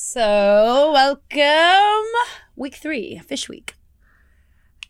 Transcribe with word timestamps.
So, 0.00 0.92
welcome. 0.92 2.06
Week 2.54 2.76
three, 2.76 3.18
fish 3.26 3.48
week. 3.48 3.74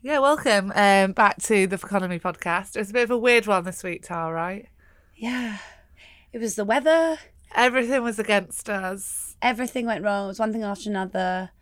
Yeah, 0.02 0.18
welcome 0.18 0.70
um, 0.74 1.12
back 1.12 1.40
to 1.44 1.66
the 1.66 1.78
Feconomy 1.78 2.20
podcast. 2.20 2.76
It 2.76 2.80
was 2.80 2.90
a 2.90 2.92
bit 2.92 3.04
of 3.04 3.10
a 3.12 3.16
weird 3.16 3.46
one 3.46 3.64
this 3.64 3.82
week, 3.82 4.02
Tal, 4.02 4.30
right? 4.30 4.68
Yeah. 5.16 5.60
It 6.34 6.42
was 6.42 6.56
the 6.56 6.64
weather. 6.66 7.16
Everything 7.54 8.02
was 8.02 8.18
against 8.18 8.68
us. 8.68 9.34
Everything 9.40 9.86
went 9.86 10.04
wrong. 10.04 10.26
It 10.26 10.28
was 10.28 10.40
one 10.40 10.52
thing 10.52 10.62
after 10.62 10.90
another. 10.90 11.52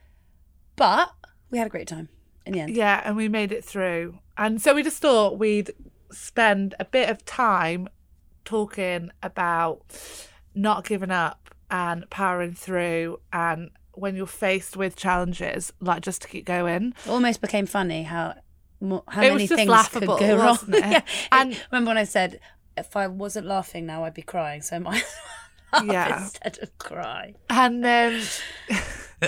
But 0.74 1.12
we 1.48 1.58
had 1.58 1.68
a 1.68 1.70
great 1.70 1.86
time 1.86 2.08
in 2.44 2.52
the 2.52 2.60
end. 2.62 2.74
Yeah, 2.76 3.00
and 3.04 3.16
we 3.16 3.28
made 3.28 3.52
it 3.52 3.64
through. 3.64 4.18
And 4.36 4.60
so 4.60 4.74
we 4.74 4.82
just 4.82 5.00
thought 5.00 5.38
we'd 5.38 5.70
spend 6.10 6.74
a 6.80 6.84
bit 6.84 7.08
of 7.08 7.24
time 7.24 7.86
talking 8.44 9.12
about 9.22 9.84
not 10.52 10.84
giving 10.84 11.12
up 11.12 11.45
and 11.70 12.08
powering 12.10 12.54
through 12.54 13.20
and 13.32 13.70
when 13.92 14.14
you're 14.14 14.26
faced 14.26 14.76
with 14.76 14.94
challenges, 14.94 15.72
like 15.80 16.02
just 16.02 16.20
to 16.22 16.28
keep 16.28 16.44
going. 16.44 16.92
It 17.04 17.08
almost 17.10 17.40
became 17.40 17.64
funny 17.66 18.02
how 18.02 18.34
how 19.08 19.22
It 19.22 19.32
many 19.32 19.46
things 19.46 19.70
laughable, 19.70 20.18
could 20.18 20.28
go 20.28 20.36
wrong. 20.36 20.58
yeah. 20.68 21.00
And- 21.32 21.58
remember 21.72 21.88
when 21.90 21.98
I 21.98 22.04
said 22.04 22.40
if 22.76 22.94
I 22.94 23.06
wasn't 23.06 23.46
laughing 23.46 23.86
now 23.86 24.04
I'd 24.04 24.12
be 24.14 24.20
crying, 24.22 24.60
so 24.60 24.76
I 24.76 24.78
might 24.80 24.96
as 24.96 25.02
well 25.24 25.45
laugh 25.72 25.84
Yeah. 25.84 26.22
instead 26.22 26.58
of 26.62 26.76
cry. 26.78 27.34
And 27.50 27.84
um, 27.84 28.22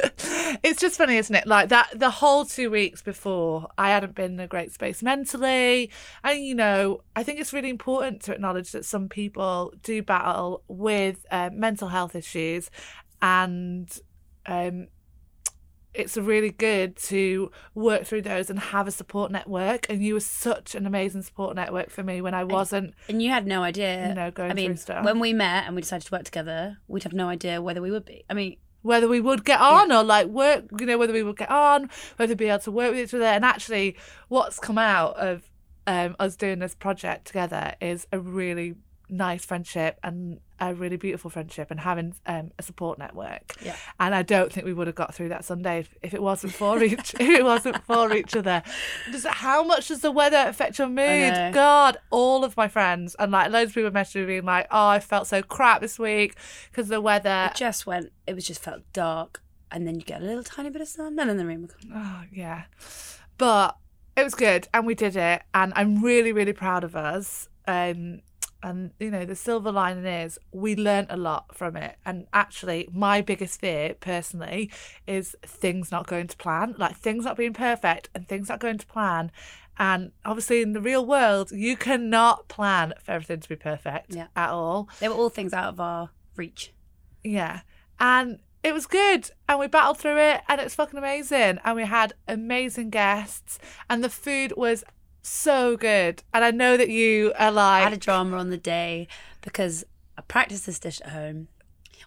it's 0.63 0.81
just 0.81 0.99
funny, 0.99 1.17
isn't 1.17 1.35
it? 1.35 1.47
Like 1.47 1.69
that, 1.71 1.89
the 1.95 2.11
whole 2.11 2.45
two 2.45 2.71
weeks 2.71 3.03
before, 3.03 3.69
I 3.79 3.91
hadn't 3.91 4.15
been 4.15 4.33
in 4.35 4.41
a 4.41 4.47
great 4.47 4.73
space 4.73 5.03
mentally. 5.03 5.91
And, 6.23 6.45
you 6.45 6.55
know, 6.55 7.01
I 7.17 7.23
think 7.23 7.41
it's 7.41 7.53
really 7.53 7.71
important 7.71 8.23
to 8.23 8.35
acknowledge 8.35 8.73
that 8.73 8.85
some 8.85 9.09
people 9.09 9.73
do 9.83 10.03
battle 10.03 10.63
with 10.69 11.25
uh, 11.31 11.51
mental 11.53 11.89
health 11.89 12.15
issues. 12.15 12.71
And 13.23 13.91
um, 14.47 14.89
it's 15.99 16.17
really 16.17 16.51
good 16.51 16.97
to 16.97 17.51
work 17.75 18.05
through 18.05 18.23
those 18.23 18.49
and 18.51 18.59
have 18.59 18.87
a 18.87 18.93
support 18.93 19.33
network. 19.33 19.87
And 19.91 20.03
you 20.03 20.15
were 20.15 20.21
such 20.21 20.77
an 20.77 20.87
amazing 20.87 21.23
support 21.23 21.57
network 21.57 21.91
for 21.91 22.05
me 22.05 22.21
when 22.21 22.35
I 22.35 22.45
wasn't. 22.45 22.95
And 23.09 23.21
you 23.21 23.31
had 23.31 23.47
no 23.47 23.65
idea. 23.65 24.09
You 24.09 24.15
know, 24.15 24.31
going 24.31 24.53
I 24.53 24.55
mean, 24.55 24.71
through 24.71 24.77
stuff. 24.77 25.05
when 25.05 25.19
we 25.19 25.33
met 25.33 25.67
and 25.67 25.75
we 25.75 25.83
decided 25.83 26.07
to 26.07 26.13
work 26.13 26.25
together, 26.25 26.79
we'd 26.87 27.03
have 27.03 27.13
no 27.13 27.29
idea 27.29 27.61
whether 27.61 27.83
we 27.83 27.91
would 27.91 28.05
be. 28.05 28.25
I 28.31 28.35
mean, 28.35 28.57
whether 28.83 29.09
we 29.09 29.21
would 29.21 29.45
get 29.45 29.61
on 29.61 29.91
or 29.91 30.05
like 30.05 30.29
work, 30.29 30.67
you 30.79 30.87
know, 30.87 30.99
whether 30.99 31.13
we 31.13 31.25
would 31.25 31.37
get 31.37 31.51
on, 31.51 31.91
whether 32.17 32.31
we'd 32.31 32.39
be 32.39 32.49
able 32.49 32.61
to 32.61 32.71
work 32.71 32.93
with 32.93 33.01
each 33.01 33.15
other. 33.15 33.25
And 33.25 33.45
actually, 33.45 33.97
what's 34.29 34.61
come 34.61 34.79
out 34.79 35.17
of 35.17 35.51
um, 35.89 36.15
us 36.21 36.37
doing 36.37 36.61
this 36.61 36.77
project 36.77 37.27
together 37.27 37.75
is 37.81 38.07
a 38.13 38.21
really 38.21 38.77
nice 39.09 39.45
friendship 39.45 39.99
and 40.03 40.41
a 40.61 40.75
really 40.75 40.97
beautiful 40.97 41.31
friendship 41.31 41.71
and 41.71 41.81
having 41.81 42.15
um, 42.27 42.51
a 42.59 42.63
support 42.63 42.99
network. 42.99 43.55
Yeah. 43.63 43.77
And 44.01 44.15
I 44.15 44.23
don't 44.23 44.53
think 44.53 44.67
we 44.67 44.73
would 44.73 44.87
have 44.87 44.97
got 44.97 45.15
through 45.15 45.29
that 45.29 45.45
Sunday 45.45 45.81
if, 45.81 45.95
if 46.03 46.15
it 46.15 46.23
wasn't 46.23 46.53
for 46.53 46.83
each 46.83 47.15
if 47.15 47.21
it 47.21 47.45
wasn't 47.45 47.85
for 47.85 48.13
each 48.13 48.35
other. 48.37 48.63
Just 49.11 49.27
how 49.27 49.63
much 49.63 49.89
does 49.89 50.01
the 50.01 50.11
weather 50.11 50.45
affect 50.47 50.79
your 50.79 50.89
mood? 50.89 51.55
God, 51.55 51.99
all 52.11 52.45
of 52.45 52.57
my 52.57 52.69
friends 52.69 53.15
and 53.19 53.33
like 53.33 53.51
loads 53.51 53.71
of 53.71 53.75
people 53.75 53.91
messaging 53.91 54.23
me 54.23 54.27
being 54.27 54.45
like, 54.45 54.67
"Oh, 54.71 54.89
I 54.89 55.01
felt 55.01 55.27
so 55.27 55.43
crap 55.43 55.81
this 55.81 55.99
week 55.99 56.35
because 56.71 56.89
the 56.89 57.01
weather." 57.01 57.51
it 57.53 57.57
just 57.57 57.87
went, 57.87 58.13
it 58.27 58.35
was 58.35 58.47
just 58.47 58.63
felt 58.63 58.83
dark. 58.93 59.43
And 59.71 59.87
then 59.87 59.97
you 59.97 60.03
get 60.03 60.23
a 60.23 60.25
little 60.25 60.43
tiny 60.43 60.71
bit 60.71 60.81
of 60.81 60.89
sun, 60.89 61.19
and 61.19 61.29
then 61.29 61.37
the 61.37 61.45
rain 61.45 61.61
would 61.61 61.79
come. 61.79 61.91
Oh, 61.95 62.23
yeah. 62.33 62.65
But 63.37 63.77
it 64.19 64.25
was 64.25 64.35
good 64.35 64.67
and 64.75 64.85
we 64.85 64.95
did 64.95 65.17
it. 65.17 65.43
And 65.55 65.73
I'm 65.77 66.03
really, 66.03 66.33
really 66.33 66.53
proud 66.53 66.85
of 66.85 66.97
us. 66.97 67.49
Um, 67.67 68.23
and, 68.63 68.91
you 68.99 69.11
know, 69.11 69.25
the 69.25 69.37
silver 69.37 69.71
lining 69.71 70.05
is 70.07 70.39
we 70.53 70.75
learnt 70.75 71.09
a 71.11 71.17
lot 71.17 71.55
from 71.57 71.77
it. 71.77 71.97
And 72.05 72.27
actually, 72.33 72.89
my 72.93 73.21
biggest 73.21 73.61
fear 73.61 73.95
personally 73.95 74.71
is 75.07 75.37
things 75.43 75.91
not 75.93 76.07
going 76.07 76.27
to 76.29 76.37
plan, 76.37 76.75
like 76.79 76.97
things 76.97 77.25
not 77.25 77.37
being 77.37 77.53
perfect 77.53 78.09
and 78.15 78.27
things 78.27 78.49
not 78.49 78.61
going 78.61 78.79
to 78.79 78.87
plan. 78.87 79.31
And 79.79 80.11
obviously, 80.25 80.61
in 80.63 80.73
the 80.73 80.81
real 80.81 81.07
world, 81.07 81.53
you 81.53 81.77
cannot 81.77 82.49
plan 82.49 82.95
for 83.03 83.13
everything 83.13 83.41
to 83.41 83.49
be 83.49 83.57
perfect 83.57 84.15
Yeah. 84.15 84.27
at 84.35 84.51
all. 84.51 84.89
They 84.99 85.09
were 85.09 85.15
all 85.15 85.31
things 85.31 85.53
out 85.53 85.69
of 85.69 85.79
our 85.81 86.11
reach. 86.35 86.73
Yeah. 87.23 87.61
And 88.01 88.41
it 88.65 88.75
was 88.75 88.87
good. 88.87 89.31
And 89.49 89.61
we 89.61 89.69
battled 89.69 89.99
through 89.99 90.19
it 90.19 90.41
and 90.49 90.61
it 90.61 90.65
was 90.65 90.75
fucking 90.75 90.99
amazing. 90.99 91.61
And 91.65 91.77
we 91.77 91.85
had 91.85 92.13
amazing 92.27 92.91
guests 92.91 93.59
and 93.89 94.03
the 94.03 94.09
food 94.11 94.53
was 94.57 94.83
so 95.23 95.77
good. 95.77 96.23
And 96.33 96.45
I 96.45 96.51
know 96.51 96.77
that 96.77 96.89
you 96.89 97.33
are 97.39 97.51
like. 97.51 97.83
I 97.83 97.85
had 97.85 97.93
a 97.93 97.99
drama 97.99 98.37
on 98.37 98.51
the 98.51 98.57
day 98.57 99.09
because 99.43 99.85
I 100.17 100.23
practiced 100.23 100.67
this 100.67 100.79
dish 100.79 101.01
at 101.01 101.11
home. 101.11 101.49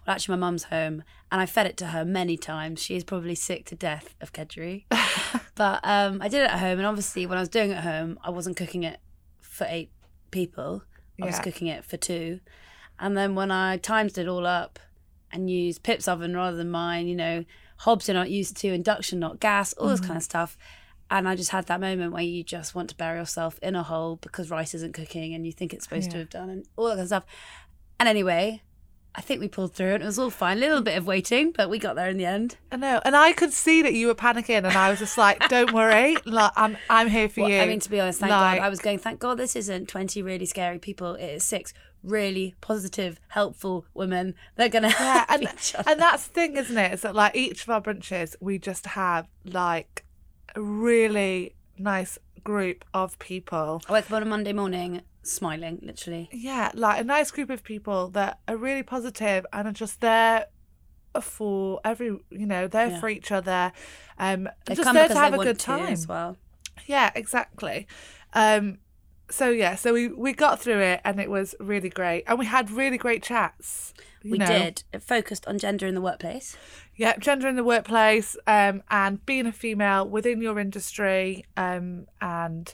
Well, 0.06 0.14
actually, 0.14 0.36
my 0.36 0.46
mum's 0.46 0.64
home, 0.64 1.04
and 1.30 1.40
I 1.40 1.46
fed 1.46 1.66
it 1.66 1.76
to 1.78 1.86
her 1.88 2.04
many 2.04 2.36
times. 2.36 2.82
She 2.82 2.96
is 2.96 3.04
probably 3.04 3.34
sick 3.34 3.66
to 3.66 3.74
death 3.76 4.14
of 4.20 4.32
kedgeree. 4.32 4.84
but 5.54 5.80
um, 5.84 6.20
I 6.20 6.28
did 6.28 6.42
it 6.42 6.50
at 6.50 6.58
home, 6.58 6.78
and 6.78 6.86
obviously, 6.86 7.26
when 7.26 7.38
I 7.38 7.42
was 7.42 7.48
doing 7.48 7.70
it 7.70 7.74
at 7.74 7.84
home, 7.84 8.18
I 8.24 8.30
wasn't 8.30 8.56
cooking 8.56 8.82
it 8.82 8.98
for 9.40 9.66
eight 9.68 9.90
people. 10.30 10.82
I 11.22 11.26
was 11.26 11.38
cooking 11.38 11.68
it 11.68 11.84
for 11.84 11.96
two. 11.96 12.40
And 12.98 13.16
then 13.16 13.34
when 13.34 13.50
I 13.50 13.76
timed 13.76 14.18
it 14.18 14.28
all 14.28 14.46
up 14.46 14.80
and 15.30 15.48
used 15.48 15.82
Pip's 15.82 16.08
oven 16.08 16.34
rather 16.34 16.56
than 16.56 16.70
mine, 16.70 17.06
you 17.06 17.14
know, 17.14 17.44
hobs 17.78 18.08
are 18.08 18.14
not 18.14 18.30
used 18.30 18.56
to 18.58 18.72
induction, 18.72 19.18
not 19.18 19.40
gas, 19.40 19.72
all 19.74 19.88
this 19.88 20.00
kind 20.00 20.16
of 20.16 20.22
stuff. 20.22 20.56
And 21.12 21.28
I 21.28 21.36
just 21.36 21.50
had 21.50 21.66
that 21.66 21.78
moment 21.78 22.12
where 22.12 22.22
you 22.22 22.42
just 22.42 22.74
want 22.74 22.88
to 22.88 22.96
bury 22.96 23.18
yourself 23.18 23.58
in 23.62 23.76
a 23.76 23.82
hole 23.82 24.16
because 24.16 24.50
rice 24.50 24.72
isn't 24.74 24.94
cooking 24.94 25.34
and 25.34 25.44
you 25.44 25.52
think 25.52 25.74
it's 25.74 25.84
supposed 25.84 26.10
to 26.12 26.16
have 26.18 26.30
done 26.30 26.48
and 26.48 26.66
all 26.76 26.86
that 26.86 26.92
kind 26.92 27.00
of 27.02 27.06
stuff. 27.08 27.26
And 28.00 28.08
anyway, 28.08 28.62
I 29.14 29.20
think 29.20 29.40
we 29.42 29.46
pulled 29.46 29.74
through 29.74 29.92
and 29.92 30.02
it 30.02 30.06
was 30.06 30.18
all 30.18 30.30
fine. 30.30 30.56
A 30.56 30.60
little 30.60 30.80
bit 30.80 30.96
of 30.96 31.06
waiting, 31.06 31.52
but 31.52 31.68
we 31.68 31.78
got 31.78 31.96
there 31.96 32.08
in 32.08 32.16
the 32.16 32.24
end. 32.24 32.56
I 32.72 32.76
know. 32.76 32.98
And 33.04 33.14
I 33.14 33.32
could 33.34 33.52
see 33.52 33.82
that 33.82 33.92
you 33.92 34.06
were 34.06 34.14
panicking 34.14 34.56
and 34.64 34.66
I 34.68 34.88
was 34.88 35.00
just 35.00 35.18
like, 35.18 35.46
Don't 35.50 35.72
worry. 35.74 36.16
Like 36.24 36.52
I'm 36.56 36.78
I'm 36.88 37.08
here 37.10 37.28
for 37.28 37.42
Well, 37.42 37.50
you. 37.50 37.60
I 37.60 37.66
mean, 37.66 37.80
to 37.80 37.90
be 37.90 38.00
honest, 38.00 38.20
thank 38.20 38.30
Like- 38.30 38.58
God. 38.58 38.64
I 38.64 38.70
was 38.70 38.80
going, 38.80 38.98
thank 38.98 39.20
God 39.20 39.36
this 39.36 39.54
isn't 39.54 39.88
20 39.90 40.22
really 40.22 40.46
scary 40.46 40.78
people. 40.78 41.14
It 41.16 41.26
is 41.26 41.44
six 41.44 41.74
really 42.02 42.54
positive, 42.62 43.20
helpful 43.28 43.84
women. 43.94 44.34
They're 44.56 44.68
going 44.70 44.82
to 44.84 44.88
yeah, 44.88 45.26
help 45.28 45.30
and 45.30 45.42
each 45.42 45.74
other. 45.74 45.90
and 45.90 46.00
that's 46.00 46.26
the 46.26 46.32
thing, 46.32 46.56
isn't 46.56 46.76
it? 46.78 46.94
Is 46.94 47.02
that 47.02 47.14
like 47.14 47.36
each 47.36 47.62
of 47.64 47.68
our 47.68 47.82
brunches, 47.82 48.34
we 48.40 48.58
just 48.58 48.86
have 48.86 49.28
like 49.44 50.01
a 50.54 50.62
really 50.62 51.54
nice 51.78 52.18
group 52.44 52.84
of 52.92 53.18
people 53.18 53.82
I 53.88 53.92
woke 53.92 54.06
up 54.06 54.12
on 54.12 54.22
a 54.22 54.26
Monday 54.26 54.52
morning 54.52 55.02
smiling, 55.22 55.78
literally. 55.82 56.28
yeah, 56.32 56.70
like 56.74 57.00
a 57.00 57.04
nice 57.04 57.30
group 57.30 57.50
of 57.50 57.62
people 57.62 58.08
that 58.10 58.40
are 58.48 58.56
really 58.56 58.82
positive 58.82 59.46
and 59.52 59.68
are 59.68 59.72
just 59.72 60.00
there 60.00 60.46
for 61.20 61.80
every, 61.84 62.06
you 62.30 62.46
know, 62.46 62.66
they're 62.66 62.88
Yeah. 62.90 63.00
for 63.00 63.08
each 63.08 63.30
other. 63.30 63.72
Um, 64.18 64.48
They 64.66 64.74
just 64.74 64.84
come 64.86 64.94
there 64.94 65.08
to 65.08 65.14
have 65.14 65.32
they 65.32 65.38
a 65.38 65.42
good 65.44 65.58
time. 65.58 65.92
as 65.92 66.08
well. 66.08 66.36
Yeah, 66.86 67.10
exactly. 67.14 67.86
Um, 68.32 68.78
so 69.32 69.50
yeah, 69.50 69.74
so 69.74 69.92
we 69.92 70.08
we 70.08 70.32
got 70.32 70.60
through 70.60 70.80
it 70.80 71.00
and 71.04 71.20
it 71.20 71.30
was 71.30 71.54
really 71.58 71.88
great, 71.88 72.24
and 72.26 72.38
we 72.38 72.46
had 72.46 72.70
really 72.70 72.98
great 72.98 73.22
chats. 73.22 73.94
We 74.24 74.38
know. 74.38 74.46
did. 74.46 74.84
It 74.92 75.02
focused 75.02 75.46
on 75.48 75.58
gender 75.58 75.86
in 75.86 75.94
the 75.94 76.00
workplace. 76.00 76.56
Yeah, 76.96 77.16
gender 77.16 77.48
in 77.48 77.56
the 77.56 77.64
workplace, 77.64 78.36
um, 78.46 78.82
and 78.90 79.24
being 79.26 79.46
a 79.46 79.52
female 79.52 80.06
within 80.06 80.40
your 80.40 80.58
industry, 80.60 81.44
um, 81.56 82.06
and 82.20 82.72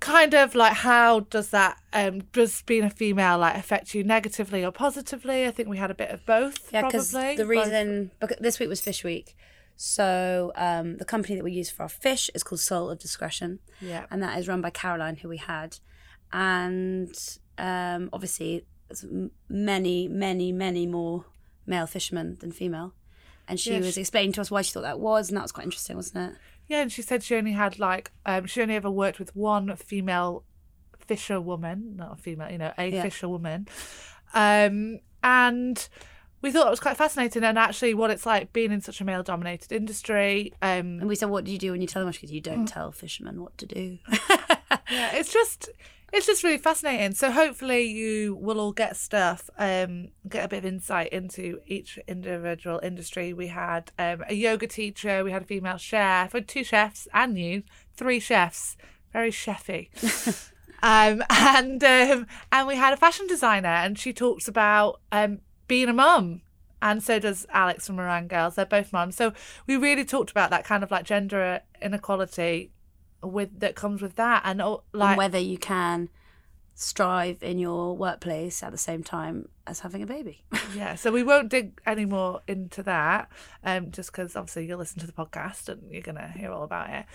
kind 0.00 0.34
of 0.34 0.54
like 0.54 0.74
how 0.74 1.20
does 1.20 1.48
that 1.48 1.80
um 1.94 2.20
does 2.32 2.60
being 2.62 2.84
a 2.84 2.90
female 2.90 3.38
like 3.38 3.56
affect 3.56 3.94
you 3.94 4.04
negatively 4.04 4.64
or 4.64 4.70
positively? 4.70 5.46
I 5.46 5.50
think 5.50 5.68
we 5.68 5.78
had 5.78 5.90
a 5.90 5.94
bit 5.94 6.10
of 6.10 6.24
both. 6.26 6.72
Yeah, 6.72 6.82
because 6.82 7.10
the 7.10 7.34
Both. 7.36 7.46
reason 7.46 8.10
because 8.20 8.36
this 8.38 8.58
week 8.58 8.68
was 8.68 8.80
Fish 8.80 9.04
Week, 9.04 9.36
so 9.76 10.52
um, 10.56 10.96
the 10.98 11.04
company 11.04 11.34
that 11.36 11.44
we 11.44 11.52
use 11.52 11.70
for 11.70 11.82
our 11.84 11.88
fish 11.88 12.30
is 12.34 12.42
called 12.42 12.60
Sole 12.60 12.90
of 12.90 12.98
Discretion, 12.98 13.58
Yeah. 13.80 14.06
and 14.10 14.22
that 14.22 14.38
is 14.38 14.48
run 14.48 14.60
by 14.60 14.70
Caroline, 14.70 15.16
who 15.16 15.28
we 15.28 15.38
had, 15.38 15.78
and 16.32 17.14
um, 17.58 18.10
obviously 18.12 18.66
there's 18.88 19.04
many, 19.48 20.08
many, 20.08 20.52
many 20.52 20.86
more 20.86 21.24
male 21.66 21.86
fishermen 21.86 22.36
than 22.40 22.52
female. 22.52 22.92
And 23.48 23.58
she 23.60 23.72
Yeah, 23.72 23.80
was 23.80 23.94
she- 23.94 24.00
explaining 24.00 24.32
to 24.32 24.40
us 24.40 24.50
why 24.50 24.62
she 24.62 24.72
thought 24.72 24.82
that 24.82 25.00
was, 25.00 25.28
and 25.28 25.36
that 25.36 25.42
was 25.42 25.52
quite 25.52 25.64
interesting, 25.64 25.96
wasn't 25.96 26.32
it? 26.32 26.38
Yeah, 26.66 26.80
and 26.82 26.90
she 26.92 27.02
said 27.02 27.22
she 27.22 27.36
only 27.36 27.52
had 27.52 27.78
like 27.78 28.10
um 28.24 28.46
she 28.46 28.62
only 28.62 28.74
ever 28.74 28.90
worked 28.90 29.18
with 29.18 29.34
one 29.36 29.74
female 29.76 30.44
fisher 30.98 31.38
woman, 31.40 31.96
not 31.96 32.12
a 32.12 32.16
female, 32.16 32.50
you 32.50 32.56
know, 32.58 32.72
a 32.78 32.86
Yeah. 32.88 33.02
fisher 33.02 33.28
woman. 33.28 33.68
Um 34.32 35.00
and 35.22 35.88
we 36.44 36.52
thought 36.52 36.66
it 36.66 36.70
was 36.70 36.78
quite 36.78 36.98
fascinating 36.98 37.42
and 37.42 37.58
actually 37.58 37.94
what 37.94 38.10
it's 38.10 38.26
like 38.26 38.52
being 38.52 38.70
in 38.70 38.82
such 38.82 39.00
a 39.00 39.04
male 39.04 39.22
dominated 39.22 39.72
industry. 39.72 40.52
Um 40.60 41.00
And 41.00 41.08
we 41.08 41.16
said, 41.16 41.30
"What 41.30 41.44
do 41.44 41.50
you 41.50 41.58
do 41.58 41.72
when 41.72 41.80
you 41.80 41.86
tell 41.86 42.02
them?" 42.02 42.12
She 42.12 42.26
goes, 42.26 42.32
"You 42.32 42.42
don't 42.42 42.66
tell 42.66 42.92
fishermen 42.92 43.40
what 43.40 43.56
to 43.58 43.66
do." 43.66 43.98
yeah, 44.90 45.16
it's 45.16 45.32
just 45.32 45.70
it's 46.12 46.26
just 46.26 46.44
really 46.44 46.58
fascinating. 46.58 47.14
So 47.14 47.30
hopefully 47.30 47.84
you 47.84 48.36
will 48.36 48.60
all 48.60 48.72
get 48.72 48.96
stuff, 48.96 49.48
um, 49.58 50.10
get 50.28 50.44
a 50.44 50.48
bit 50.48 50.58
of 50.58 50.66
insight 50.66 51.08
into 51.12 51.60
each 51.66 51.98
individual 52.06 52.78
industry. 52.82 53.32
We 53.32 53.48
had 53.48 53.90
um, 53.98 54.22
a 54.28 54.34
yoga 54.34 54.66
teacher, 54.66 55.24
we 55.24 55.32
had 55.32 55.42
a 55.42 55.46
female 55.46 55.78
chef, 55.78 56.34
we 56.34 56.40
had 56.40 56.48
two 56.48 56.62
chefs, 56.62 57.08
and 57.12 57.36
you, 57.38 57.64
three 57.96 58.20
chefs, 58.20 58.76
very 59.12 59.32
chefy. 59.32 59.88
um, 60.82 61.24
and 61.30 61.82
um, 61.82 62.26
and 62.52 62.68
we 62.68 62.76
had 62.76 62.92
a 62.92 62.96
fashion 62.96 63.26
designer, 63.26 63.74
and 63.84 63.98
she 63.98 64.12
talks 64.12 64.46
about 64.46 65.00
um, 65.10 65.40
being 65.66 65.88
a 65.88 65.92
mum 65.92 66.42
and 66.84 67.02
so 67.02 67.18
does 67.18 67.46
Alex 67.48 67.86
from 67.86 67.96
Meringue 67.96 68.28
Girls. 68.28 68.56
They're 68.56 68.66
both 68.66 68.92
mums. 68.92 69.16
So 69.16 69.32
we 69.66 69.76
really 69.76 70.04
talked 70.04 70.30
about 70.30 70.50
that 70.50 70.64
kind 70.64 70.84
of 70.84 70.90
like 70.90 71.04
gender 71.04 71.62
inequality 71.80 72.72
with 73.22 73.58
that 73.60 73.74
comes 73.74 74.02
with 74.02 74.16
that, 74.16 74.42
and 74.44 74.58
like 74.92 75.10
and 75.10 75.16
whether 75.16 75.38
you 75.38 75.56
can 75.56 76.10
strive 76.74 77.42
in 77.42 77.58
your 77.58 77.96
workplace 77.96 78.62
at 78.62 78.70
the 78.70 78.78
same 78.78 79.02
time 79.02 79.48
as 79.66 79.80
having 79.80 80.02
a 80.02 80.06
baby. 80.06 80.44
yeah. 80.76 80.94
So 80.94 81.10
we 81.10 81.22
won't 81.22 81.48
dig 81.48 81.80
any 81.86 82.04
more 82.04 82.42
into 82.46 82.82
that, 82.82 83.30
um, 83.64 83.90
just 83.90 84.12
because 84.12 84.36
obviously 84.36 84.66
you'll 84.66 84.78
listen 84.78 85.00
to 85.00 85.06
the 85.06 85.12
podcast 85.12 85.70
and 85.70 85.90
you're 85.90 86.02
gonna 86.02 86.28
hear 86.36 86.52
all 86.52 86.64
about 86.64 86.90
it. 86.90 87.06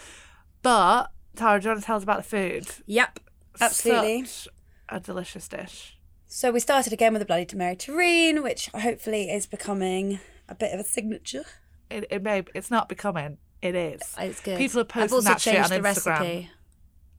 But 0.63 1.11
Tara, 1.35 1.59
do 1.59 1.65
you 1.65 1.69
want 1.69 1.81
to 1.81 1.85
tell 1.85 1.97
us 1.97 2.03
about 2.03 2.17
the 2.17 2.23
food? 2.23 2.67
yep, 2.87 3.19
absolutely. 3.61 4.25
Such 4.25 4.47
a 4.89 4.99
delicious 4.99 5.47
dish. 5.47 5.98
So 6.31 6.51
we 6.51 6.59
started 6.59 6.93
again 6.93 7.11
with 7.11 7.21
the 7.21 7.25
Bloody 7.25 7.47
Mary 7.55 7.75
Terrine, 7.75 8.43
which 8.43 8.67
hopefully 8.67 9.31
is 9.31 9.47
becoming 9.47 10.19
a 10.47 10.53
bit 10.53 10.71
of 10.75 10.79
a 10.79 10.83
signature. 10.83 11.43
It, 11.89 12.05
it 12.11 12.21
may 12.21 12.43
it's 12.53 12.69
not 12.69 12.87
becoming. 12.87 13.39
It 13.63 13.73
is. 13.73 14.01
It's 14.15 14.39
good. 14.39 14.59
People 14.59 14.81
are 14.81 14.85
posting 14.85 15.23
that 15.23 15.41
shit 15.41 15.57
on 15.57 15.71
the 15.71 15.79
Instagram. 15.79 15.83
recipe. 15.83 16.51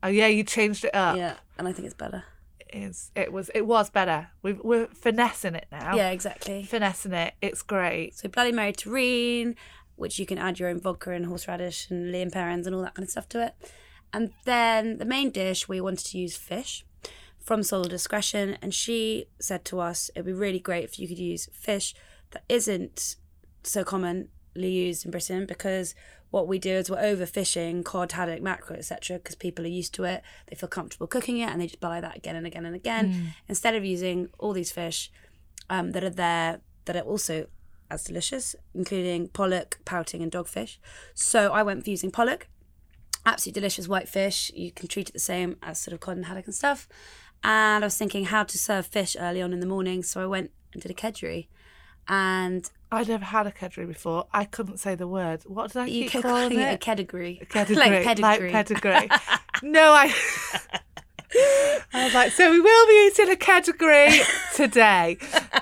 Oh 0.01 0.07
yeah, 0.07 0.27
you 0.27 0.45
changed 0.45 0.85
it 0.85 0.95
up. 0.95 1.17
Yeah, 1.17 1.33
and 1.57 1.67
I 1.67 1.73
think 1.73 1.87
it's 1.87 1.93
better. 1.93 2.23
It's, 2.69 3.11
it 3.13 3.33
was 3.33 3.51
it 3.53 3.67
was 3.67 3.89
better. 3.89 4.29
we 4.43 4.53
we're 4.53 4.87
finessing 4.87 5.55
it 5.55 5.67
now. 5.73 5.93
Yeah, 5.97 6.11
exactly. 6.11 6.63
Finessing 6.63 7.11
it. 7.11 7.33
It's 7.41 7.63
great. 7.63 8.17
So 8.17 8.29
Bloody 8.29 8.53
Mary 8.53 8.71
Terrine, 8.71 9.55
which 9.97 10.19
you 10.19 10.25
can 10.25 10.37
add 10.37 10.57
your 10.57 10.69
own 10.69 10.79
vodka 10.79 11.11
and 11.11 11.25
horseradish 11.25 11.89
and 11.89 12.13
Lea 12.13 12.29
& 12.29 12.31
Perrins 12.31 12.65
and 12.65 12.73
all 12.73 12.81
that 12.83 12.95
kind 12.95 13.03
of 13.03 13.09
stuff 13.09 13.27
to 13.29 13.45
it. 13.45 13.55
And 14.13 14.31
then 14.45 14.99
the 14.99 15.05
main 15.05 15.31
dish, 15.31 15.67
we 15.67 15.81
wanted 15.81 16.05
to 16.05 16.17
use 16.17 16.37
fish 16.37 16.85
from 17.41 17.63
Sole 17.63 17.81
of 17.81 17.89
Discretion. 17.89 18.57
And 18.61 18.73
she 18.73 19.25
said 19.39 19.65
to 19.65 19.79
us, 19.79 20.09
it'd 20.15 20.25
be 20.25 20.33
really 20.33 20.59
great 20.59 20.83
if 20.83 20.99
you 20.99 21.07
could 21.07 21.19
use 21.19 21.49
fish 21.53 21.93
that 22.31 22.43
isn't 22.47 23.15
so 23.63 23.83
commonly 23.83 24.29
used 24.55 25.05
in 25.05 25.11
Britain 25.11 25.45
because 25.45 25.93
what 26.29 26.47
we 26.47 26.59
do 26.59 26.71
is 26.71 26.89
we're 26.89 26.97
overfishing 26.97 27.83
cod, 27.83 28.13
haddock, 28.13 28.41
mackerel, 28.41 28.79
etc. 28.79 29.17
because 29.17 29.35
people 29.35 29.65
are 29.65 29.69
used 29.69 29.93
to 29.95 30.05
it. 30.05 30.23
They 30.47 30.55
feel 30.55 30.69
comfortable 30.69 31.07
cooking 31.07 31.39
it 31.39 31.49
and 31.49 31.59
they 31.61 31.67
just 31.67 31.81
buy 31.81 31.99
that 31.99 32.15
again 32.15 32.37
and 32.37 32.47
again 32.47 32.65
and 32.65 32.75
again. 32.75 33.33
Instead 33.49 33.75
of 33.75 33.83
using 33.83 34.29
all 34.39 34.53
these 34.53 34.71
fish 34.71 35.11
um, 35.69 35.91
that 35.91 36.03
are 36.03 36.09
there 36.09 36.61
that 36.85 36.95
are 36.95 37.01
also 37.01 37.47
as 37.91 38.03
delicious, 38.05 38.55
including 38.73 39.27
pollock, 39.27 39.79
pouting, 39.83 40.23
and 40.23 40.31
dogfish. 40.31 40.77
So 41.13 41.51
I 41.51 41.61
went 41.63 41.83
for 41.83 41.89
using 41.89 42.09
pollock. 42.09 42.47
Absolutely 43.25 43.59
delicious 43.59 43.87
white 43.87 44.07
fish. 44.07 44.49
You 44.55 44.71
can 44.71 44.87
treat 44.87 45.09
it 45.09 45.13
the 45.13 45.19
same 45.19 45.57
as 45.61 45.79
sort 45.79 45.93
of 45.93 45.99
cod 45.99 46.15
and 46.15 46.25
haddock 46.25 46.45
and 46.45 46.55
stuff. 46.55 46.87
And 47.43 47.83
I 47.83 47.87
was 47.87 47.97
thinking 47.97 48.25
how 48.25 48.43
to 48.43 48.57
serve 48.57 48.85
fish 48.85 49.15
early 49.19 49.41
on 49.41 49.51
in 49.53 49.59
the 49.59 49.65
morning, 49.65 50.03
so 50.03 50.21
I 50.21 50.25
went 50.27 50.51
and 50.73 50.81
did 50.81 50.91
a 50.91 50.93
kedgeree. 50.93 51.47
And 52.07 52.69
I'd 52.91 53.07
never 53.07 53.25
had 53.25 53.47
a 53.47 53.51
kedgeree 53.51 53.87
before. 53.87 54.27
I 54.33 54.45
couldn't 54.45 54.77
say 54.77 54.95
the 54.95 55.07
word. 55.07 55.43
What 55.45 55.71
did 55.71 55.81
I 55.81 55.85
you 55.85 56.09
keep 56.09 56.21
calling 56.23 56.33
calling 56.49 56.59
it 56.59 56.63
a 56.69 56.73
it? 56.73 56.79
kedgeree. 56.81 57.49
Pedigree, 57.49 57.75
like 57.75 58.03
pedigree. 58.03 58.51
Like 58.51 58.51
pedigree. 58.51 59.09
no, 59.63 59.91
I. 59.93 60.13
I 61.93 62.03
was 62.05 62.13
like, 62.13 62.31
so 62.33 62.51
we 62.51 62.59
will 62.59 62.87
be 62.87 63.07
eating 63.11 63.29
a 63.29 63.37
category 63.37 64.09
today. 64.53 65.17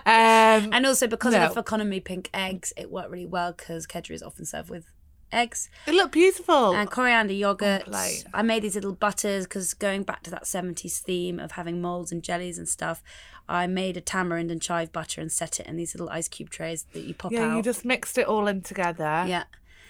Um, 0.05 0.69
And 0.73 0.85
also 0.85 1.05
because 1.07 1.33
No. 1.33 1.45
of 1.45 1.53
Feconomy 1.55 2.03
pink 2.03 2.29
eggs, 2.33 2.73
it 2.75 2.89
worked 2.89 3.11
really 3.11 3.27
well 3.27 3.53
because 3.53 3.85
kedgeree 3.85 4.15
is 4.15 4.23
often 4.23 4.45
served 4.45 4.69
with 4.71 4.85
eggs. 5.31 5.69
it 5.87 5.93
looked 5.93 6.11
beautiful. 6.13 6.73
and 6.75 6.89
coriander 6.89 7.33
yogurt. 7.33 7.85
plate. 7.85 8.25
I 8.33 8.41
made 8.41 8.63
these 8.63 8.75
little 8.75 8.93
butters 8.93 9.45
because 9.45 9.73
going 9.73 10.03
back 10.03 10.23
to 10.23 10.31
that 10.31 10.43
70s 10.43 10.99
theme 10.99 11.39
of 11.39 11.51
having 11.53 11.81
molds 11.81 12.11
and 12.11 12.23
jellies 12.23 12.57
and 12.57 12.67
stuff, 12.67 13.03
I 13.47 13.65
made 13.67 13.97
a 13.97 14.01
tamarind 14.01 14.51
and 14.51 14.61
chive 14.61 14.91
butter 14.91 15.21
and 15.21 15.31
set 15.31 15.59
it 15.59 15.65
in 15.67 15.75
these 15.77 15.93
little 15.95 16.09
ice 16.09 16.27
cube 16.27 16.49
trays 16.49 16.85
that 16.93 17.03
you 17.03 17.13
pop 17.13 17.31
yeah, 17.31 17.45
out. 17.45 17.55
you 17.57 17.63
just 17.63 17.83
mixed 17.85 18.17
it 18.17 18.27
all 18.27 18.47
in 18.47 18.61
together. 18.61 19.25
yeah. 19.27 19.43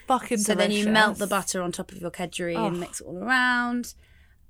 Fucking 0.07 0.39
So 0.39 0.56
then 0.56 0.71
you 0.71 0.88
melt 0.89 1.18
the 1.19 1.27
butter 1.27 1.62
on 1.62 1.71
top 1.71 1.92
of 1.92 2.00
your 2.01 2.09
kedgeree 2.09 2.56
Oh. 2.57 2.65
and 2.68 2.80
mix 2.80 3.00
it 3.01 3.06
all 3.06 3.18
around. 3.18 3.94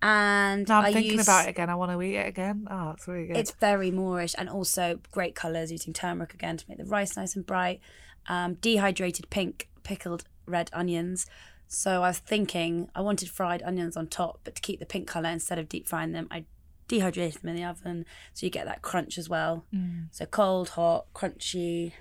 And 0.01 0.67
Now 0.69 0.79
I'm 0.79 0.85
I 0.85 0.93
thinking 0.93 1.13
use, 1.17 1.23
about 1.27 1.47
it 1.47 1.49
again. 1.49 1.69
I 1.69 1.75
want 1.75 1.91
to 1.91 2.01
eat 2.01 2.15
it 2.15 2.27
again. 2.27 2.65
Oh, 2.71 2.91
it's 2.91 3.07
really 3.07 3.27
good. 3.27 3.35
It's 3.37 3.51
very 3.51 3.91
moreish 3.91 4.33
and 4.37 4.47
also 4.49 4.99
great 5.11 5.35
colours 5.35 5.71
using 5.71 5.91
turmeric 5.91 6.33
again 6.33 6.55
to 6.55 6.65
make 6.69 6.77
the 6.77 6.85
rice 6.85 7.17
nice 7.17 7.35
and 7.35 7.45
bright. 7.45 7.81
Um, 8.27 8.53
dehydrated 8.55 9.29
pink 9.29 9.67
pickled 9.83 10.23
red 10.49 10.69
onions. 10.73 11.25
So 11.67 12.01
I 12.03 12.07
was 12.09 12.17
thinking 12.19 12.89
I 12.95 13.01
wanted 13.01 13.29
fried 13.29 13.61
onions 13.63 13.95
on 13.95 14.07
top, 14.07 14.39
but 14.43 14.55
to 14.55 14.61
keep 14.61 14.79
the 14.79 14.85
pink 14.85 15.07
colour 15.07 15.29
instead 15.29 15.59
of 15.59 15.69
deep 15.69 15.87
frying 15.87 16.11
them, 16.13 16.27
I 16.31 16.45
dehydrated 16.87 17.41
them 17.41 17.49
in 17.49 17.55
the 17.55 17.63
oven 17.63 18.05
so 18.33 18.45
you 18.45 18.49
get 18.49 18.65
that 18.65 18.81
crunch 18.81 19.17
as 19.17 19.29
well. 19.29 19.65
Mm. 19.73 20.07
So 20.11 20.25
cold, 20.25 20.69
hot, 20.69 21.05
crunchy. 21.13 21.93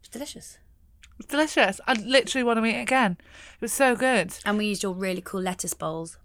It's 0.00 0.08
delicious. 0.10 0.58
It's 1.18 1.26
delicious. 1.26 1.80
I 1.86 1.94
literally 1.94 2.44
want 2.44 2.58
to 2.60 2.64
eat 2.66 2.76
it 2.76 2.82
again. 2.82 3.16
It 3.54 3.62
was 3.62 3.72
so 3.72 3.96
good. 3.96 4.34
And 4.44 4.58
we 4.58 4.66
used 4.66 4.82
your 4.82 4.92
really 4.92 5.22
cool 5.22 5.40
lettuce 5.40 5.74
bowls. 5.74 6.18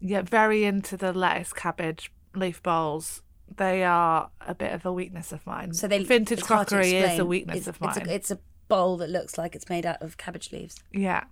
Yeah, 0.00 0.22
very 0.22 0.64
into 0.64 0.96
the 0.96 1.12
lettuce, 1.12 1.52
cabbage, 1.52 2.10
leaf 2.34 2.62
bowls. 2.62 3.22
They 3.56 3.84
are 3.84 4.30
a 4.40 4.54
bit 4.54 4.72
of 4.72 4.84
a 4.84 4.92
weakness 4.92 5.32
of 5.32 5.46
mine. 5.46 5.74
So 5.74 5.86
they 5.86 6.02
vintage 6.02 6.40
it's 6.40 6.48
hard 6.48 6.68
to 6.68 6.76
crockery 6.76 6.94
is 6.94 7.18
a 7.18 7.24
weakness 7.26 7.56
It's- 7.58 7.68
of 7.68 7.80
mine. 7.80 7.96
It's 7.98 8.08
a, 8.08 8.14
it's 8.14 8.30
a 8.32 8.38
bowl 8.68 8.96
that 8.98 9.10
looks 9.10 9.36
like 9.38 9.54
it's 9.54 9.68
made 9.68 9.86
out 9.86 10.02
of 10.02 10.16
cabbage 10.16 10.52
leaves. 10.52 10.76
Yeah. 10.92 11.24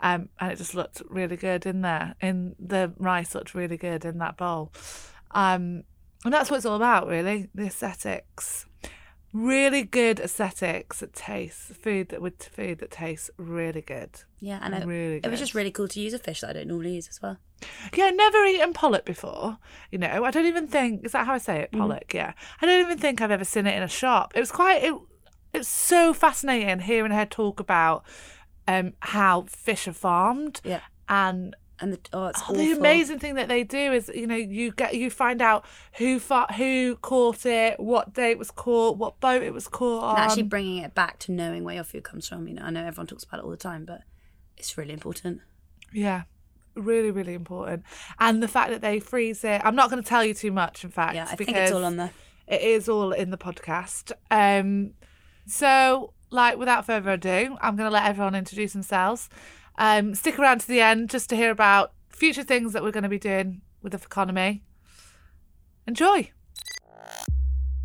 Um, 0.00 0.28
and 0.40 0.52
it 0.52 0.56
just 0.56 0.74
looked 0.74 1.02
really 1.08 1.36
good 1.36 1.66
in 1.66 1.82
there. 1.82 2.14
In 2.20 2.54
the 2.58 2.92
rice 2.98 3.34
looked 3.34 3.54
really 3.54 3.76
good 3.76 4.04
in 4.04 4.18
that 4.18 4.36
bowl. 4.36 4.72
Um, 5.30 5.84
and 6.24 6.32
that's 6.32 6.50
what 6.50 6.56
it's 6.56 6.66
all 6.66 6.76
about, 6.76 7.06
really. 7.06 7.48
The 7.54 7.66
aesthetics. 7.66 8.66
Really 9.32 9.82
good 9.82 10.18
aesthetics 10.18 11.00
that 11.00 11.12
taste 11.12 11.58
food 11.58 12.08
that 12.08 12.22
with 12.22 12.42
food 12.42 12.78
that 12.78 12.90
tastes 12.90 13.30
really 13.36 13.82
good. 13.82 14.10
Yeah, 14.40 14.60
and 14.62 14.74
it, 14.74 14.86
Really 14.86 15.16
it 15.16 15.28
was 15.28 15.40
just 15.40 15.54
really 15.54 15.70
cool 15.70 15.88
to 15.88 16.00
use 16.00 16.14
a 16.14 16.18
fish 16.18 16.40
that 16.40 16.50
I 16.50 16.52
don't 16.54 16.68
normally 16.68 16.94
use 16.94 17.08
as 17.08 17.20
well. 17.20 17.38
Yeah, 17.94 18.10
never 18.10 18.44
eaten 18.44 18.72
pollock 18.72 19.04
before. 19.04 19.58
You 19.90 19.98
know, 19.98 20.24
I 20.24 20.30
don't 20.30 20.46
even 20.46 20.66
think 20.66 21.04
is 21.04 21.12
that 21.12 21.26
how 21.26 21.34
I 21.34 21.38
say 21.38 21.60
it, 21.60 21.72
pollock. 21.72 22.14
Yeah, 22.14 22.32
I 22.62 22.66
don't 22.66 22.80
even 22.80 22.98
think 22.98 23.20
I've 23.20 23.30
ever 23.30 23.44
seen 23.44 23.66
it 23.66 23.76
in 23.76 23.82
a 23.82 23.88
shop. 23.88 24.32
It 24.34 24.40
was 24.40 24.52
quite. 24.52 24.82
It, 24.82 24.94
it's 25.56 25.68
so 25.68 26.12
fascinating 26.14 26.80
hearing 26.80 27.12
her 27.12 27.26
talk 27.26 27.60
about 27.60 28.04
um 28.68 28.92
how 29.00 29.42
fish 29.48 29.86
are 29.88 29.92
farmed 29.92 30.60
Yeah. 30.64 30.80
and 31.08 31.54
And 31.78 31.92
the, 31.92 32.00
oh, 32.14 32.26
it's 32.28 32.42
Oh, 32.48 32.54
the 32.54 32.72
amazing 32.72 33.18
thing 33.18 33.34
that 33.34 33.48
they 33.48 33.62
do 33.62 33.92
is, 33.92 34.10
you 34.14 34.26
know, 34.26 34.34
you 34.34 34.72
get 34.72 34.94
you 34.94 35.10
find 35.10 35.42
out 35.42 35.64
who 35.98 36.18
fa- 36.18 36.50
who 36.56 36.96
caught 37.02 37.44
it, 37.44 37.78
what 37.78 38.14
day 38.14 38.30
it 38.30 38.38
was 38.38 38.50
caught, 38.50 38.96
what 38.96 39.20
boat 39.20 39.42
it 39.42 39.52
was 39.52 39.68
caught 39.68 40.02
on. 40.04 40.16
And 40.16 40.24
actually 40.24 40.44
bringing 40.44 40.82
it 40.82 40.94
back 40.94 41.18
to 41.20 41.32
knowing 41.32 41.64
where 41.64 41.74
your 41.74 41.84
food 41.84 42.02
comes 42.02 42.26
from. 42.26 42.48
You 42.48 42.54
know, 42.54 42.62
I 42.62 42.70
know 42.70 42.80
everyone 42.86 43.06
talks 43.06 43.24
about 43.24 43.40
it 43.40 43.44
all 43.44 43.50
the 43.50 43.58
time, 43.58 43.84
but 43.84 44.00
it's 44.56 44.78
really 44.78 44.94
important. 44.94 45.42
yeah, 45.92 46.22
really, 46.74 47.10
really 47.10 47.34
important. 47.34 47.82
And 48.18 48.42
the 48.42 48.48
fact 48.48 48.70
that 48.70 48.80
they 48.80 48.98
freeze 48.98 49.44
it. 49.44 49.60
I'm 49.64 49.76
not 49.76 49.90
going 49.90 50.02
to 50.02 50.08
tell 50.08 50.24
you 50.24 50.32
too 50.34 50.52
much, 50.52 50.82
in 50.82 50.90
fact, 50.90 51.14
Yeah, 51.14 51.28
I 51.30 51.36
think 51.36 51.50
it's 51.50 51.72
all 51.72 51.84
on 51.84 51.96
the. 51.98 52.10
it 52.46 52.62
is 52.62 52.88
all 52.88 53.12
in 53.12 53.28
the 53.30 53.38
podcast. 53.38 54.12
Um, 54.30 54.92
so, 55.46 56.12
like, 56.30 56.58
without 56.58 56.84
further 56.86 57.12
ado, 57.12 57.56
I'm 57.60 57.76
going 57.76 57.88
to 57.88 57.94
let 57.94 58.06
everyone 58.06 58.34
introduce 58.34 58.72
themselves. 58.72 59.28
Um, 59.78 60.14
stick 60.14 60.38
around 60.38 60.60
to 60.60 60.68
the 60.68 60.80
end 60.80 61.10
just 61.10 61.28
to 61.30 61.36
hear 61.36 61.50
about 61.50 61.92
future 62.10 62.42
things 62.42 62.72
that 62.72 62.82
we're 62.82 62.92
going 62.92 63.02
to 63.02 63.08
be 63.08 63.18
doing 63.18 63.60
with 63.82 63.92
the 63.92 63.98
Feconomy. 63.98 64.60
Enjoy. 65.86 66.30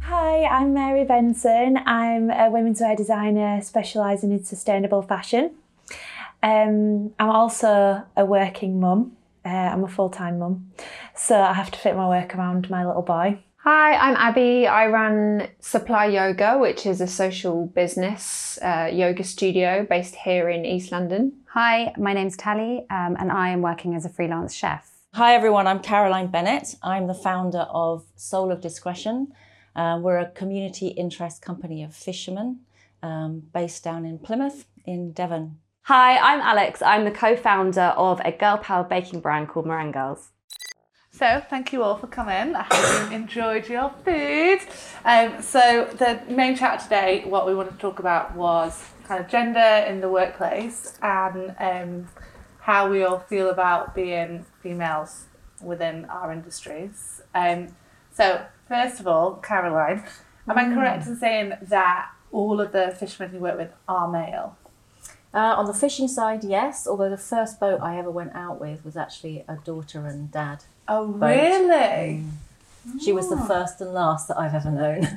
Hi, 0.02 0.44
I'm 0.44 0.74
Mary 0.74 1.06
Benson. 1.06 1.78
I'm 1.86 2.32
a 2.32 2.50
women's 2.50 2.82
wear 2.82 2.96
designer 2.96 3.62
specialising 3.62 4.32
in 4.32 4.44
sustainable 4.44 5.04
fashion. 5.04 5.52
Um, 6.42 7.14
I'm 7.20 7.30
also 7.30 8.04
a 8.18 8.26
working 8.26 8.80
mum. 8.80 9.16
Uh, 9.46 9.50
I'm 9.50 9.84
a 9.84 9.88
full 9.88 10.10
time 10.10 10.40
mum, 10.40 10.72
so 11.16 11.40
I 11.40 11.54
have 11.54 11.72
to 11.72 11.80
fit 11.80 11.96
my 11.96 12.08
work 12.08 12.36
around 12.36 12.70
my 12.70 12.86
little 12.86 13.02
boy. 13.02 13.40
Hi, 13.64 13.94
I'm 13.94 14.16
Abi. 14.16 14.66
I 14.66 14.88
run 14.88 15.48
Supply 15.60 16.08
Yoga, 16.08 16.58
which 16.58 16.88
is 16.88 17.00
a 17.00 17.06
social 17.06 17.68
business 17.68 18.58
uh, 18.60 18.90
yoga 18.92 19.24
studio 19.24 19.86
based 19.88 20.16
here 20.16 20.50
in 20.50 20.66
East 20.66 20.92
London. 20.92 21.34
Hi, 21.50 21.94
my 21.96 22.12
name's 22.14 22.36
Tali, 22.36 22.88
um, 22.90 23.16
and 23.20 23.32
I 23.32 23.50
am 23.50 23.62
working 23.62 23.94
as 23.94 24.04
a 24.04 24.10
freelance 24.10 24.56
chef. 24.56 24.90
Hi 25.14 25.36
everyone, 25.36 25.68
I'm 25.68 25.78
Caroline 25.78 26.32
Bennett. 26.32 26.76
I'm 26.82 27.06
the 27.06 27.14
founder 27.14 27.68
of 27.70 28.04
Sole 28.16 28.52
of 28.52 28.62
Discretion. 28.62 29.32
Uh, 29.76 30.00
we're 30.02 30.18
a 30.18 30.32
community 30.32 30.88
interest 30.88 31.44
company 31.44 31.84
of 31.84 31.94
fishermen 31.94 32.62
um, 33.04 33.44
based 33.54 33.84
down 33.84 34.06
in 34.06 34.18
Plymouth, 34.18 34.66
in 34.86 35.12
Devon. 35.12 35.60
Hi, 35.84 36.18
I'm 36.18 36.42
Alex. 36.42 36.82
I'm 36.82 37.06
the 37.06 37.12
co 37.12 37.36
founder 37.36 37.94
of 37.96 38.22
a 38.26 38.32
girl 38.32 38.58
powered 38.58 38.90
baking 38.90 39.20
brand 39.20 39.50
called 39.50 39.68
Meringue 39.68 39.92
Girls. 39.92 40.32
So, 41.22 41.40
thank 41.52 41.72
you 41.72 41.84
all 41.84 41.98
for 41.98 42.08
coming. 42.08 42.56
I 42.56 42.64
hope 42.64 43.12
you 43.12 43.16
enjoyed 43.16 43.70
your 43.70 43.94
food. 44.04 44.58
Um, 45.06 45.40
so, 45.40 45.88
the 45.96 46.20
main 46.28 46.56
chat 46.56 46.80
today, 46.80 47.24
what 47.28 47.46
we 47.46 47.54
wanted 47.54 47.74
to 47.74 47.78
talk 47.78 48.00
about 48.00 48.36
was 48.36 48.90
kind 49.04 49.24
of 49.24 49.30
gender 49.30 49.86
in 49.88 50.02
the 50.02 50.10
workplace 50.10 50.98
and 51.00 51.56
um, 51.60 52.08
how 52.62 52.90
we 52.90 53.04
all 53.04 53.20
feel 53.20 53.52
about 53.52 53.94
being 53.94 54.48
females 54.64 55.26
within 55.62 56.06
our 56.06 56.32
industries. 56.32 57.22
Um, 57.36 57.68
so, 58.12 58.44
first 58.68 59.00
of 59.00 59.06
all, 59.06 59.36
Caroline, 59.36 60.04
am 60.50 60.58
I 60.58 60.74
correct 60.74 61.06
in 61.06 61.18
saying 61.18 61.54
that 61.62 62.10
all 62.32 62.60
of 62.60 62.72
the 62.72 62.96
fishermen 63.00 63.36
you 63.36 63.42
work 63.42 63.60
with 63.60 63.72
are 63.88 64.10
male? 64.10 64.58
Uh, 65.34 65.54
on 65.56 65.66
the 65.66 65.74
fishing 65.74 66.08
side, 66.08 66.44
yes. 66.44 66.88
Although 66.88 67.12
the 67.12 67.18
first 67.18 67.60
boat 67.60 67.80
I 67.80 68.00
ever 68.00 68.10
went 68.10 68.36
out 68.36 68.60
with 68.60 68.84
was 68.84 68.98
actually 68.98 69.46
a 69.48 69.58
daughter 69.58 70.08
and 70.08 70.32
dad. 70.32 70.64
Oh, 70.94 71.06
really? 71.06 72.26
She 73.02 73.14
was 73.14 73.30
the 73.30 73.38
first 73.38 73.80
and 73.80 73.94
last 73.94 74.28
that 74.28 74.38
I've 74.38 74.54
ever 74.54 74.70
known. 74.70 75.08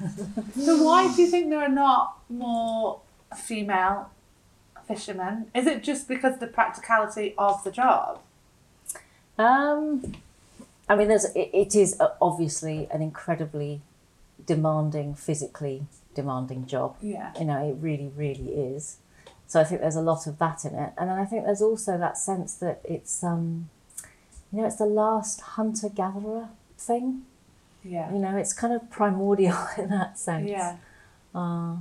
So 0.54 0.80
why 0.84 1.12
do 1.12 1.20
you 1.20 1.28
think 1.28 1.50
there 1.50 1.58
are 1.58 1.68
not 1.68 2.18
more 2.30 3.00
female 3.36 4.08
fishermen? 4.86 5.50
Is 5.52 5.66
it 5.66 5.82
just 5.82 6.06
because 6.06 6.34
of 6.34 6.40
the 6.40 6.46
practicality 6.46 7.34
of 7.36 7.64
the 7.64 7.72
job? 7.72 8.20
Um, 9.36 10.14
I 10.88 10.94
mean, 10.94 11.08
there's 11.08 11.24
it, 11.34 11.50
it 11.52 11.74
is 11.74 12.00
obviously 12.20 12.86
an 12.92 13.02
incredibly 13.02 13.80
demanding, 14.46 15.16
physically 15.16 15.86
demanding 16.14 16.66
job. 16.66 16.94
Yeah. 17.02 17.32
You 17.36 17.46
know, 17.46 17.68
it 17.68 17.76
really, 17.80 18.12
really 18.14 18.50
is. 18.50 18.98
So 19.48 19.60
I 19.60 19.64
think 19.64 19.80
there's 19.80 19.96
a 19.96 20.00
lot 20.00 20.28
of 20.28 20.38
that 20.38 20.64
in 20.64 20.74
it, 20.74 20.92
and 20.96 21.10
then 21.10 21.18
I 21.18 21.24
think 21.24 21.44
there's 21.44 21.62
also 21.62 21.98
that 21.98 22.16
sense 22.16 22.54
that 22.54 22.80
it's, 22.84 23.24
um, 23.24 23.68
you 24.54 24.61
know, 24.61 24.66
it's 24.66 24.76
the 24.76 24.87
last 24.87 25.40
hunter 25.40 25.88
gatherer 25.88 26.49
thing. 26.78 27.23
Yeah. 27.82 28.12
You 28.12 28.18
know, 28.18 28.37
it's 28.37 28.52
kind 28.52 28.73
of 28.73 28.90
primordial 28.90 29.58
in 29.78 29.90
that 29.90 30.18
sense. 30.18 30.49
Yeah. 30.49 30.76
Uh, 31.34 31.76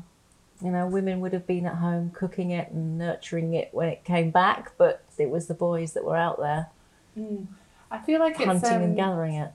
you 0.62 0.72
know, 0.72 0.88
women 0.88 1.20
would 1.20 1.34
have 1.34 1.46
been 1.46 1.66
at 1.66 1.76
home 1.76 2.12
cooking 2.12 2.52
it 2.52 2.72
and 2.72 2.98
nurturing 2.98 3.54
it 3.54 3.70
when 3.74 3.90
it 3.90 4.04
came 4.04 4.32
back, 4.32 4.72
but 4.78 5.04
it 5.18 5.30
was 5.30 5.48
the 5.48 5.54
boys 5.54 5.94
that 5.94 6.04
were 6.04 6.16
out 6.16 6.40
there 6.40 6.70
I 7.92 8.00
feel 8.00 8.20
like 8.20 8.36
it's 8.40 8.46
hunting 8.46 8.74
um, 8.74 8.84
and 8.84 8.96
gathering 8.96 9.36
it. 9.36 9.52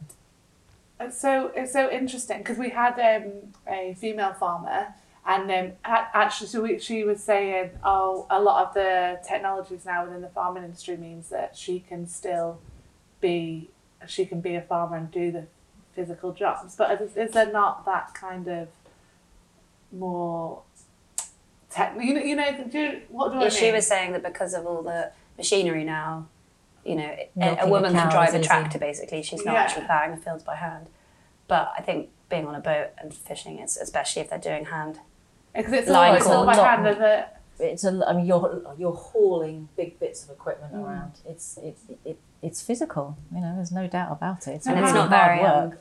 It's 1.00 1.20
so 1.20 1.52
it's 1.54 1.72
so 1.72 1.90
interesting 1.90 2.38
because 2.38 2.58
we 2.58 2.70
had 2.70 2.98
um, 2.98 3.32
a 3.66 3.94
female 3.98 4.32
farmer, 4.32 4.94
and 5.26 5.50
um, 5.50 5.72
actually, 5.84 6.48
so 6.48 6.62
we, 6.62 6.78
she 6.78 7.04
was 7.04 7.22
saying, 7.22 7.70
oh, 7.84 8.26
a 8.30 8.40
lot 8.40 8.66
of 8.66 8.74
the 8.74 9.20
technologies 9.26 9.84
now 9.84 10.04
within 10.04 10.20
the 10.20 10.28
farming 10.28 10.64
industry 10.64 10.96
means 10.96 11.28
that 11.30 11.56
she 11.56 11.80
can 11.80 12.06
still 12.06 12.60
be 13.20 13.70
she 14.06 14.24
can 14.26 14.40
be 14.40 14.54
a 14.54 14.62
farmer 14.62 14.96
and 14.96 15.10
do 15.10 15.30
the 15.32 15.46
physical 15.94 16.32
jobs, 16.32 16.76
but 16.76 17.00
is, 17.02 17.16
is 17.16 17.32
there 17.32 17.50
not 17.52 17.84
that 17.84 18.14
kind 18.14 18.46
of 18.48 18.68
more 19.92 20.62
tech? 21.70 21.94
You 22.00 22.14
know, 22.14 22.20
you 22.20 22.36
know, 22.36 22.64
do 22.70 23.00
what 23.08 23.28
do 23.32 23.34
I 23.38 23.42
Yeah, 23.44 23.48
mean? 23.48 23.50
she 23.50 23.72
was 23.72 23.86
saying 23.86 24.12
that 24.12 24.22
because 24.22 24.54
of 24.54 24.66
all 24.66 24.82
the 24.82 25.10
machinery 25.36 25.84
now, 25.84 26.26
you 26.84 26.94
know, 26.96 27.02
a, 27.04 27.28
Milking 27.34 27.58
a 27.58 27.66
a 27.66 27.68
woman 27.68 27.92
can 27.92 28.10
drive 28.10 28.28
is 28.28 28.34
a 28.34 28.38
easy. 28.38 28.46
tractor 28.48 28.78
basically. 28.78 29.22
She's 29.22 29.44
not 29.44 29.54
Yeah. 29.54 29.62
actually 29.62 29.86
ploughing 29.86 30.12
the 30.12 30.16
fields 30.18 30.44
by 30.44 30.56
hand. 30.56 30.86
But 31.48 31.72
I 31.76 31.82
think 31.82 32.10
being 32.28 32.46
on 32.46 32.54
a 32.54 32.60
boat 32.60 32.88
and 32.98 33.12
fishing, 33.12 33.58
is, 33.58 33.76
especially 33.76 34.22
if 34.22 34.30
they're 34.30 34.38
doing 34.38 34.66
hand, 34.66 35.00
because 35.54 35.72
it's 35.72 35.88
all, 35.88 35.94
Line 35.94 36.14
it's 36.16 36.26
all 36.26 36.32
call, 36.44 36.46
by 36.46 36.56
not- 36.56 36.66
hand, 36.66 36.86
is 36.88 36.96
it? 37.00 37.28
It's 37.60 37.84
a, 37.84 38.04
I 38.06 38.12
mean, 38.14 38.26
you're 38.26 38.62
you're 38.78 38.92
hauling 38.94 39.68
big 39.76 39.98
bits 39.98 40.22
of 40.24 40.30
equipment 40.30 40.72
Mm. 40.74 40.84
around. 40.84 41.12
It's 41.26 41.56
it, 41.58 41.76
it 42.04 42.18
it's 42.42 42.62
physical. 42.62 43.16
You 43.34 43.40
know, 43.40 43.54
there's 43.56 43.72
no 43.72 43.86
doubt 43.88 44.12
about 44.12 44.46
it. 44.46 44.52
It's 44.52 44.66
And 44.66 44.76
and 44.76 44.84
it's 44.84 44.94
really 44.94 45.08
not 45.08 45.16
hard 45.18 45.40
very. 45.40 45.42
work. 45.42 45.72
Um, 45.72 45.78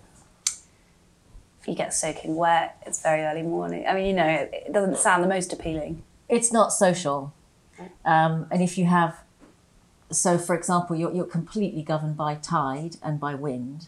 if 1.62 1.67
you 1.67 1.75
get 1.75 1.93
soaking 1.93 2.36
wet, 2.36 2.81
it's 2.86 3.01
very 3.01 3.22
early 3.24 3.41
morning. 3.43 3.86
I 3.88 3.93
mean, 3.93 4.05
you 4.07 4.13
know, 4.13 4.27
it, 4.27 4.63
it 4.67 4.74
doesn't 4.74 4.98
sound 4.98 5.24
the 5.24 5.27
most 5.27 5.51
appealing. 5.53 6.03
it's 6.29 6.51
not 6.51 6.72
social. 6.74 7.34
Um, 8.05 8.48
and 8.50 8.62
if 8.63 8.77
you 8.77 8.86
have, 8.86 9.19
so 10.10 10.38
for 10.39 10.55
example, 10.55 10.96
you're, 10.96 11.13
you're 11.13 11.25
completely 11.25 11.84
governed 11.84 12.17
by 12.17 12.36
tide 12.36 12.96
and 13.03 13.19
by 13.19 13.36
wind. 13.36 13.88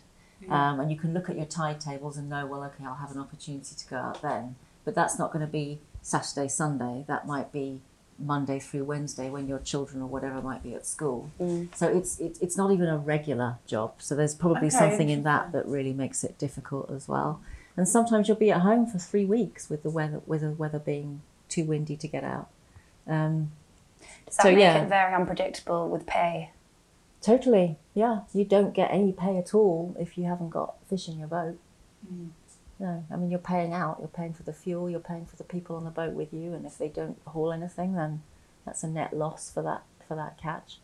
Um, 0.49 0.79
and 0.79 0.89
you 0.91 0.97
can 0.97 1.13
look 1.13 1.29
at 1.29 1.35
your 1.35 1.45
tide 1.45 1.79
tables 1.81 2.17
and 2.17 2.29
know, 2.29 2.45
well, 2.45 2.63
okay, 2.63 2.83
I'll 2.85 2.95
have 2.95 3.11
an 3.11 3.19
opportunity 3.19 3.75
to 3.75 3.87
go 3.87 3.97
out 3.97 4.21
then. 4.21 4.55
But 4.85 4.95
that's 4.95 5.19
not 5.19 5.31
going 5.33 5.45
to 5.45 5.51
be 5.51 5.79
Saturday, 6.01 6.47
Sunday. 6.47 7.05
That 7.07 7.27
might 7.27 7.51
be 7.51 7.81
Monday 8.17 8.59
through 8.59 8.83
Wednesday 8.83 9.29
when 9.29 9.47
your 9.47 9.59
children 9.59 10.01
or 10.01 10.07
whatever 10.07 10.41
might 10.41 10.61
be 10.63 10.73
at 10.75 10.85
school. 10.85 11.31
So 11.73 11.87
it's, 11.87 12.19
it's 12.19 12.39
it's 12.39 12.57
not 12.57 12.71
even 12.71 12.87
a 12.87 12.97
regular 12.97 13.57
job. 13.65 13.93
So 13.99 14.15
there's 14.15 14.35
probably 14.35 14.67
Okay, 14.67 14.77
something 14.77 15.09
in 15.09 15.23
that 15.23 15.51
that 15.53 15.65
really 15.67 15.93
makes 15.93 16.23
it 16.23 16.37
difficult 16.37 16.91
as 16.91 17.07
well. 17.07 17.41
And 17.77 17.87
sometimes 17.87 18.27
you'll 18.27 18.35
be 18.37 18.51
at 18.51 18.61
home 18.61 18.85
for 18.87 18.97
three 18.99 19.23
weeks 19.25 19.69
with 19.69 19.83
the 19.83 19.89
weather 19.89 20.21
with 20.25 20.41
the 20.41 20.51
weather 20.51 20.79
being 20.79 21.21
too 21.47 21.63
windy 21.63 21.95
to 21.95 22.07
get 22.07 22.23
out. 22.25 22.49
Um, 23.07 23.51
Does 24.25 24.35
that 24.37 24.43
So, 24.43 24.49
make 24.51 24.59
yeah. 24.59 24.83
it 24.83 24.89
very 24.89 25.13
unpredictable 25.13 25.87
with 25.89 26.05
pay? 26.05 26.51
totally, 27.21 27.77
yeah. 27.93 28.21
You 28.33 28.45
don't 28.45 28.73
get 28.73 28.91
any 28.91 29.11
pay 29.11 29.37
at 29.37 29.53
all 29.53 29.95
if 29.99 30.17
you 30.17 30.25
haven't 30.25 30.49
got 30.51 30.75
fish 30.89 31.07
in 31.09 31.19
your 31.19 31.27
boat. 31.27 31.57
No, 32.79 33.03
I 33.11 33.15
mean 33.17 33.29
you're 33.29 33.39
paying 33.39 33.73
out. 33.73 33.97
You're 33.99 34.07
paying 34.07 34.33
for 34.33 34.43
the 34.43 34.53
fuel. 34.53 34.89
You're 34.89 34.99
paying 35.01 35.25
for 35.25 35.35
the 35.35 35.43
people 35.43 35.75
on 35.75 35.83
the 35.83 35.89
boat 35.89 36.13
with 36.13 36.33
you. 36.33 36.53
And 36.53 36.65
if 36.65 36.77
they 36.77 36.87
don't 36.87 37.19
haul 37.27 37.51
anything, 37.51 37.95
then 37.95 38.21
that's 38.65 38.83
a 38.83 38.87
net 38.87 39.13
loss 39.13 39.51
for 39.51 39.61
that 39.63 39.83
for 40.07 40.15
that 40.15 40.37
catch. 40.41 40.77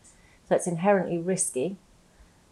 So 0.48 0.56
it's 0.56 0.68
inherently 0.68 1.18
risky. 1.18 1.78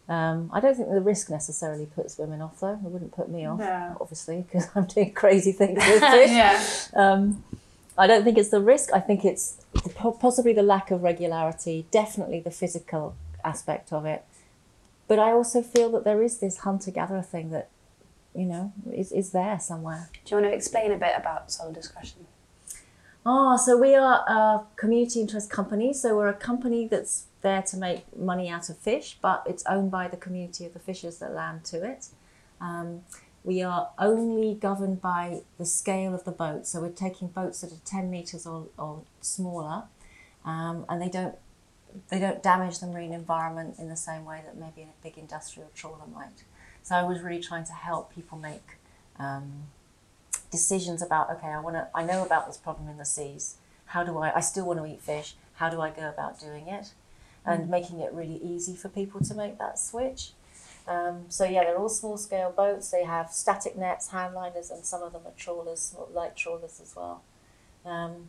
Um, 0.08 0.50
I 0.52 0.60
don't 0.60 0.74
think 0.76 0.90
the 0.90 1.00
risk 1.00 1.30
necessarily 1.30 1.86
puts 1.86 2.18
women 2.18 2.42
off, 2.42 2.60
though. 2.60 2.72
It 2.74 2.80
wouldn't 2.82 3.12
put 3.12 3.30
me 3.30 3.46
off, 3.46 3.58
No. 3.58 3.96
obviously, 4.00 4.42
because 4.42 4.68
I'm 4.74 4.84
doing 4.84 5.12
crazy 5.14 5.52
things 5.52 5.78
with 5.86 6.00
fish. 6.02 6.30
Yeah. 6.30 6.62
Um, 6.94 7.42
I 7.96 8.06
don't 8.06 8.22
think 8.24 8.36
it's 8.36 8.50
the 8.50 8.60
risk. 8.60 8.92
I 8.92 9.00
think 9.00 9.24
it's 9.24 9.64
the, 9.72 9.88
possibly 10.20 10.52
the 10.52 10.62
lack 10.62 10.90
of 10.90 11.02
regularity, 11.02 11.86
definitely 11.90 12.40
the 12.40 12.50
physical 12.50 13.14
aspect 13.44 13.92
of 13.92 14.04
it. 14.04 14.24
But 15.08 15.18
I 15.18 15.30
also 15.30 15.62
feel 15.62 15.90
that 15.92 16.04
there 16.04 16.22
is 16.22 16.38
this 16.38 16.58
hunter 16.58 16.90
gatherer 16.90 17.22
thing 17.22 17.50
that, 17.50 17.68
you 18.34 18.44
know, 18.44 18.72
is, 18.92 19.12
is 19.12 19.30
there 19.30 19.58
somewhere. 19.60 20.10
Do 20.24 20.34
you 20.34 20.42
want 20.42 20.52
to 20.52 20.56
explain 20.56 20.92
a 20.92 20.96
bit 20.96 21.12
about 21.16 21.50
sole 21.50 21.72
discretion? 21.72 22.26
Oh, 23.26 23.56
so 23.56 23.78
we 23.78 23.94
are 23.94 24.24
a 24.26 24.64
community 24.76 25.20
interest 25.20 25.50
company. 25.50 25.92
So 25.92 26.16
we're 26.16 26.28
a 26.28 26.34
company 26.34 26.86
that's 26.86 27.26
there 27.40 27.62
to 27.62 27.76
make 27.76 28.16
money 28.16 28.48
out 28.48 28.68
of 28.68 28.78
fish, 28.78 29.16
but 29.22 29.42
it's 29.46 29.64
owned 29.66 29.90
by 29.90 30.08
the 30.08 30.16
community 30.16 30.66
of 30.66 30.74
the 30.74 30.78
fishers 30.78 31.18
that 31.18 31.32
land 31.32 31.64
to 31.66 31.84
it. 31.84 32.08
Um, 32.60 33.02
we 33.44 33.62
are 33.62 33.90
only 33.98 34.54
governed 34.54 35.00
by 35.00 35.42
the 35.58 35.66
scale 35.66 36.14
of 36.14 36.24
the 36.24 36.32
boat. 36.32 36.66
So 36.66 36.80
we're 36.80 36.88
taking 36.88 37.28
boats 37.28 37.60
that 37.60 37.72
are 37.72 37.80
10 37.84 38.10
metres 38.10 38.46
or, 38.46 38.66
or 38.78 39.02
smaller, 39.20 39.84
um, 40.44 40.84
and 40.88 41.00
they 41.00 41.08
don't 41.08 41.36
they 42.08 42.18
don't 42.18 42.42
damage 42.42 42.80
the 42.80 42.88
marine 42.88 43.12
environment 43.12 43.76
in 43.78 43.88
the 43.88 43.96
same 43.96 44.24
way 44.24 44.42
that 44.44 44.56
maybe 44.56 44.82
a 44.82 45.02
big 45.02 45.16
industrial 45.16 45.70
trawler 45.76 46.06
might. 46.12 46.42
So 46.84 46.94
I 46.94 47.02
was 47.02 47.22
really 47.22 47.42
trying 47.42 47.64
to 47.64 47.72
help 47.72 48.14
people 48.14 48.38
make 48.38 48.76
um, 49.18 49.64
decisions 50.50 51.02
about 51.02 51.30
okay 51.30 51.48
i 51.48 51.58
want 51.58 51.74
to 51.74 51.88
i 51.94 52.04
know 52.04 52.24
about 52.24 52.46
this 52.46 52.56
problem 52.56 52.88
in 52.88 52.96
the 52.96 53.04
seas. 53.04 53.56
How 53.86 54.04
do 54.04 54.18
i 54.18 54.36
i 54.36 54.40
still 54.40 54.66
want 54.66 54.78
to 54.78 54.86
eat 54.86 55.00
fish. 55.00 55.34
How 55.54 55.68
do 55.68 55.80
i 55.80 55.90
go 55.90 56.08
about 56.08 56.38
doing 56.38 56.68
it? 56.68 56.92
And 57.44 57.68
making 57.68 57.98
it 58.00 58.12
really 58.12 58.36
easy 58.36 58.76
for 58.76 58.88
people 58.88 59.20
to 59.20 59.34
make 59.34 59.58
that 59.58 59.78
switch. 59.78 60.32
Um, 60.86 61.24
so 61.28 61.44
yeah 61.44 61.64
they're 61.64 61.78
all 61.78 61.88
small 61.88 62.16
scale 62.16 62.52
boats. 62.54 62.90
They 62.90 63.04
have 63.04 63.32
static 63.32 63.76
nets 63.76 64.08
hand 64.08 64.34
liners 64.34 64.70
and 64.70 64.84
some 64.84 65.02
of 65.02 65.12
them 65.12 65.22
are 65.24 65.36
trawlers 65.36 65.96
light 66.12 66.36
trawlers 66.36 66.80
as 66.80 66.94
well. 66.94 67.22
Um, 67.84 68.28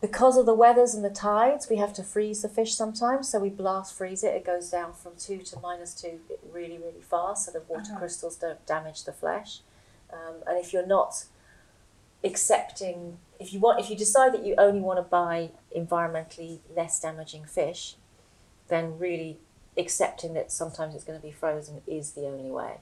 because 0.00 0.36
of 0.36 0.46
the 0.46 0.54
weathers 0.54 0.94
and 0.94 1.04
the 1.04 1.10
tides 1.10 1.68
we 1.70 1.76
have 1.76 1.92
to 1.94 2.02
freeze 2.02 2.42
the 2.42 2.48
fish 2.48 2.74
sometimes. 2.74 3.28
So 3.28 3.38
we 3.40 3.48
blast 3.48 3.96
freeze 3.96 4.22
it 4.22 4.34
it 4.34 4.44
goes 4.44 4.70
down 4.70 4.92
from 4.92 5.12
two 5.18 5.38
to 5.38 5.60
minus 5.60 5.94
two 5.94 6.20
really 6.52 6.78
really 6.78 7.02
fast 7.02 7.46
so 7.46 7.52
the 7.52 7.62
water 7.68 7.94
crystals 7.98 8.36
don't 8.36 8.64
damage 8.66 9.04
the 9.04 9.12
flesh. 9.12 9.60
Um, 10.12 10.36
and 10.46 10.58
if 10.58 10.72
you're 10.72 10.86
not 10.86 11.24
accepting 12.24 13.18
if 13.38 13.52
you 13.52 13.60
want 13.60 13.80
if 13.80 13.90
you 13.90 13.96
decide 13.96 14.32
that 14.32 14.44
you 14.44 14.54
only 14.58 14.80
want 14.80 14.98
to 14.98 15.02
buy 15.02 15.50
environmentally 15.76 16.58
less 16.74 17.00
damaging 17.00 17.44
fish 17.44 17.96
then 18.68 18.98
really 18.98 19.38
accepting 19.76 20.34
that 20.34 20.50
sometimes 20.50 20.94
it's 20.94 21.04
going 21.04 21.18
to 21.18 21.24
be 21.24 21.32
frozen 21.32 21.82
is 21.86 22.12
the 22.12 22.26
only 22.26 22.50
way. 22.50 22.78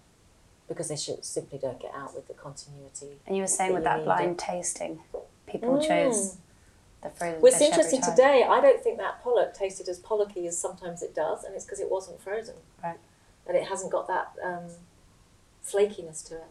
Because 0.68 0.88
they 0.88 0.97
should, 0.97 1.25
simply 1.25 1.59
don't 1.59 1.78
get 1.78 1.92
out 1.94 2.14
with 2.14 2.26
the 2.26 2.33
continuity 2.33 3.18
And 3.26 3.37
you 3.37 3.42
were 3.42 3.49
saying 3.49 3.75
with 3.75 3.85
that 3.85 4.04
blind 4.04 4.33
it. 4.33 4.38
tasting, 4.38 5.00
people 5.47 5.83
chose 5.83 6.38
the 7.04 7.11
frozen 7.11 7.40
well, 7.40 7.46
it's 7.52 7.58
fish 7.58 7.68
every 7.70 7.76
interesting 7.84 8.00
time. 8.00 8.11
today 8.16 8.44
i 8.49 8.61
don't 8.61 8.82
think 8.82 8.99
that 8.99 9.23
pollock 9.23 9.54
tasted 9.54 9.88
as 9.88 10.00
pollocky 10.00 10.46
as 10.49 10.58
sometimes 10.58 11.02
it 11.02 11.14
does 11.14 11.44
and 11.44 11.54
it's 11.54 11.64
because 11.64 11.78
it 11.80 11.90
wasn't 11.90 12.20
frozen 12.20 12.56
Right. 12.82 12.99
and 13.46 13.56
it 13.56 13.68
hasn't 13.68 13.92
got 13.92 14.08
that 14.08 14.32
um, 14.42 14.64
flakiness 15.64 16.26
to 16.28 16.34
it 16.37 16.44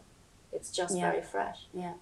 it's 0.52 0.70
just 0.70 0.96
Yeah. 0.96 1.10
very 1.10 1.22
fresh 1.22 1.66
Yeah. 1.74 1.94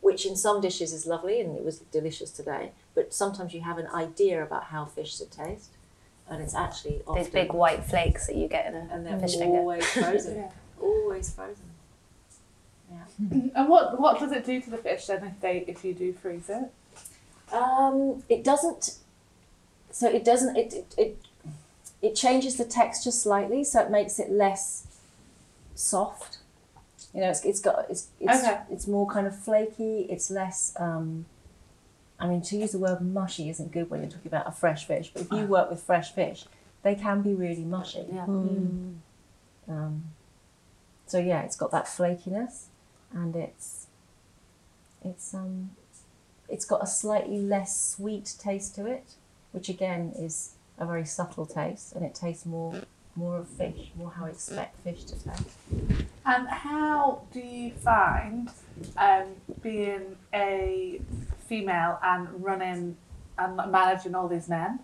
which 0.00 0.26
in 0.26 0.34
some 0.36 0.60
dishes 0.60 0.92
is 0.92 1.06
lovely 1.06 1.40
and 1.40 1.56
it 1.56 1.64
was 1.64 1.78
delicious 1.78 2.30
today. 2.30 2.72
But 2.94 3.14
sometimes 3.14 3.54
you 3.54 3.62
have 3.62 3.78
an 3.78 3.86
idea 3.88 4.42
about 4.42 4.64
how 4.64 4.84
fish 4.84 5.16
should 5.16 5.30
taste, 5.30 5.70
and 6.28 6.42
it's 6.42 6.54
actually 6.54 7.02
often 7.06 7.22
Those 7.22 7.32
big 7.32 7.52
white 7.54 7.82
flakes 7.84 8.26
that 8.26 8.36
you 8.36 8.46
get 8.46 8.66
in 8.66 8.74
a 8.76 8.86
and 8.92 9.04
they're 9.06 9.18
fish 9.18 9.36
finger. 9.36 9.56
always 9.58 9.84
frozen, 9.86 10.36
Yeah. 10.42 10.50
always 10.80 11.32
frozen. 11.32 11.70
And 13.56 13.68
what 13.68 13.98
what 13.98 14.20
does 14.20 14.30
it 14.32 14.44
do 14.44 14.60
to 14.60 14.70
the 14.70 14.76
fish 14.78 15.06
then 15.06 15.24
if 15.24 15.40
they 15.40 15.64
if 15.66 15.84
you 15.84 15.94
do 15.94 16.12
freeze 16.12 16.48
it? 16.50 16.64
Um, 17.54 18.22
it 18.28 18.44
doesn't. 18.44 18.98
So 19.90 20.08
it 20.08 20.24
doesn't. 20.24 20.56
It, 20.56 20.72
it 20.74 20.94
it 20.98 21.18
it 22.02 22.14
changes 22.14 22.56
the 22.56 22.64
texture 22.64 23.10
slightly, 23.10 23.64
so 23.64 23.80
it 23.80 23.90
makes 23.90 24.18
it 24.18 24.30
less 24.30 24.86
soft. 25.74 26.38
You 27.14 27.20
know, 27.20 27.30
it's, 27.30 27.44
it's 27.44 27.60
got 27.60 27.86
it's 27.88 28.08
it's, 28.20 28.42
Okay. 28.44 28.60
it's 28.70 28.86
more 28.86 29.06
kind 29.06 29.26
of 29.26 29.38
flaky. 29.38 30.00
It's 30.10 30.30
less 30.30 30.74
um, 30.78 31.26
I 32.18 32.26
mean, 32.26 32.42
to 32.42 32.56
use 32.56 32.72
the 32.72 32.78
word 32.78 33.00
mushy 33.00 33.48
isn't 33.50 33.72
good 33.72 33.90
when 33.90 34.00
you're 34.00 34.10
talking 34.10 34.28
about 34.28 34.46
a 34.48 34.52
fresh 34.52 34.86
fish, 34.86 35.10
but 35.12 35.22
if 35.22 35.30
you 35.32 35.46
work 35.46 35.70
with 35.70 35.80
fresh 35.82 36.12
fish, 36.12 36.46
they 36.82 36.94
can 36.94 37.22
be 37.22 37.34
really 37.34 37.64
mushy. 37.64 38.04
Yeah. 38.12 38.24
Um, 38.24 40.04
so 41.06 41.18
yeah, 41.18 41.42
it's 41.42 41.56
got 41.56 41.70
that 41.70 41.86
flakiness, 41.86 42.64
and 43.12 43.34
it's 43.36 43.86
it's 45.04 45.34
um 45.34 45.70
it's 46.48 46.64
got 46.64 46.82
a 46.82 46.86
slightly 46.86 47.38
less 47.38 47.94
sweet 47.94 48.34
taste 48.38 48.74
to 48.76 48.86
it, 48.86 49.14
which 49.52 49.68
again 49.68 50.12
is 50.18 50.54
a 50.78 50.86
very 50.86 51.04
subtle 51.04 51.46
taste, 51.46 51.94
and 51.94 52.04
it 52.04 52.14
tastes 52.14 52.46
more 52.46 52.82
more 53.16 53.38
of 53.38 53.48
fish, 53.48 53.92
more 53.96 54.10
how 54.10 54.26
I 54.26 54.30
expect 54.30 54.82
fish 54.82 55.04
to 55.04 55.14
taste. 55.14 55.58
And 56.26 56.48
how 56.48 57.22
do 57.32 57.38
you 57.38 57.70
find 57.72 58.50
um, 58.96 59.26
being 59.62 60.16
a 60.32 61.00
female 61.46 61.98
and 62.02 62.28
running 62.42 62.96
and 63.38 63.56
managing 63.70 64.14
all 64.14 64.28
these 64.28 64.48
men? 64.48 64.80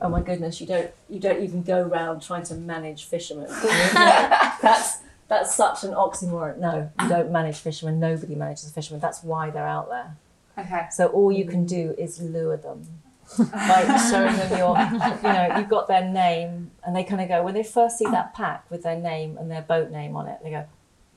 Oh 0.00 0.10
my 0.10 0.20
goodness, 0.20 0.60
you 0.60 0.66
don't 0.66 0.90
you 1.08 1.18
don't 1.18 1.42
even 1.42 1.62
go 1.62 1.82
around 1.82 2.20
trying 2.20 2.42
to 2.44 2.54
manage 2.54 3.04
fishermen. 3.04 3.48
that's 3.62 4.98
that's 5.28 5.54
such 5.54 5.84
an 5.84 5.92
oxymoron. 5.92 6.58
No, 6.58 6.90
you 7.02 7.08
don't 7.08 7.32
manage 7.32 7.58
fishermen. 7.58 7.98
Nobody 7.98 8.34
manages 8.34 8.70
fishermen. 8.70 9.00
That's 9.00 9.22
why 9.22 9.50
they're 9.50 9.66
out 9.66 9.88
there. 9.88 10.16
Okay. 10.58 10.86
So 10.90 11.08
all 11.08 11.32
you 11.32 11.44
can 11.44 11.66
do 11.66 11.94
is 11.98 12.20
lure 12.20 12.56
them 12.56 12.86
by 13.38 14.08
showing 14.10 14.36
them 14.36 14.56
your, 14.56 14.78
you 14.78 15.22
know, 15.22 15.58
you've 15.58 15.68
got 15.68 15.88
their 15.88 16.08
name, 16.08 16.70
and 16.84 16.94
they 16.94 17.04
kind 17.04 17.20
of 17.20 17.28
go 17.28 17.42
when 17.42 17.54
they 17.54 17.64
first 17.64 17.98
see 17.98 18.06
that 18.06 18.34
pack 18.34 18.70
with 18.70 18.82
their 18.82 18.96
name 18.98 19.36
and 19.36 19.50
their 19.50 19.62
boat 19.62 19.90
name 19.90 20.16
on 20.16 20.28
it. 20.28 20.38
They 20.42 20.50
go, 20.50 20.64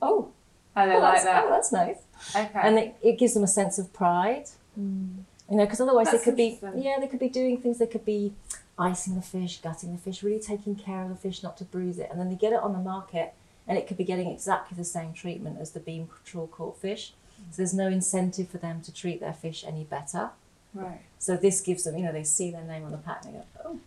oh, 0.02 0.32
I 0.74 0.84
oh 0.84 0.86
don't 0.86 0.96
oh, 0.96 1.00
like 1.00 1.12
that's, 1.14 1.24
that. 1.24 1.44
oh, 1.44 1.50
that's 1.50 1.72
nice, 1.72 1.98
Okay. 2.34 2.60
and 2.62 2.78
it, 2.78 2.96
it 3.02 3.18
gives 3.18 3.34
them 3.34 3.44
a 3.44 3.48
sense 3.48 3.78
of 3.78 3.92
pride. 3.92 4.46
Mm. 4.78 5.24
You 5.48 5.56
know, 5.56 5.64
because 5.64 5.80
otherwise 5.80 6.06
That's 6.12 6.24
they 6.24 6.30
could 6.30 6.36
be, 6.36 6.60
yeah, 6.76 6.98
they 7.00 7.08
could 7.08 7.18
be 7.18 7.28
doing 7.28 7.60
things. 7.60 7.78
They 7.78 7.86
could 7.88 8.04
be 8.04 8.34
icing 8.78 9.16
the 9.16 9.22
fish, 9.22 9.60
gutting 9.60 9.90
the 9.90 9.98
fish, 9.98 10.22
really 10.22 10.38
taking 10.38 10.76
care 10.76 11.02
of 11.02 11.08
the 11.08 11.16
fish 11.16 11.42
not 11.42 11.56
to 11.56 11.64
bruise 11.64 11.98
it, 11.98 12.08
and 12.10 12.20
then 12.20 12.28
they 12.28 12.36
get 12.36 12.52
it 12.52 12.60
on 12.60 12.72
the 12.72 12.78
market, 12.78 13.34
and 13.70 13.78
it 13.78 13.86
could 13.86 13.96
be 13.96 14.02
getting 14.04 14.28
exactly 14.28 14.76
the 14.76 14.84
same 14.84 15.12
treatment 15.14 15.58
as 15.60 15.70
the 15.70 15.78
beam 15.80 16.10
trawl 16.24 16.48
caught 16.48 16.76
fish. 16.76 17.12
So 17.52 17.56
there's 17.58 17.72
no 17.72 17.86
incentive 17.86 18.48
for 18.48 18.58
them 18.58 18.82
to 18.82 18.92
treat 18.92 19.20
their 19.20 19.32
fish 19.32 19.64
any 19.66 19.84
better. 19.84 20.30
right. 20.74 21.00
So 21.20 21.36
this 21.36 21.60
gives 21.60 21.84
them, 21.84 21.96
you 21.96 22.04
know, 22.04 22.12
they 22.12 22.24
see 22.24 22.50
their 22.50 22.64
name 22.64 22.84
on 22.84 22.90
the 22.90 22.98
pack 22.98 23.24
and 23.24 23.34
they 23.34 23.38
go, 23.38 23.44
oh, 23.64 23.78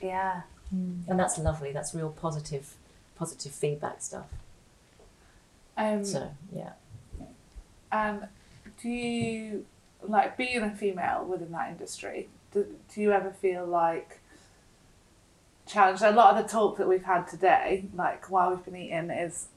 Yeah. 0.00 0.42
and 0.70 1.18
that's 1.18 1.38
lovely. 1.38 1.72
That's 1.72 1.94
real 1.94 2.10
positive, 2.10 2.74
positive 3.16 3.52
feedback 3.52 4.02
stuff. 4.02 4.26
Um, 5.76 6.04
So 6.04 6.30
yeah. 6.54 6.72
And 7.90 8.28
do 8.82 8.88
you 8.88 9.64
like 10.02 10.36
being 10.36 10.62
a 10.62 10.70
female 10.70 11.24
within 11.24 11.50
that 11.52 11.70
industry? 11.70 12.28
Do, 12.52 12.66
do 12.94 13.00
you 13.00 13.10
ever 13.12 13.30
feel 13.30 13.64
like 13.66 14.19
challenged? 15.70 16.02
A 16.02 16.12
lot 16.12 16.36
of 16.36 16.42
the 16.42 16.50
talk 16.50 16.76
that 16.78 16.88
we've 16.88 17.04
had 17.04 17.26
today, 17.26 17.86
like 17.94 18.30
while 18.30 18.50
we've 18.50 18.64
been 18.64 18.76
eating, 18.76 19.10
is 19.10 19.48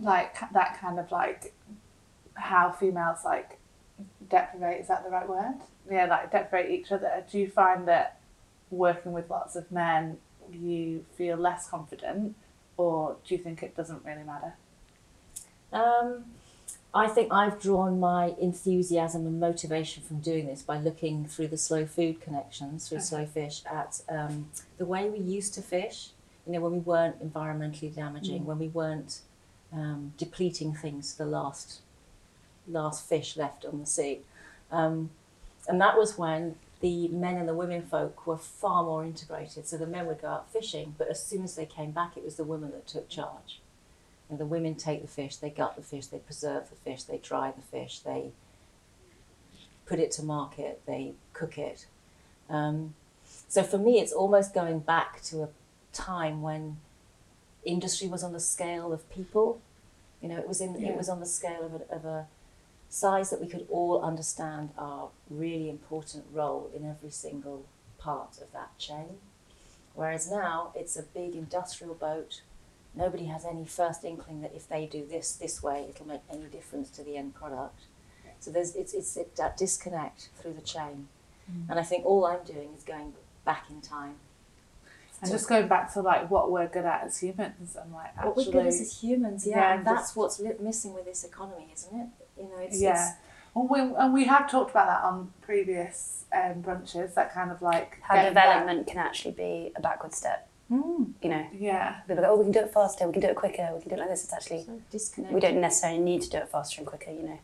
like 0.00 0.36
that 0.52 0.80
kind 0.80 0.98
of 0.98 1.10
like 1.10 1.54
how 2.34 2.72
females 2.72 3.18
like 3.24 3.58
deprivate. 4.28 4.80
Is 4.80 4.88
that 4.88 5.04
the 5.04 5.10
right 5.10 5.28
word? 5.28 5.54
Yeah, 5.90 6.06
like 6.06 6.30
deprivate 6.32 6.70
each 6.70 6.92
other. 6.92 7.24
Do 7.30 7.38
you 7.38 7.48
find 7.48 7.86
that 7.88 8.20
working 8.70 9.12
with 9.12 9.30
lots 9.30 9.56
of 9.56 9.70
men, 9.70 10.18
you 10.52 11.04
feel 11.16 11.36
less 11.36 11.68
confident, 11.68 12.34
or 12.76 13.16
do 13.26 13.34
you 13.34 13.40
think 13.40 13.62
it 13.62 13.76
doesn't 13.76 14.04
really 14.04 14.24
matter? 14.24 14.54
Um, 15.72 16.24
I 16.94 17.08
think 17.08 17.32
I've 17.32 17.60
drawn 17.60 18.00
my 18.00 18.34
enthusiasm 18.40 19.26
and 19.26 19.38
motivation 19.38 20.02
from 20.02 20.20
doing 20.20 20.46
this 20.46 20.62
by 20.62 20.78
looking 20.78 21.26
through 21.26 21.48
the 21.48 21.58
slow 21.58 21.84
food 21.84 22.20
connections, 22.20 22.88
through 22.88 23.00
slow 23.00 23.26
fish, 23.26 23.62
at 23.66 24.00
um, 24.08 24.48
the 24.78 24.86
way 24.86 25.08
we 25.08 25.18
used 25.18 25.52
to 25.54 25.62
fish. 25.62 26.10
You 26.46 26.52
know, 26.54 26.60
when 26.60 26.72
we 26.72 26.78
weren't 26.78 27.22
environmentally 27.22 27.94
damaging, 27.94 28.46
when 28.46 28.58
we 28.58 28.68
weren't 28.68 29.20
um, 29.72 30.14
depleting 30.16 30.74
things 30.74 31.12
to 31.12 31.18
the 31.18 31.26
last 31.26 31.80
last 32.68 33.08
fish 33.08 33.36
left 33.36 33.64
on 33.64 33.78
the 33.78 33.86
sea, 33.86 34.20
um, 34.72 35.10
and 35.68 35.80
that 35.80 35.98
was 35.98 36.16
when 36.16 36.56
the 36.80 37.08
men 37.08 37.36
and 37.36 37.48
the 37.48 37.54
women 37.54 37.82
folk 37.82 38.26
were 38.26 38.36
far 38.36 38.84
more 38.84 39.04
integrated. 39.04 39.66
So 39.66 39.76
the 39.76 39.86
men 39.86 40.06
would 40.06 40.22
go 40.22 40.28
out 40.28 40.52
fishing, 40.52 40.94
but 40.96 41.08
as 41.08 41.24
soon 41.24 41.42
as 41.42 41.56
they 41.56 41.66
came 41.66 41.90
back, 41.90 42.16
it 42.16 42.24
was 42.24 42.36
the 42.36 42.44
women 42.44 42.70
that 42.72 42.86
took 42.86 43.08
charge. 43.08 43.60
And 44.28 44.38
the 44.38 44.46
women 44.46 44.74
take 44.74 45.02
the 45.02 45.08
fish, 45.08 45.36
they 45.36 45.50
gut 45.50 45.76
the 45.76 45.82
fish, 45.82 46.06
they 46.06 46.18
preserve 46.18 46.68
the 46.68 46.76
fish, 46.76 47.04
they 47.04 47.18
dry 47.18 47.52
the 47.52 47.62
fish, 47.62 48.00
they 48.00 48.32
put 49.86 50.00
it 50.00 50.10
to 50.12 50.22
market, 50.24 50.82
they 50.86 51.12
cook 51.32 51.58
it. 51.58 51.86
Um, 52.50 52.94
so 53.48 53.62
for 53.62 53.78
me, 53.78 54.00
it's 54.00 54.12
almost 54.12 54.52
going 54.52 54.80
back 54.80 55.22
to 55.24 55.42
a 55.44 55.48
time 55.92 56.42
when 56.42 56.78
industry 57.64 58.08
was 58.08 58.22
on 58.24 58.32
the 58.32 58.40
scale 58.40 58.92
of 58.92 59.08
people. 59.10 59.60
You 60.20 60.28
know, 60.28 60.38
it 60.38 60.48
was 60.48 60.60
in 60.60 60.80
Yeah. 60.80 60.90
it 60.90 60.96
was 60.96 61.08
on 61.08 61.20
the 61.20 61.26
scale 61.26 61.64
of 61.64 61.74
a, 61.74 61.94
of 61.94 62.04
a 62.04 62.26
size 62.88 63.30
that 63.30 63.40
we 63.40 63.46
could 63.46 63.66
all 63.70 64.02
understand 64.02 64.70
our 64.78 65.10
really 65.30 65.68
important 65.68 66.24
role 66.32 66.70
in 66.74 66.88
every 66.88 67.10
single 67.10 67.64
part 67.98 68.38
of 68.40 68.52
that 68.52 68.76
chain. 68.78 69.18
Whereas 69.94 70.30
now 70.30 70.72
it's 70.74 70.96
a 70.96 71.02
big 71.02 71.34
industrial 71.34 71.94
boat. 71.94 72.42
Nobody 72.96 73.26
has 73.26 73.44
any 73.44 73.66
first 73.66 74.04
inkling 74.04 74.40
that 74.40 74.52
if 74.54 74.68
they 74.68 74.86
do 74.86 75.04
this 75.06 75.32
this 75.32 75.62
way, 75.62 75.86
it'll 75.88 76.06
make 76.08 76.22
any 76.30 76.44
difference 76.46 76.90
to 76.92 77.02
the 77.02 77.16
end 77.16 77.34
product. 77.34 77.80
So 78.40 78.50
there's 78.50 78.74
it's 78.74 78.94
it's 78.94 79.16
it, 79.16 79.36
that 79.36 79.56
disconnect 79.56 80.30
through 80.40 80.54
the 80.54 80.62
chain, 80.62 81.08
and 81.68 81.78
I 81.78 81.82
think 81.82 82.04
all 82.06 82.24
I'm 82.26 82.44
doing 82.44 82.70
is 82.76 82.82
going 82.82 83.12
back 83.44 83.64
in 83.70 83.80
time. 83.80 84.16
And 85.22 85.30
just 85.30 85.48
going 85.48 85.66
back 85.66 85.92
to 85.94 86.02
like 86.02 86.30
what 86.30 86.50
we're 86.50 86.68
good 86.68 86.84
at 86.84 87.04
as 87.04 87.18
humans 87.20 87.74
and 87.80 87.92
like 87.92 88.08
actually 88.16 88.26
What 88.28 88.36
we're 88.36 88.52
good 88.52 88.66
as, 88.66 88.80
as 88.80 89.00
humans, 89.02 89.46
yeah, 89.46 89.56
Yeah, 89.56 89.70
and 89.70 89.78
and 89.78 89.86
that's 89.86 90.14
what's 90.14 90.38
li- 90.38 90.52
missing 90.60 90.92
with 90.92 91.06
this 91.06 91.24
economy, 91.24 91.68
isn't 91.72 91.98
it? 92.00 92.06
You 92.38 92.44
know, 92.44 92.58
it's, 92.58 92.78
yeah. 92.80 93.14
Well, 93.54 93.66
we, 93.66 93.80
and 93.80 94.12
we 94.12 94.24
have 94.26 94.50
talked 94.50 94.72
about 94.72 94.86
that 94.88 95.02
on 95.02 95.32
previous 95.40 96.24
um, 96.34 96.62
brunches. 96.62 97.14
That 97.14 97.32
kind 97.32 97.50
of 97.50 97.62
like 97.62 97.98
How 98.02 98.14
getting 98.16 98.34
back- 98.34 98.44
development 98.44 98.86
can 98.86 98.98
actually 98.98 99.32
be 99.32 99.72
a 99.74 99.80
backward 99.80 100.12
step. 100.12 100.48
Mm. 100.70 101.12
You 101.22 101.30
know, 101.30 101.46
Yeah, 101.52 102.00
oh, 102.08 102.36
we 102.36 102.44
can 102.44 102.52
do 102.52 102.60
it 102.60 102.72
faster, 102.72 103.06
we 103.06 103.12
can 103.12 103.22
do 103.22 103.28
it 103.28 103.36
quicker, 103.36 103.68
we 103.74 103.80
can 103.80 103.88
do 103.88 103.94
it 103.96 103.98
like 103.98 104.08
this. 104.08 104.24
It's 104.24 104.32
actually, 104.32 104.64
So 104.64 105.22
we 105.30 105.40
don't 105.40 105.60
necessarily 105.60 106.00
need 106.00 106.22
to 106.22 106.30
do 106.30 106.38
it 106.38 106.48
faster 106.48 106.80
and 106.80 106.86
quicker, 106.86 107.10
you 107.12 107.22
know. 107.22 107.38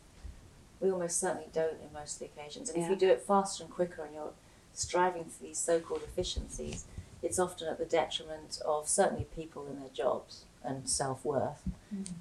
We 0.81 0.91
almost 0.91 1.19
certainly 1.19 1.47
don't 1.53 1.79
in 1.81 1.93
most 1.93 2.15
of 2.15 2.19
the 2.19 2.25
occasions. 2.25 2.69
And 2.69 2.83
if 2.83 2.89
you 2.89 2.95
do 2.97 3.09
it 3.09 3.21
faster 3.21 3.63
and 3.63 3.71
quicker 3.71 4.03
and 4.03 4.13
you're 4.13 4.33
striving 4.73 5.25
for 5.25 5.43
these 5.43 5.57
so 5.57 5.79
called 5.79 6.01
efficiencies, 6.03 6.85
it's 7.21 7.39
often 7.39 7.69
at 7.69 7.77
the 7.77 7.85
detriment 7.85 8.59
of 8.65 8.89
certainly 8.89 9.25
people 9.33 9.65
and 9.69 9.81
their 9.81 9.89
jobs 9.93 10.43
and 10.61 10.89
self 10.89 11.23
worth, 11.23 11.63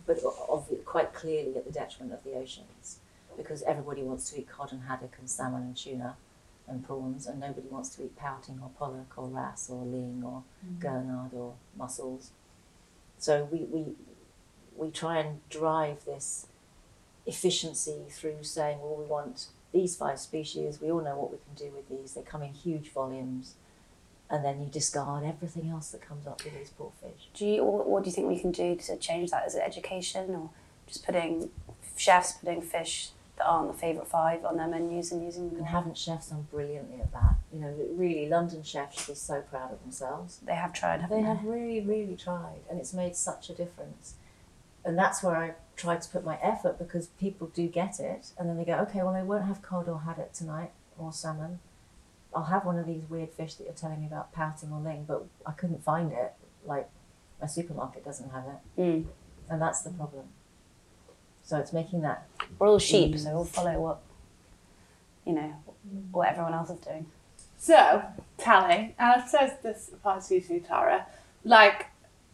but 0.07 0.19
quite 0.85 1.13
clearly 1.13 1.57
at 1.57 1.65
the 1.65 1.73
detriment 1.73 2.13
of 2.13 2.23
the 2.23 2.35
oceans 2.35 2.99
because 3.37 3.63
everybody 3.63 4.03
wants 4.03 4.31
to 4.31 4.39
eat 4.39 4.49
cod 4.49 4.73
and 4.73 4.83
haddock 4.83 5.17
and 5.19 5.29
salmon 5.29 5.63
and 5.63 5.77
tuna 5.77 6.17
and 6.67 6.85
prawns, 6.85 7.27
and 7.27 7.41
nobody 7.41 7.67
wants 7.69 7.91
to 7.97 8.05
eat 8.05 8.17
pouting 8.17 8.61
or 8.63 8.71
pollock 8.79 9.13
or 9.17 9.27
wrasse 9.27 9.69
or 9.71 9.85
ling 9.85 10.23
or 10.25 10.43
mm-hmm. 10.65 10.81
gurnard 10.81 11.33
or 11.35 11.55
mussels. 11.77 12.31
So 13.19 13.49
we, 13.51 13.61
we, 13.61 13.85
we 14.77 14.91
try 14.91 15.19
and 15.19 15.41
drive 15.49 16.05
this 16.05 16.47
efficiency 17.27 18.03
through 18.09 18.43
saying, 18.43 18.81
well, 18.81 18.97
we 18.97 19.05
want 19.05 19.47
these 19.73 19.97
five 19.97 20.19
species, 20.19 20.81
we 20.81 20.91
all 20.91 21.03
know 21.03 21.17
what 21.17 21.31
we 21.31 21.39
can 21.39 21.55
do 21.55 21.75
with 21.75 21.89
these, 21.89 22.15
they 22.15 22.23
come 22.23 22.43
in 22.43 22.53
huge 22.53 22.91
volumes, 22.93 23.55
and 24.29 24.45
then 24.45 24.61
you 24.61 24.67
discard 24.67 25.25
everything 25.25 25.71
else 25.71 25.91
that 25.91 26.01
comes 26.01 26.27
up 26.27 26.43
with 26.45 26.55
these 26.55 26.71
poor 26.71 26.93
fish. 27.01 27.29
Do 27.35 27.47
you, 27.47 27.65
what, 27.65 27.89
what 27.89 28.03
do 28.03 28.11
you 28.11 28.15
think 28.15 28.29
we 28.29 28.39
can 28.39 28.51
do 28.51 28.77
to 28.77 28.97
change 28.97 29.31
that? 29.31 29.47
Is 29.47 29.55
it 29.55 29.63
education 29.65 30.31
or 30.31 30.51
just 30.87 31.05
putting 31.05 31.51
chefs 31.97 32.33
putting 32.33 32.63
fish 32.63 33.11
that 33.39 33.47
aren't 33.47 33.73
the 33.73 33.79
favourite 33.79 34.07
five 34.09 34.45
on 34.45 34.57
their 34.57 34.67
menus 34.69 35.11
and 35.13 35.23
using 35.25 35.49
them? 35.49 35.59
And 35.59 35.67
haven't 35.67 35.97
chefs 35.97 36.29
done 36.29 36.47
brilliantly 36.51 37.01
at 37.01 37.13
that? 37.13 37.35
You 37.53 37.61
know, 37.61 37.75
really, 37.95 38.29
London 38.29 38.63
chefs 38.63 38.99
should 38.99 39.13
be 39.13 39.15
so 39.19 39.41
proud 39.43 39.73
of 39.73 39.81
themselves. 39.83 40.39
They 40.45 40.55
have 40.55 40.73
tried, 40.73 41.01
haven't 41.01 41.17
They 41.17 41.23
they? 41.23 41.29
have 41.29 41.45
really, 41.45 41.81
really 41.81 42.17
tried, 42.17 42.61
and 42.71 42.79
it's 42.79 42.93
made 42.93 43.17
such 43.17 43.51
a 43.51 43.55
difference. 43.55 44.15
And 44.85 44.99
that's 44.99 45.23
where 45.23 45.37
I 45.37 45.55
try 45.77 45.97
to 45.97 46.09
put 46.09 46.25
my 46.25 46.39
effort 46.43 46.79
because 46.79 47.07
people 47.07 47.47
do 47.55 47.69
get 47.69 48.01
it, 48.01 48.33
and 48.39 48.49
then 48.49 48.57
they 48.59 48.65
go, 48.65 48.75
okay, 48.81 48.99
well, 49.03 49.15
I 49.15 49.23
won't 49.23 49.45
have 49.45 49.63
cod 49.63 49.89
or 49.89 50.01
haddock 50.01 50.33
tonight 50.33 50.73
or 50.99 51.13
salmon. 51.13 51.61
I'll 52.35 52.45
have 52.45 52.65
one 52.65 52.79
of 52.79 52.87
these 52.87 53.03
weird 53.09 53.31
fish 53.31 53.55
that 53.55 53.65
you're 53.65 53.73
telling 53.75 54.01
me 54.01 54.07
about, 54.07 54.33
pouting 54.33 54.73
or 54.73 54.81
ling, 54.81 55.05
but 55.07 55.25
I 55.47 55.53
couldn't 55.53 55.85
find 55.85 56.13
it. 56.13 56.33
Like, 56.65 56.89
my 57.41 57.47
supermarket 57.47 58.05
doesn't 58.05 58.31
have 58.31 58.45
it, 58.47 58.81
Mm. 58.81 59.07
and 59.51 59.61
that's 59.63 59.83
the 59.83 59.91
problem. 59.91 60.29
So 61.45 61.59
it's 61.59 61.73
making 61.73 62.03
that 62.03 62.27
We're 62.59 62.69
all 62.69 62.79
sheep, 62.79 63.19
so 63.19 63.35
we'll 63.35 63.45
follow 63.45 63.81
what, 63.81 64.01
you 65.27 65.33
know, 65.33 65.55
what 66.11 66.29
everyone 66.29 66.55
else 66.55 66.71
is 66.71 66.79
doing. 66.79 67.07
So, 67.59 68.03
Tali, 68.39 68.95
and 68.99 69.23
I 69.23 69.27
suppose 69.27 69.51
this 69.63 69.91
applies 69.93 70.29
to 70.29 70.37
you 70.37 70.41
too, 70.41 70.61
Tara. 70.61 71.07
Like, 71.45 71.87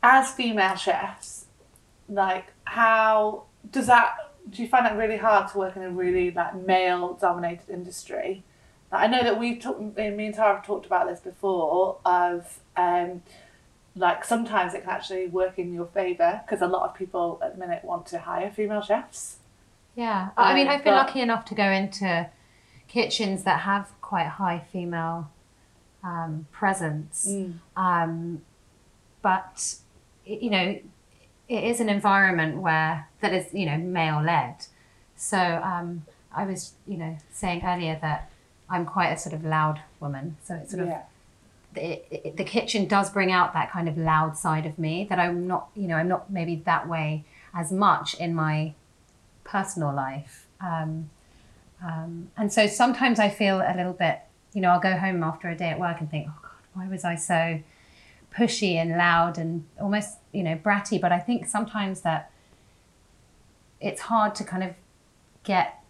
as 0.03 0.31
female 0.31 0.77
chefs, 0.77 1.47
like, 2.09 2.53
how 2.65 3.45
does 3.71 3.87
that 3.87 4.15
do 4.51 4.63
you 4.63 4.69
find 4.69 4.87
that 4.87 4.97
really 4.97 5.17
hard 5.17 5.51
to 5.53 5.59
work 5.59 5.77
in 5.77 5.83
a 5.83 5.91
really 5.91 6.31
like 6.31 6.55
male 6.55 7.15
dominated 7.15 7.69
industry? 7.69 8.43
Like, 8.91 9.05
I 9.05 9.07
know 9.07 9.23
that 9.23 9.39
we've 9.39 9.61
talked, 9.61 9.81
me 9.81 10.27
and 10.27 10.35
Tara 10.35 10.57
have 10.57 10.67
talked 10.67 10.87
about 10.87 11.09
this 11.09 11.21
before 11.21 11.99
of 12.05 12.61
um, 12.77 13.23
like 13.99 14.25
sometimes 14.25 14.75
it 14.75 14.83
can 14.83 14.91
actually 14.91 15.27
work 15.27 15.59
in 15.59 15.73
your 15.75 15.87
favour 15.87 16.41
because 16.45 16.63
a 16.63 16.67
lot 16.67 16.89
of 16.89 16.95
people 16.95 17.39
at 17.43 17.55
the 17.55 17.59
minute 17.59 17.85
want 17.85 18.07
to 18.07 18.19
hire 18.21 18.51
female 18.51 18.81
chefs. 18.83 19.37
Yeah, 19.95 20.29
I 20.37 20.55
mean, 20.55 20.69
Um, 20.69 20.75
I've 20.75 20.85
been 20.85 20.95
but- 20.95 21.07
lucky 21.07 21.21
enough 21.21 21.45
to 21.47 21.55
go 21.55 21.65
into 21.71 22.29
kitchens 22.87 23.43
that 23.45 23.61
have 23.61 23.91
quite 24.01 24.27
high 24.27 24.61
female 24.73 25.31
um, 26.05 26.47
presence, 26.53 27.29
um, 27.77 28.43
but 29.21 29.75
you 30.25 30.51
know, 30.51 30.79
it 31.49 31.65
is 31.65 31.81
an 31.81 31.89
environment 31.89 32.59
where 32.59 33.09
that 33.21 33.33
is 33.33 33.53
you 33.53 33.67
know 33.67 33.77
male 33.79 34.23
led. 34.23 34.67
So 35.17 35.39
um, 35.39 36.05
I 36.33 36.45
was 36.45 36.75
you 36.87 36.97
know 36.97 37.19
saying 37.33 37.63
earlier 37.65 37.99
that 38.01 38.31
I'm 38.71 38.85
quite 38.87 39.09
a 39.09 39.19
sort 39.19 39.35
of 39.35 39.45
loud 39.45 39.81
woman, 39.99 40.37
so 40.45 40.55
it's 40.55 40.71
sort 40.71 40.83
of 40.85 40.89
Yeah. 40.89 40.99
the, 40.99 41.05
the 41.75 42.45
kitchen 42.45 42.87
does 42.87 43.11
bring 43.11 43.31
out 43.31 43.53
that 43.53 43.71
kind 43.71 43.89
of 43.89 43.97
loud 43.97 44.37
side 44.37 44.67
of 44.67 44.79
me 44.79 45.07
that 45.09 45.19
I'm 45.19 45.47
not, 45.47 45.69
you 45.75 45.87
know, 45.87 45.97
I'm 45.97 46.09
not 46.09 46.31
maybe 46.31 46.57
that 46.67 46.89
way 46.89 47.25
as 47.55 47.71
much 47.71 48.15
in 48.15 48.35
my 48.35 48.75
personal 49.45 49.95
life. 49.95 50.47
Um, 50.61 51.11
um, 51.85 52.31
and 52.37 52.53
so 52.53 52.67
sometimes 52.67 53.19
I 53.19 53.29
feel 53.29 53.61
a 53.61 53.75
little 53.77 53.93
bit, 53.93 54.21
you 54.53 54.61
know, 54.61 54.71
I'll 54.71 54.81
go 54.81 54.97
home 54.97 55.23
after 55.23 55.49
a 55.49 55.57
day 55.57 55.69
at 55.71 55.79
work 55.79 56.01
and 56.01 56.11
think, 56.11 56.27
oh 56.29 56.39
God, 56.43 56.51
why 56.75 56.89
was 56.89 57.05
I 57.05 57.15
so 57.15 57.61
pushy 58.35 58.75
and 58.75 58.91
loud 58.91 59.39
and 59.39 59.65
almost, 59.81 60.19
you 60.33 60.43
know, 60.43 60.57
bratty? 60.57 61.01
But 61.01 61.13
I 61.13 61.21
think 61.21 61.47
sometimes 61.47 62.01
that 62.01 62.31
it's 63.81 64.03
hard 64.03 64.35
to 64.37 64.45
kind 64.45 64.65
of 64.65 64.75
get 65.45 65.83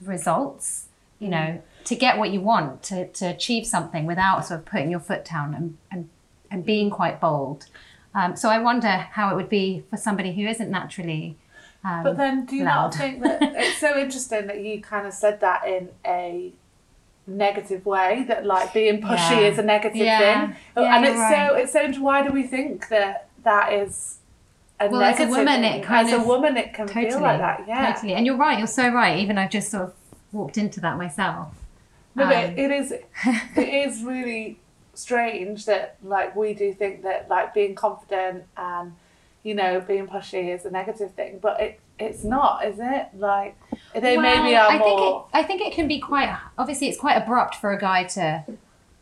results, 0.00 0.86
you 1.22 1.28
know, 1.28 1.62
to 1.84 1.94
get 1.96 2.18
what 2.18 2.30
you 2.30 2.40
want, 2.40 2.82
to, 2.84 3.06
to 3.08 3.26
achieve 3.26 3.66
something 3.66 4.06
without 4.06 4.44
sort 4.46 4.60
of 4.60 4.66
putting 4.66 4.90
your 4.90 5.00
foot 5.00 5.24
down 5.24 5.54
and, 5.54 5.76
and, 5.90 6.08
and 6.50 6.64
being 6.66 6.90
quite 6.90 7.20
bold. 7.20 7.66
Um, 8.14 8.36
so 8.36 8.48
I 8.48 8.58
wonder 8.58 8.88
how 8.88 9.30
it 9.32 9.36
would 9.36 9.48
be 9.48 9.84
for 9.90 9.96
somebody 9.96 10.32
who 10.34 10.46
isn't 10.46 10.70
naturally. 10.70 11.36
Um, 11.84 12.02
But 12.04 12.16
then, 12.16 12.44
do 12.46 12.56
you 12.56 12.64
loud. 12.64 12.82
not 12.90 12.94
think 12.94 13.22
that 13.22 13.38
it's 13.56 13.78
so 13.78 13.96
interesting 13.98 14.46
that 14.48 14.60
you 14.60 14.80
kind 14.82 15.06
of 15.06 15.12
said 15.12 15.40
that 15.40 15.66
in 15.66 15.88
a 16.06 16.52
negative 17.26 17.86
way 17.86 18.24
that 18.28 18.44
like 18.44 18.72
being 18.74 19.00
pushy 19.00 19.40
Yeah. 19.40 19.48
is 19.50 19.58
a 19.58 19.62
negative 19.62 19.96
Yeah. 19.96 20.18
thing, 20.48 20.56
Yeah, 20.76 20.96
and 20.96 21.04
it's 21.06 21.16
right. 21.18 21.48
so 21.48 21.54
it's 21.56 21.72
so. 21.72 22.00
Why 22.02 22.22
do 22.26 22.32
we 22.32 22.42
think 22.44 22.88
that 22.88 23.28
that 23.44 23.72
is 23.72 24.18
a 24.80 24.88
Well, 24.88 25.02
as 25.02 25.20
a 25.20 25.26
woman, 25.26 25.62
thing? 25.62 25.80
it 25.80 25.84
kind 25.84 26.08
as 26.08 26.12
a 26.14 26.22
woman 26.26 26.56
it 26.56 26.74
can 26.74 26.88
feel 26.88 27.20
like 27.20 27.38
that. 27.38 27.64
Yeah, 27.68 27.92
Totally. 27.92 28.14
And 28.14 28.26
you're 28.26 28.36
right, 28.36 28.58
you're 28.58 28.66
so 28.66 28.88
right. 28.92 29.18
Even 29.18 29.38
I've 29.38 29.50
just 29.50 29.70
sort 29.70 29.84
of 29.84 29.94
walked 30.32 30.58
into 30.58 30.80
that 30.80 30.96
myself. 30.96 31.54
No, 32.14 32.26
but 32.26 32.36
Um, 32.44 32.58
it 32.58 32.70
is 32.70 32.92
it 33.56 33.88
is 33.88 34.02
really 34.02 34.58
strange 34.94 35.64
that 35.66 35.96
like 36.02 36.36
we 36.36 36.52
do 36.54 36.72
think 36.74 37.02
that 37.02 37.28
like 37.30 37.54
being 37.54 37.74
confident 37.74 38.44
and 38.56 38.92
you 39.42 39.54
know 39.54 39.80
being 39.80 40.06
pushy 40.06 40.54
is 40.54 40.64
a 40.64 40.70
negative 40.70 41.12
thing, 41.14 41.38
but 41.40 41.60
it 41.60 41.80
it's 41.98 42.24
not, 42.24 42.64
is 42.66 42.78
it? 42.80 43.08
Like 43.16 43.56
they 43.94 44.16
maybe 44.16 44.56
are 44.56 44.68
I 44.70 44.78
more. 44.78 44.88
think 44.88 45.00
it, 45.00 45.38
I 45.38 45.42
think 45.44 45.60
it 45.62 45.72
can 45.72 45.86
be 45.88 46.00
quite. 46.00 46.36
Obviously, 46.58 46.88
it's 46.88 46.98
quite 46.98 47.14
abrupt 47.16 47.54
for 47.56 47.72
a 47.72 47.78
guy 47.78 48.04
to 48.04 48.44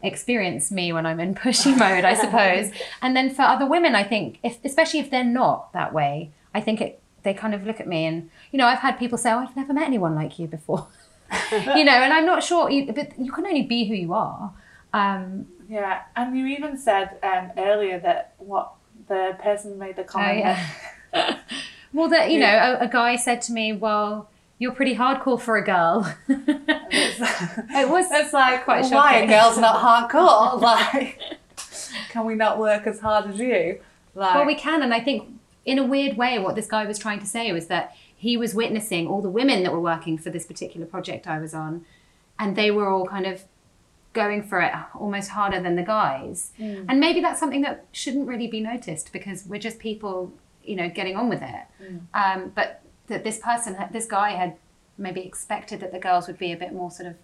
experience 0.03 0.71
me 0.71 0.93
when 0.93 1.07
I'm 1.07 1.21
in 1.21 1.35
pushy 1.35 1.77
mode, 1.79 2.05
I 2.05 2.15
suppose. 2.25 2.71
And 3.03 3.17
then 3.17 3.33
for 3.35 3.43
other 3.43 3.67
women, 3.67 3.95
I 3.95 4.03
think, 4.05 4.39
if 4.43 4.59
especially 4.65 5.01
if 5.01 5.11
they're 5.11 5.25
not 5.25 5.73
that 5.73 5.93
way, 5.93 6.31
I 6.55 6.61
think 6.61 6.81
it. 6.81 6.97
They 7.23 7.35
kind 7.35 7.53
of 7.55 7.67
look 7.67 7.81
at 7.81 7.87
me 7.87 8.07
and 8.07 8.31
you 8.51 8.57
know 8.57 8.67
I've 8.67 8.79
had 8.79 8.99
people 8.99 9.19
say, 9.19 9.31
"Oh, 9.31 9.41
I've 9.41 9.55
never 9.55 9.75
met 9.75 9.87
anyone 9.87 10.15
like 10.15 10.39
you 10.39 10.47
before," 10.47 10.89
you 11.53 11.85
know, 11.85 11.93
and 11.93 12.13
I'm 12.13 12.27
not 12.27 12.43
sure. 12.43 12.69
But 12.93 13.19
you 13.19 13.31
can 13.33 13.47
only 13.47 13.63
be 13.63 13.89
who 13.89 13.95
you 13.95 14.13
are. 14.13 14.53
Um, 14.93 15.47
Yeah, 15.69 16.03
and 16.17 16.37
you 16.37 16.47
even 16.47 16.77
said 16.77 17.17
um, 17.23 17.51
earlier 17.57 17.99
that 18.01 18.35
what 18.39 18.73
the 19.09 19.37
person 19.43 19.79
made 19.79 19.97
the 19.97 20.03
oh 20.03 20.05
comment. 20.07 20.39
yeah. 20.41 21.39
well, 21.93 22.09
that 22.09 22.31
you 22.31 22.39
know, 22.41 22.47
a, 22.81 22.85
a 22.85 22.89
guy 22.89 23.17
said 23.17 23.41
to 23.43 23.53
me, 23.53 23.73
"Well, 23.73 24.29
you're 24.59 24.73
pretty 24.73 24.97
hardcore 24.97 25.41
for 25.41 25.57
a 25.57 25.65
girl." 25.65 26.13
it 26.29 27.89
was 27.89 28.07
It's 28.11 28.33
like 28.33 28.65
Quite 28.65 28.85
why 28.85 29.13
shocking. 29.13 29.31
a 29.31 29.33
girl's 29.33 29.59
not 29.59 29.77
hardcore? 30.11 30.61
Like, 30.61 31.19
can 32.11 32.25
we 32.27 32.35
not 32.35 32.59
work 32.59 32.87
as 32.87 33.01
hard 33.01 33.31
as 33.31 33.39
you? 33.39 33.81
Like, 34.15 34.35
Well, 34.35 34.47
we 34.47 34.55
can, 34.57 34.83
and 34.83 34.93
I 34.93 35.01
think 35.01 35.29
in 35.65 35.79
a 35.79 35.85
weird 35.85 36.17
way, 36.17 36.39
what 36.39 36.55
this 36.57 36.67
guy 36.67 36.85
was 36.87 36.99
trying 36.99 37.21
to 37.21 37.27
say 37.27 37.53
was 37.53 37.67
that 37.69 37.95
he 38.21 38.37
was 38.37 38.55
witnessing 38.55 39.07
all 39.09 39.23
the 39.23 39.31
women 39.31 39.63
that 39.63 39.73
were 39.73 39.81
working 39.81 40.19
for 40.19 40.29
this 40.29 40.45
particular 40.45 40.87
project 40.87 41.27
I 41.27 41.39
was 41.39 41.55
on, 41.55 41.87
and 42.39 42.55
they 42.55 42.71
were 42.71 42.87
all 42.87 43.07
kind 43.07 43.25
of 43.25 43.45
going 44.13 44.43
for 44.43 44.61
it 44.61 44.73
almost 44.95 45.31
harder 45.31 45.59
than 45.59 45.75
the 45.75 45.83
guys. 45.83 46.53
And 46.91 47.01
maybe 47.01 47.23
that's 47.23 47.41
something 47.41 47.63
that 47.63 47.87
shouldn't 47.93 48.29
really 48.29 48.47
be 48.47 48.61
noticed 48.61 49.11
because 49.11 49.47
we're 49.47 49.59
just 49.59 49.79
people, 49.79 50.35
you 50.63 50.77
know, 50.77 50.91
getting 50.91 51.17
on 51.17 51.31
with 51.31 51.41
it. 51.41 51.65
Um, 52.13 52.53
but 52.55 52.83
that 53.07 53.25
this 53.25 53.39
person, 53.39 53.75
this 53.91 54.05
guy, 54.05 54.33
had 54.33 54.57
maybe 54.99 55.23
expected 55.23 55.81
that 55.81 55.91
the 55.91 55.99
girls 55.99 56.27
would 56.27 56.39
be 56.39 56.53
a 56.53 56.59
bit 56.59 56.75
more 56.75 56.91
sort 56.91 57.09
of 57.09 57.17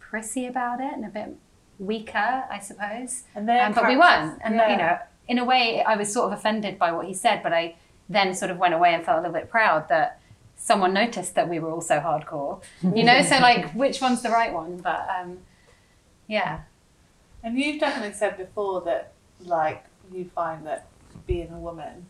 prissy 0.00 0.46
about 0.46 0.80
it 0.80 0.94
and 0.94 1.04
a 1.04 1.08
bit 1.10 1.36
weaker, 1.78 2.44
I 2.50 2.58
suppose. 2.60 3.24
And 3.34 3.46
Um, 3.66 3.74
but 3.74 3.86
we 3.86 3.98
weren't. 3.98 4.40
And 4.42 4.54
yeah. 4.54 4.70
you 4.70 4.76
know, 4.78 4.98
in 5.28 5.38
a 5.38 5.44
way, 5.44 5.82
I 5.82 5.96
was 5.96 6.10
sort 6.10 6.32
of 6.32 6.38
offended 6.38 6.78
by 6.78 6.90
what 6.92 7.04
he 7.04 7.12
said, 7.12 7.42
but 7.42 7.52
I 7.52 7.76
then 8.08 8.34
sort 8.34 8.50
of 8.50 8.56
went 8.56 8.72
away 8.72 8.94
and 8.94 9.04
felt 9.04 9.18
a 9.18 9.20
little 9.20 9.34
bit 9.34 9.50
proud 9.50 9.88
that 9.90 10.17
someone 10.58 10.92
noticed 10.92 11.34
that 11.36 11.48
we 11.48 11.58
were 11.58 11.70
all 11.70 11.80
so 11.80 11.98
hardcore. 12.00 12.60
You 12.96 13.04
know, 13.04 13.22
so 13.22 13.38
like, 13.38 13.72
which 13.72 14.00
one's 14.02 14.22
the 14.22 14.28
right 14.30 14.52
one? 14.52 14.76
But 14.78 15.08
um, 15.08 15.38
yeah, 16.26 16.60
And 17.42 17.58
you've 17.58 17.80
definitely 17.80 18.12
said 18.14 18.36
before 18.36 18.82
that, 18.82 19.12
like, 19.40 19.84
you 20.12 20.26
find 20.34 20.66
that 20.66 20.86
being 21.26 21.50
a 21.52 21.58
woman. 21.58 22.06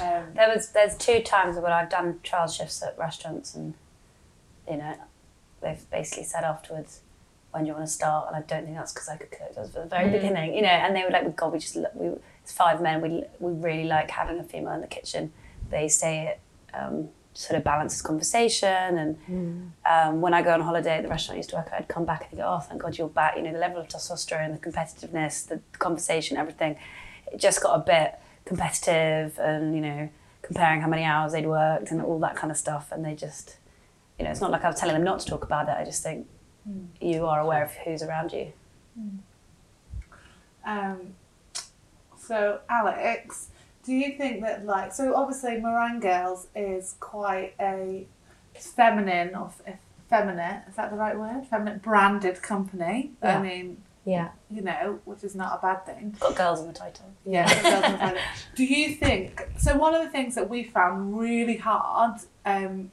Um, 0.00 0.24
There 0.34 0.48
was 0.54 0.70
there's 0.70 0.96
two 0.96 1.20
times 1.22 1.56
when 1.56 1.72
I've 1.72 1.90
done 1.90 2.20
trial 2.22 2.46
shifts 2.48 2.82
at 2.82 2.96
restaurants 2.98 3.54
and 3.54 3.74
you 4.70 4.76
know 4.76 4.94
they've 5.60 5.90
basically 5.90 6.22
said 6.24 6.44
afterwards 6.44 7.00
when 7.50 7.64
do 7.64 7.68
you 7.68 7.74
want 7.74 7.86
to 7.86 7.92
start 7.92 8.28
and 8.28 8.36
I 8.36 8.42
don't 8.46 8.64
think 8.64 8.76
that's 8.76 8.92
because 8.92 9.08
I 9.08 9.16
could 9.16 9.30
cook. 9.32 9.54
That 9.54 9.60
was 9.60 9.74
at 9.74 9.82
the 9.84 9.88
very 9.96 10.10
beginning, 10.10 10.54
you 10.54 10.62
know. 10.62 10.68
And 10.68 10.94
they 10.94 11.02
were 11.02 11.10
like, 11.10 11.24
we 11.24 11.30
"God, 11.32 11.52
we 11.52 11.58
just 11.58 11.74
lo- 11.76 11.90
we 11.94 12.06
it's 12.42 12.52
five 12.52 12.80
men. 12.80 13.00
We 13.00 13.24
we 13.40 13.52
really 13.52 13.84
like 13.84 14.10
having 14.10 14.38
a 14.38 14.44
female 14.44 14.74
in 14.74 14.80
the 14.82 14.86
kitchen." 14.86 15.32
They 15.70 15.88
say 15.88 16.26
it 16.28 16.40
um, 16.78 17.08
sort 17.38 17.56
of 17.56 17.62
balances 17.62 18.02
conversation. 18.02 18.98
And 19.28 19.72
um, 19.88 20.20
when 20.20 20.34
I 20.34 20.42
go 20.42 20.52
on 20.54 20.60
holiday 20.60 20.96
at 20.96 21.02
the 21.04 21.08
restaurant 21.08 21.36
I 21.36 21.38
used 21.38 21.50
to 21.50 21.56
work 21.56 21.68
at, 21.68 21.74
I'd 21.74 21.88
come 21.88 22.04
back 22.04 22.22
and 22.22 22.30
think, 22.30 22.42
"Oh, 22.44 22.58
thank 22.58 22.82
God 22.82 22.98
you're 22.98 23.08
back." 23.08 23.36
You 23.36 23.42
know, 23.42 23.52
the 23.52 23.58
level 23.58 23.80
of 23.80 23.86
testosterone, 23.86 24.60
the 24.60 24.70
competitiveness, 24.70 25.46
the 25.46 25.60
conversation, 25.78 26.36
everything. 26.36 26.76
It 27.32 27.38
just 27.38 27.62
got 27.62 27.74
a 27.76 27.78
bit 27.78 28.18
competitive, 28.44 29.38
and 29.38 29.74
you 29.76 29.80
know, 29.80 30.08
comparing 30.42 30.80
how 30.80 30.88
many 30.88 31.04
hours 31.04 31.32
they'd 31.32 31.46
worked 31.46 31.92
and 31.92 32.02
all 32.02 32.18
that 32.18 32.34
kind 32.34 32.50
of 32.50 32.56
stuff. 32.56 32.90
And 32.90 33.04
they 33.04 33.14
just, 33.14 33.56
you 34.18 34.24
know, 34.24 34.32
it's 34.32 34.40
not 34.40 34.50
like 34.50 34.64
I 34.64 34.68
was 34.68 34.80
telling 34.80 34.96
them 34.96 35.04
not 35.04 35.20
to 35.20 35.26
talk 35.26 35.44
about 35.44 35.68
it. 35.68 35.76
I 35.78 35.84
just 35.84 36.02
think 36.02 36.26
you 37.00 37.24
are 37.26 37.38
aware 37.40 37.62
of 37.64 37.70
who's 37.84 38.02
around 38.02 38.32
you. 38.32 38.52
Um, 40.66 41.14
so, 42.18 42.60
Alex, 42.68 43.48
do 43.88 43.94
you 43.94 44.12
think 44.18 44.42
that, 44.42 44.66
like, 44.66 44.92
so 44.92 45.14
obviously 45.16 45.58
Meringue 45.60 46.00
Girls 46.00 46.46
is 46.54 46.94
quite 47.00 47.54
a 47.58 48.06
feminine, 48.54 49.34
or 49.34 49.50
f- 49.66 49.78
feminine, 50.10 50.60
is 50.68 50.76
that 50.76 50.90
the 50.90 50.96
right 50.96 51.18
word? 51.18 51.46
Feminine 51.46 51.78
branded 51.78 52.42
company. 52.42 53.12
I 53.22 53.38
mean, 53.40 53.82
Yeah. 54.04 54.28
you 54.50 54.60
know, 54.62 55.00
which 55.06 55.24
is 55.24 55.34
not 55.34 55.58
a 55.58 55.62
bad 55.62 55.86
thing. 55.86 56.16
Got 56.20 56.36
girls 56.36 56.60
in 56.60 56.66
the 56.66 56.72
title. 56.74 57.06
Yeah. 57.24 57.50
it 57.50 57.62
doesn't. 57.62 58.18
Do 58.56 58.64
you 58.64 58.94
think 58.94 59.46
so? 59.58 59.76
One 59.76 59.94
of 59.94 60.02
the 60.02 60.10
things 60.10 60.34
that 60.34 60.48
we 60.50 60.64
found 60.64 61.18
really 61.18 61.56
hard 61.56 62.20
um, 62.44 62.90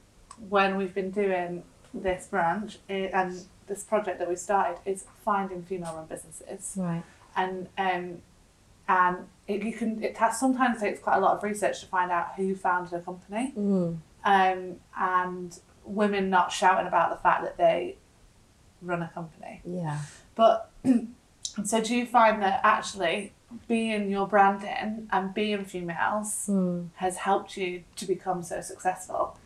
when 0.48 0.76
we've 0.78 0.94
been 0.94 1.10
doing 1.10 1.62
this 1.92 2.26
branch 2.26 2.78
and 2.88 3.38
this 3.66 3.82
project 3.82 4.18
that 4.20 4.28
we 4.28 4.36
started 4.36 4.78
is 4.84 5.04
finding 5.24 5.62
female-run 5.62 6.06
businesses, 6.06 6.74
Right. 6.76 7.02
and 7.36 7.68
um, 7.78 8.22
and 8.88 9.16
it, 9.48 9.62
you 9.62 9.72
can 9.72 10.02
it 10.02 10.16
has 10.16 10.38
sometimes 10.38 10.80
takes 10.80 11.00
quite 11.00 11.16
a 11.16 11.20
lot 11.20 11.36
of 11.36 11.42
research 11.42 11.80
to 11.80 11.86
find 11.86 12.10
out 12.10 12.34
who 12.36 12.54
founded 12.54 12.92
a 12.94 13.00
company, 13.00 13.52
Mm. 13.56 13.98
um, 14.24 14.76
and 14.98 15.58
women 15.84 16.30
not 16.30 16.50
shouting 16.52 16.86
about 16.86 17.10
the 17.10 17.16
fact 17.16 17.42
that 17.44 17.56
they 17.56 17.96
run 18.82 19.02
a 19.02 19.08
company. 19.08 19.60
Yeah. 19.64 19.98
But 20.34 20.70
so 21.64 21.80
do 21.80 21.94
you 21.94 22.06
find 22.06 22.42
that 22.42 22.60
actually 22.64 23.32
being 23.68 24.10
your 24.10 24.26
branding 24.26 25.08
and 25.12 25.32
being 25.32 25.64
females 25.64 26.46
Mm. 26.48 26.88
has 26.96 27.18
helped 27.18 27.56
you 27.56 27.84
to 27.96 28.04
become 28.06 28.42
so 28.42 28.60
successful? 28.60 29.38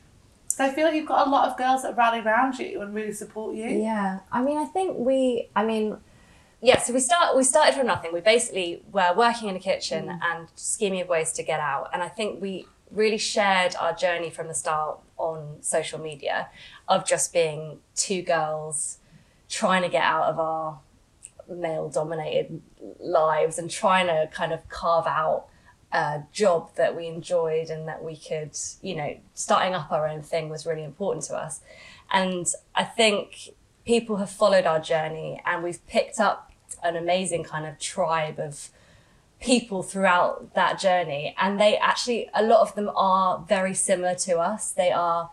So 0.48 0.64
I 0.64 0.70
feel 0.72 0.85
like 0.87 0.94
you've 0.94 1.07
got 1.09 1.26
a 1.26 1.31
lot 1.31 1.48
of 1.48 1.57
girls 1.57 1.83
that 1.85 1.96
rally 1.96 2.20
around 2.20 2.59
you 2.59 2.81
and 2.83 2.94
really 2.94 3.12
support 3.12 3.55
you. 3.55 3.66
Yeah, 3.68 4.18
I 4.33 4.42
mean, 4.42 4.59
I 4.59 4.64
think 4.64 4.96
we, 4.98 5.48
I 5.55 5.64
mean, 5.64 5.96
yeah. 6.62 6.79
So 6.81 6.92
we 6.92 7.01
start, 7.01 7.37
we 7.37 7.44
started 7.44 7.75
from 7.75 7.87
nothing. 7.87 8.12
We 8.12 8.20
basically 8.20 8.83
were 8.92 9.12
working 9.16 9.49
in 9.49 9.57
a 9.57 9.61
kitchen 9.61 10.07
mm. 10.07 10.20
and 10.23 10.49
scheming 10.57 11.01
of 11.01 11.09
ways 11.09 11.33
to 11.33 11.42
get 11.42 11.61
out. 11.61 11.90
And 11.92 12.03
I 12.03 12.09
think 12.09 12.40
we 12.40 12.66
really 12.90 13.18
shared 13.18 13.75
our 13.81 13.94
journey 13.94 14.31
from 14.31 14.49
the 14.49 14.55
start 14.55 14.99
on 15.16 15.59
social 15.61 15.99
media 15.99 16.49
of 16.88 17.07
just 17.07 17.33
being 17.33 17.79
two 17.94 18.23
girls 18.23 18.99
trying 19.49 19.83
to 19.83 19.88
get 19.88 20.03
out 20.03 20.25
of 20.25 20.38
our 20.38 20.81
male 21.49 21.88
dominated 21.88 22.62
lives 22.99 23.59
and 23.59 23.70
trying 23.70 24.07
to 24.07 24.29
kind 24.33 24.53
of 24.53 24.68
carve 24.68 25.07
out 25.07 25.46
a 25.92 26.23
job 26.33 26.75
that 26.77 26.96
we 26.96 27.07
enjoyed 27.07 27.68
and 27.68 27.88
that 27.88 28.03
we 28.03 28.16
could, 28.16 28.57
you 28.81 28.94
know, 28.94 29.16
starting 29.35 29.75
up 29.75 29.90
our 29.90 30.07
own 30.07 30.23
thing 30.23 30.49
was 30.49 30.64
really 30.64 30.85
important 30.85 31.25
to 31.25 31.35
us. 31.35 31.61
And 32.12 32.46
I 32.75 32.85
think 32.85 33.51
people 33.85 34.16
have 34.16 34.31
followed 34.31 34.66
our 34.66 34.79
journey 34.79 35.42
and 35.44 35.64
we've 35.64 35.85
picked 35.88 36.20
up 36.20 36.49
an 36.82 36.96
amazing 36.96 37.44
kind 37.44 37.66
of 37.66 37.78
tribe 37.78 38.38
of 38.38 38.70
people 39.40 39.82
throughout 39.82 40.54
that 40.54 40.78
journey. 40.78 41.34
And 41.38 41.60
they 41.60 41.76
actually, 41.76 42.28
a 42.34 42.42
lot 42.42 42.60
of 42.60 42.74
them 42.74 42.90
are 42.94 43.44
very 43.48 43.74
similar 43.74 44.14
to 44.16 44.38
us. 44.38 44.70
They 44.72 44.90
are 44.90 45.30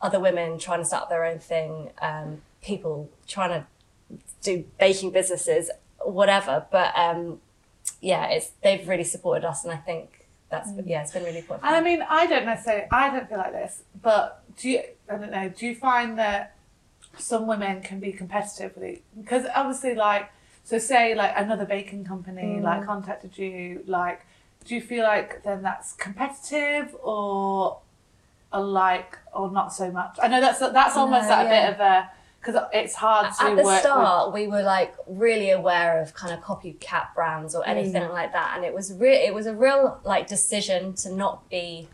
other 0.00 0.20
women 0.20 0.58
trying 0.58 0.80
to 0.80 0.84
start 0.84 1.08
their 1.08 1.24
own 1.24 1.38
thing, 1.38 1.90
um, 2.00 2.42
people 2.62 3.10
trying 3.26 3.50
to 3.50 3.66
do 4.42 4.64
baking 4.78 5.10
businesses, 5.10 5.70
whatever. 5.98 6.66
But 6.70 6.96
um, 6.96 7.40
yeah, 8.00 8.28
it's 8.28 8.52
they've 8.62 8.86
really 8.88 9.04
supported 9.04 9.46
us, 9.46 9.64
and 9.64 9.72
I 9.72 9.76
think 9.76 10.26
that's 10.50 10.70
yeah, 10.84 11.02
it's 11.02 11.12
been 11.12 11.24
really 11.24 11.38
important. 11.38 11.66
And 11.66 11.76
I 11.76 11.80
mean, 11.80 12.02
I 12.08 12.26
don't 12.26 12.44
necessarily, 12.44 12.86
I 12.90 13.10
don't 13.10 13.28
feel 13.28 13.38
like 13.38 13.52
this, 13.52 13.82
but 14.00 14.42
do 14.56 14.70
you, 14.70 14.82
I 15.08 15.16
don't 15.16 15.30
know, 15.30 15.48
do 15.48 15.66
you 15.66 15.74
find 15.74 16.18
that 16.18 16.56
some 17.18 17.46
women 17.46 17.82
can 17.82 18.00
be 18.00 18.12
competitive 18.12 18.74
with 18.74 18.84
it? 18.84 19.02
Because 19.20 19.46
obviously, 19.54 19.94
like, 19.94 20.30
so 20.64 20.78
say 20.78 21.14
like 21.14 21.32
another 21.36 21.64
baking 21.64 22.04
company 22.04 22.60
like 22.60 22.84
contacted 22.84 23.36
you, 23.36 23.82
like, 23.86 24.26
do 24.64 24.74
you 24.74 24.80
feel 24.80 25.04
like 25.04 25.42
then 25.42 25.62
that's 25.62 25.92
competitive 25.94 26.94
or, 27.02 27.80
or 28.52 28.60
like, 28.60 29.18
or 29.32 29.50
not 29.50 29.72
so 29.72 29.90
much? 29.90 30.18
I 30.22 30.28
know 30.28 30.40
that's 30.40 30.58
that's 30.58 30.96
almost 30.96 31.28
No, 31.28 31.34
like 31.34 31.46
a 31.46 31.50
bit 31.50 31.74
of 31.74 31.80
a, 31.80 32.10
because 32.40 32.62
it's 32.72 32.94
hard 32.94 33.32
to 33.34 33.44
At 33.44 33.56
the 33.56 33.78
start, 33.80 34.32
we 34.32 34.46
were 34.46 34.62
like 34.62 34.94
really 35.06 35.50
aware 35.50 36.00
of 36.00 36.14
kind 36.14 36.32
of 36.32 36.40
copycat 36.40 37.14
brands 37.14 37.54
or 37.54 37.66
anything 37.66 38.08
like 38.08 38.32
that, 38.32 38.54
and 38.56 38.64
it 38.64 38.74
was 38.74 38.94
real. 38.94 39.12
It 39.12 39.34
was 39.34 39.46
a 39.46 39.54
real 39.54 40.00
like 40.04 40.26
decision 40.26 40.94
to 40.94 41.14
not 41.14 41.48
be 41.50 41.88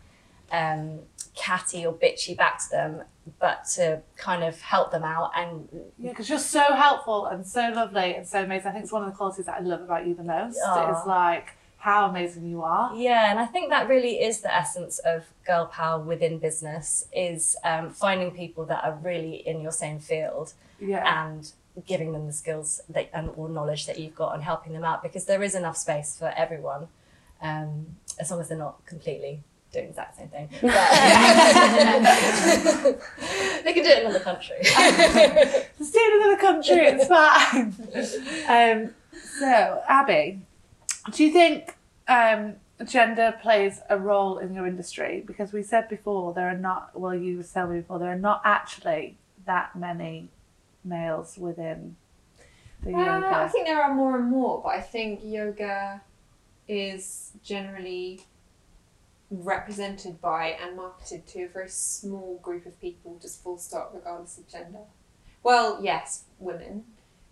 um, 0.51 0.99
catty 1.35 1.85
or 1.85 1.93
bitchy 1.93 2.35
back 2.35 2.59
to 2.63 2.69
them, 2.69 3.01
but 3.39 3.65
to 3.75 4.01
kind 4.15 4.43
of 4.43 4.59
help 4.61 4.91
them 4.91 5.03
out 5.03 5.31
and 5.35 5.67
Yeah, 5.97 6.09
because 6.11 6.29
you're 6.29 6.39
so 6.39 6.73
helpful 6.73 7.25
and 7.27 7.45
so 7.45 7.69
lovely 7.73 8.15
and 8.15 8.27
so 8.27 8.43
amazing. 8.43 8.67
I 8.67 8.71
think 8.71 8.83
it's 8.83 8.91
one 8.93 9.03
of 9.03 9.09
the 9.11 9.15
qualities 9.15 9.45
that 9.45 9.55
I 9.55 9.59
love 9.61 9.81
about 9.81 10.05
you 10.07 10.13
the 10.15 10.23
most. 10.23 10.57
Aw. 10.65 11.01
Is 11.01 11.07
like 11.07 11.51
how 11.77 12.09
amazing 12.09 12.45
you 12.47 12.63
are. 12.63 12.93
Yeah, 12.95 13.29
and 13.29 13.39
I 13.39 13.45
think 13.45 13.69
that 13.69 13.87
really 13.87 14.15
is 14.21 14.41
the 14.41 14.53
essence 14.53 14.99
of 14.99 15.25
girl 15.45 15.67
power 15.67 15.99
within 15.99 16.39
business 16.39 17.05
is 17.13 17.55
um, 17.63 17.91
finding 17.91 18.31
people 18.31 18.65
that 18.65 18.83
are 18.83 18.95
really 19.01 19.35
in 19.47 19.61
your 19.61 19.71
same 19.71 19.99
field 19.99 20.53
Yeah. 20.79 21.27
and 21.27 21.51
giving 21.85 22.11
them 22.13 22.25
the 22.25 22.33
skills 22.33 22.81
that, 22.89 23.09
and 23.13 23.29
all 23.37 23.47
knowledge 23.47 23.85
that 23.85 23.99
you've 23.99 24.15
got 24.15 24.33
and 24.33 24.43
helping 24.43 24.73
them 24.73 24.83
out 24.83 25.03
because 25.03 25.25
there 25.25 25.43
is 25.43 25.53
enough 25.53 25.77
space 25.77 26.17
for 26.17 26.33
everyone, 26.35 26.87
um, 27.41 27.95
as 28.19 28.31
long 28.31 28.41
as 28.41 28.49
they're 28.49 28.57
not 28.57 28.83
completely 28.87 29.43
doing 29.71 29.85
the 29.85 29.89
exact 29.89 30.17
same 30.17 30.27
thing. 30.29 30.49
But 30.61 30.61
they 33.63 33.73
can 33.73 33.83
do 33.83 33.89
it 33.89 33.99
in 33.99 34.05
another 34.05 34.19
country. 34.23 34.55
Just 34.61 35.93
do 35.93 35.99
it 35.99 36.15
in 36.15 36.21
another 36.23 36.41
country, 36.41 36.87
it's 36.87 37.07
fine. 37.07 37.73
um, 38.47 38.93
so, 39.39 39.81
Abi, 39.89 40.41
do 41.11 41.23
you 41.23 41.31
think 41.31 41.75
um, 42.07 42.55
gender 42.85 43.33
plays 43.41 43.81
a 43.89 43.97
role 43.97 44.37
in 44.37 44.53
your 44.53 44.67
industry? 44.67 45.23
Because 45.25 45.51
we 45.53 45.63
said 45.63 45.89
before 45.89 46.33
there 46.33 46.47
are 46.49 46.57
not, 46.57 46.99
well, 46.99 47.15
you 47.15 47.37
were 47.37 47.43
telling 47.43 47.73
me 47.75 47.79
before, 47.81 47.99
there 47.99 48.11
are 48.11 48.17
not 48.17 48.41
actually 48.45 49.17
that 49.45 49.75
many 49.75 50.29
males 50.83 51.37
within 51.37 51.95
the 52.83 52.93
Uh, 52.93 53.21
I 53.23 53.47
think 53.47 53.67
there 53.67 53.81
are 53.81 53.93
more 53.93 54.17
and 54.17 54.29
more, 54.29 54.61
but 54.63 54.69
I 54.69 54.81
think 54.81 55.21
yoga 55.23 56.01
is 56.67 57.31
generally 57.43 58.21
represented 59.29 60.21
by 60.21 60.57
and 60.61 60.75
marketed 60.77 61.27
to 61.27 61.43
a 61.43 61.47
very 61.47 61.69
small 61.69 62.39
group 62.41 62.65
of 62.65 62.79
people, 62.79 63.17
just 63.21 63.43
full 63.43 63.57
stop, 63.57 63.91
regardless 63.93 64.37
of 64.37 64.47
gender. 64.47 64.79
Well, 65.43 65.79
yes, 65.81 66.23
women, 66.39 66.85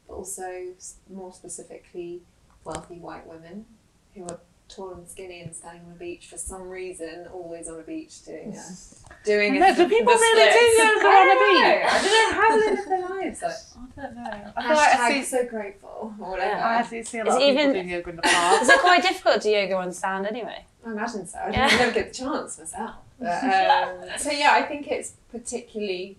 but 0.07 0.15
also 0.15 0.73
more 1.09 1.33
specifically 1.33 2.21
wealthy 2.63 2.95
white 2.99 3.27
women 3.27 3.65
who 4.13 4.23
are 4.23 4.39
tall 4.67 4.93
and 4.93 5.07
skinny 5.07 5.41
and 5.41 5.55
standing 5.55 5.83
on 5.85 5.91
a 5.91 5.95
beach 5.95 6.25
for 6.27 6.37
some 6.37 6.63
reason, 6.69 7.27
always 7.31 7.67
on 7.69 7.79
a 7.79 7.83
beach 7.83 8.23
doing 8.25 8.55
uh, 8.57 8.61
a 8.61 9.25
doing 9.25 9.59
No, 9.59 9.69
a 9.71 9.75
do 9.75 9.87
people 9.87 10.13
really 10.13 10.51
do 10.51 10.73
splits. 10.73 10.77
yoga 10.79 11.07
on 11.07 11.29
a 11.29 11.39
beach? 11.39 11.91
I 11.91 12.01
don't 12.01 12.35
know 12.35 12.41
how 12.41 12.59
they 12.59 12.75
live 12.75 12.85
their 12.89 13.09
lives. 13.23 13.41
Like, 13.43 13.51
I 13.97 14.01
don't 14.01 14.15
know. 14.15 14.51
I 14.57 14.61
feel 14.67 14.75
like 14.75 14.99
I 14.99 15.11
see, 15.13 15.23
so 15.23 15.45
grateful 15.45 16.13
or 16.19 16.31
whatever. 16.31 16.55
I 16.55 16.75
actually 16.75 17.03
see 17.03 17.19
a 17.19 17.21
Is 17.23 17.27
lot 17.27 17.35
of 17.37 17.41
it 17.43 17.45
people 17.47 17.61
even- 17.61 17.73
doing 17.73 17.89
yoga 17.89 18.09
in 18.09 18.15
the 18.15 18.21
park. 18.23 18.61
Is 18.61 18.69
it 18.69 18.79
quite 18.79 19.01
difficult 19.03 19.41
to 19.43 19.49
yoga 19.49 19.75
on 19.75 19.91
sand 19.93 20.25
anyway? 20.25 20.65
I 20.85 20.91
imagine 20.91 21.25
so. 21.27 21.39
I 21.39 21.49
Yeah. 21.49 21.67
never 21.67 21.91
get 21.91 22.09
the 22.09 22.13
chance 22.13 22.59
myself. 22.59 22.95
But, 23.19 23.43
um, 23.43 24.09
so 24.17 24.31
yeah, 24.31 24.51
I 24.53 24.61
think 24.63 24.87
it's 24.87 25.13
particularly 25.31 26.17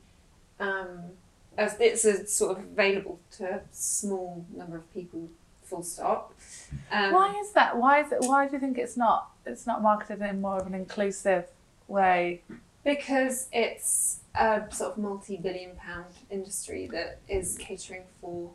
um, 0.59 1.03
as 1.59 1.77
it's 1.81 2.05
a 2.05 2.27
sort 2.27 2.59
of 2.59 2.65
available 2.65 3.19
to 3.33 3.45
a 3.57 3.61
small 3.73 4.45
number 4.55 4.77
of 4.77 4.93
people. 4.95 5.29
Full 5.65 5.83
stop. 5.83 6.33
Um, 6.93 7.13
Why 7.13 7.35
is 7.41 7.51
that? 7.53 7.77
Why 7.77 8.01
is 8.01 8.13
it? 8.13 8.21
Why 8.21 8.47
do 8.47 8.53
you 8.53 8.61
think 8.61 8.79
it's 8.79 8.97
not? 8.97 9.31
It's 9.45 9.67
not 9.67 9.83
marketed 9.83 10.21
in 10.23 10.41
more 10.41 10.59
of 10.61 10.67
an 10.69 10.75
inclusive 10.75 11.47
way. 11.89 12.43
Because 12.85 13.49
it's 13.53 14.21
a 14.37 14.63
sort 14.71 14.93
of 14.93 14.99
multi-billion 14.99 15.75
pound 15.75 16.05
industry 16.31 16.87
that 16.93 17.19
is 17.29 17.59
catering 17.59 18.05
for 18.21 18.51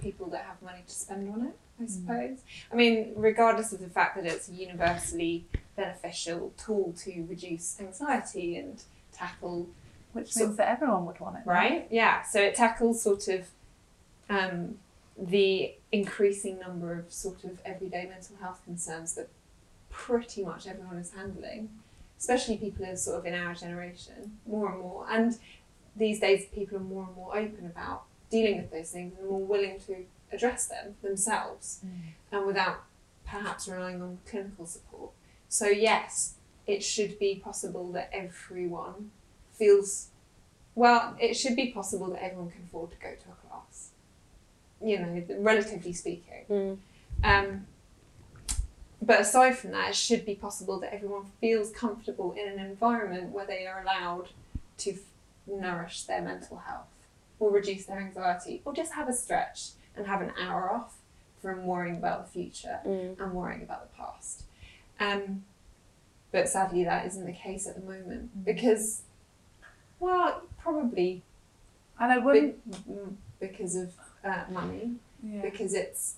people 0.00 0.26
that 0.30 0.44
have 0.44 0.60
money 0.62 0.82
to 0.86 0.92
spend 0.94 1.28
on 1.32 1.46
it, 1.46 1.58
I 1.82 1.86
suppose. 1.86 2.38
I 2.72 2.74
mean, 2.74 3.12
regardless 3.16 3.72
of 3.72 3.80
the 3.80 3.88
fact 3.88 4.16
that 4.16 4.26
it's 4.26 4.48
a 4.48 4.52
universally 4.52 5.46
beneficial 5.76 6.52
tool 6.56 6.94
to 7.04 7.26
reduce 7.28 7.80
anxiety 7.80 8.56
and 8.56 8.82
tackle 9.12 9.68
Which 10.12 10.36
means 10.36 10.56
that 10.56 10.68
everyone 10.68 11.06
would 11.06 11.20
want 11.20 11.36
it, 11.36 11.42
right? 11.44 11.86
Yeah. 11.90 12.22
So 12.22 12.40
it 12.40 12.54
tackles 12.54 13.02
sort 13.02 13.28
of 13.28 13.46
um, 14.28 14.78
the 15.16 15.74
increasing 15.92 16.58
number 16.58 16.92
of 16.98 17.12
sort 17.12 17.44
of 17.44 17.60
everyday 17.64 18.06
mental 18.06 18.36
health 18.40 18.60
concerns 18.64 19.14
that 19.14 19.28
pretty 19.90 20.44
much 20.44 20.66
everyone 20.66 20.96
is 20.96 21.12
handling, 21.12 21.70
especially 22.18 22.56
people 22.56 22.84
in 22.84 22.96
sort 22.96 23.18
of 23.18 23.26
in 23.26 23.34
our 23.34 23.54
generation, 23.54 24.38
more 24.46 24.70
and 24.70 24.80
more. 24.80 25.06
And 25.10 25.38
these 25.96 26.20
days, 26.20 26.46
people 26.52 26.76
are 26.76 26.80
more 26.80 27.04
and 27.04 27.16
more 27.16 27.36
open 27.36 27.66
about 27.66 28.04
dealing 28.30 28.58
with 28.58 28.70
those 28.70 28.90
things 28.90 29.14
and 29.18 29.28
more 29.28 29.40
willing 29.40 29.80
to 29.86 30.04
address 30.32 30.66
them 30.66 30.94
themselves, 31.02 31.80
and 32.30 32.46
without 32.46 32.84
perhaps 33.26 33.68
relying 33.68 34.02
on 34.02 34.18
clinical 34.28 34.66
support. 34.66 35.10
So 35.48 35.66
yes, 35.66 36.34
it 36.66 36.82
should 36.82 37.18
be 37.18 37.36
possible 37.36 37.92
that 37.92 38.10
everyone 38.12 39.10
feels 39.52 40.08
well, 40.74 41.16
it 41.18 41.34
should 41.34 41.56
be 41.56 41.72
possible 41.72 42.08
that 42.10 42.22
everyone 42.22 42.50
can 42.50 42.62
afford 42.62 42.92
to 42.92 42.96
go 42.98 43.08
to 43.08 43.28
a 43.30 43.48
class. 43.48 43.90
You 44.80 45.00
know, 45.00 45.24
relatively 45.40 45.92
speaking. 45.92 46.44
Mm. 46.48 46.78
Um, 47.24 47.66
but 49.02 49.20
aside 49.20 49.58
from 49.58 49.72
that, 49.72 49.90
it 49.90 49.96
should 49.96 50.24
be 50.24 50.36
possible 50.36 50.78
that 50.78 50.94
everyone 50.94 51.24
feels 51.40 51.72
comfortable 51.72 52.32
in 52.32 52.48
an 52.48 52.64
environment 52.64 53.30
where 53.30 53.44
they 53.44 53.66
are 53.66 53.82
allowed 53.82 54.28
to 54.78 54.94
nourish 55.48 56.02
their 56.04 56.22
mental 56.22 56.58
health 56.58 56.86
or 57.40 57.50
reduce 57.50 57.84
their 57.86 57.98
anxiety 58.00 58.62
or 58.64 58.72
just 58.74 58.92
have 58.92 59.08
a 59.08 59.12
stretch 59.12 59.70
and 59.96 60.06
have 60.06 60.20
an 60.20 60.32
hour 60.40 60.70
off 60.72 60.96
from 61.40 61.64
worrying 61.66 61.96
about 61.96 62.24
the 62.26 62.30
future 62.30 62.80
Mm. 62.84 63.18
and 63.20 63.32
worrying 63.32 63.62
about 63.62 63.90
the 63.90 63.96
past. 63.96 64.44
Um, 65.00 65.44
but 66.32 66.48
sadly, 66.48 66.84
that 66.84 67.06
isn't 67.06 67.24
the 67.24 67.32
case 67.32 67.66
at 67.66 67.74
the 67.76 67.80
moment 67.80 68.44
because, 68.44 69.02
well, 70.00 70.42
probably 70.58 71.22
And 72.00 72.12
I 72.12 72.18
be- 72.18 72.24
wouldn't. 72.24 72.88
mm, 72.88 73.14
because 73.40 73.76
of 73.76 73.94
uh, 74.24 74.44
money, 74.50 74.96
Yeah. 75.22 75.42
because 75.42 75.74
it's 75.74 76.16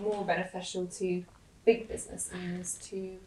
more 0.00 0.24
beneficial 0.24 0.86
to 0.86 1.24
big 1.64 1.88
business 1.88 2.30
owners 2.34 2.74
to 2.90 3.18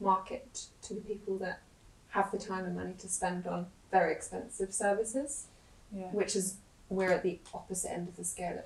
market 0.00 0.66
to 0.82 0.94
the 0.94 1.00
people 1.00 1.38
that 1.38 1.60
have 2.08 2.30
the 2.32 2.38
time 2.38 2.64
and 2.64 2.76
money 2.76 2.92
to 2.98 3.08
spend 3.08 3.46
on 3.46 3.66
very 3.92 4.12
expensive 4.12 4.72
services, 4.74 5.46
Yeah. 5.94 6.10
which 6.10 6.34
is 6.34 6.56
we're 6.88 7.12
at 7.12 7.22
the 7.22 7.38
opposite 7.54 7.92
end 7.92 8.08
of 8.08 8.16
the 8.16 8.24
scale 8.24 8.62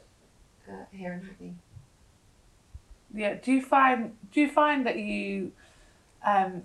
uh, 0.68 0.84
here 0.92 1.12
in 1.12 1.20
Hackney. 1.22 1.54
Yeah. 3.12 3.34
Do 3.34 3.52
you 3.52 3.60
find 3.62 4.16
do 4.32 4.40
you 4.40 4.48
find 4.50 4.86
that 4.86 4.96
you 4.98 5.52
um 6.24 6.62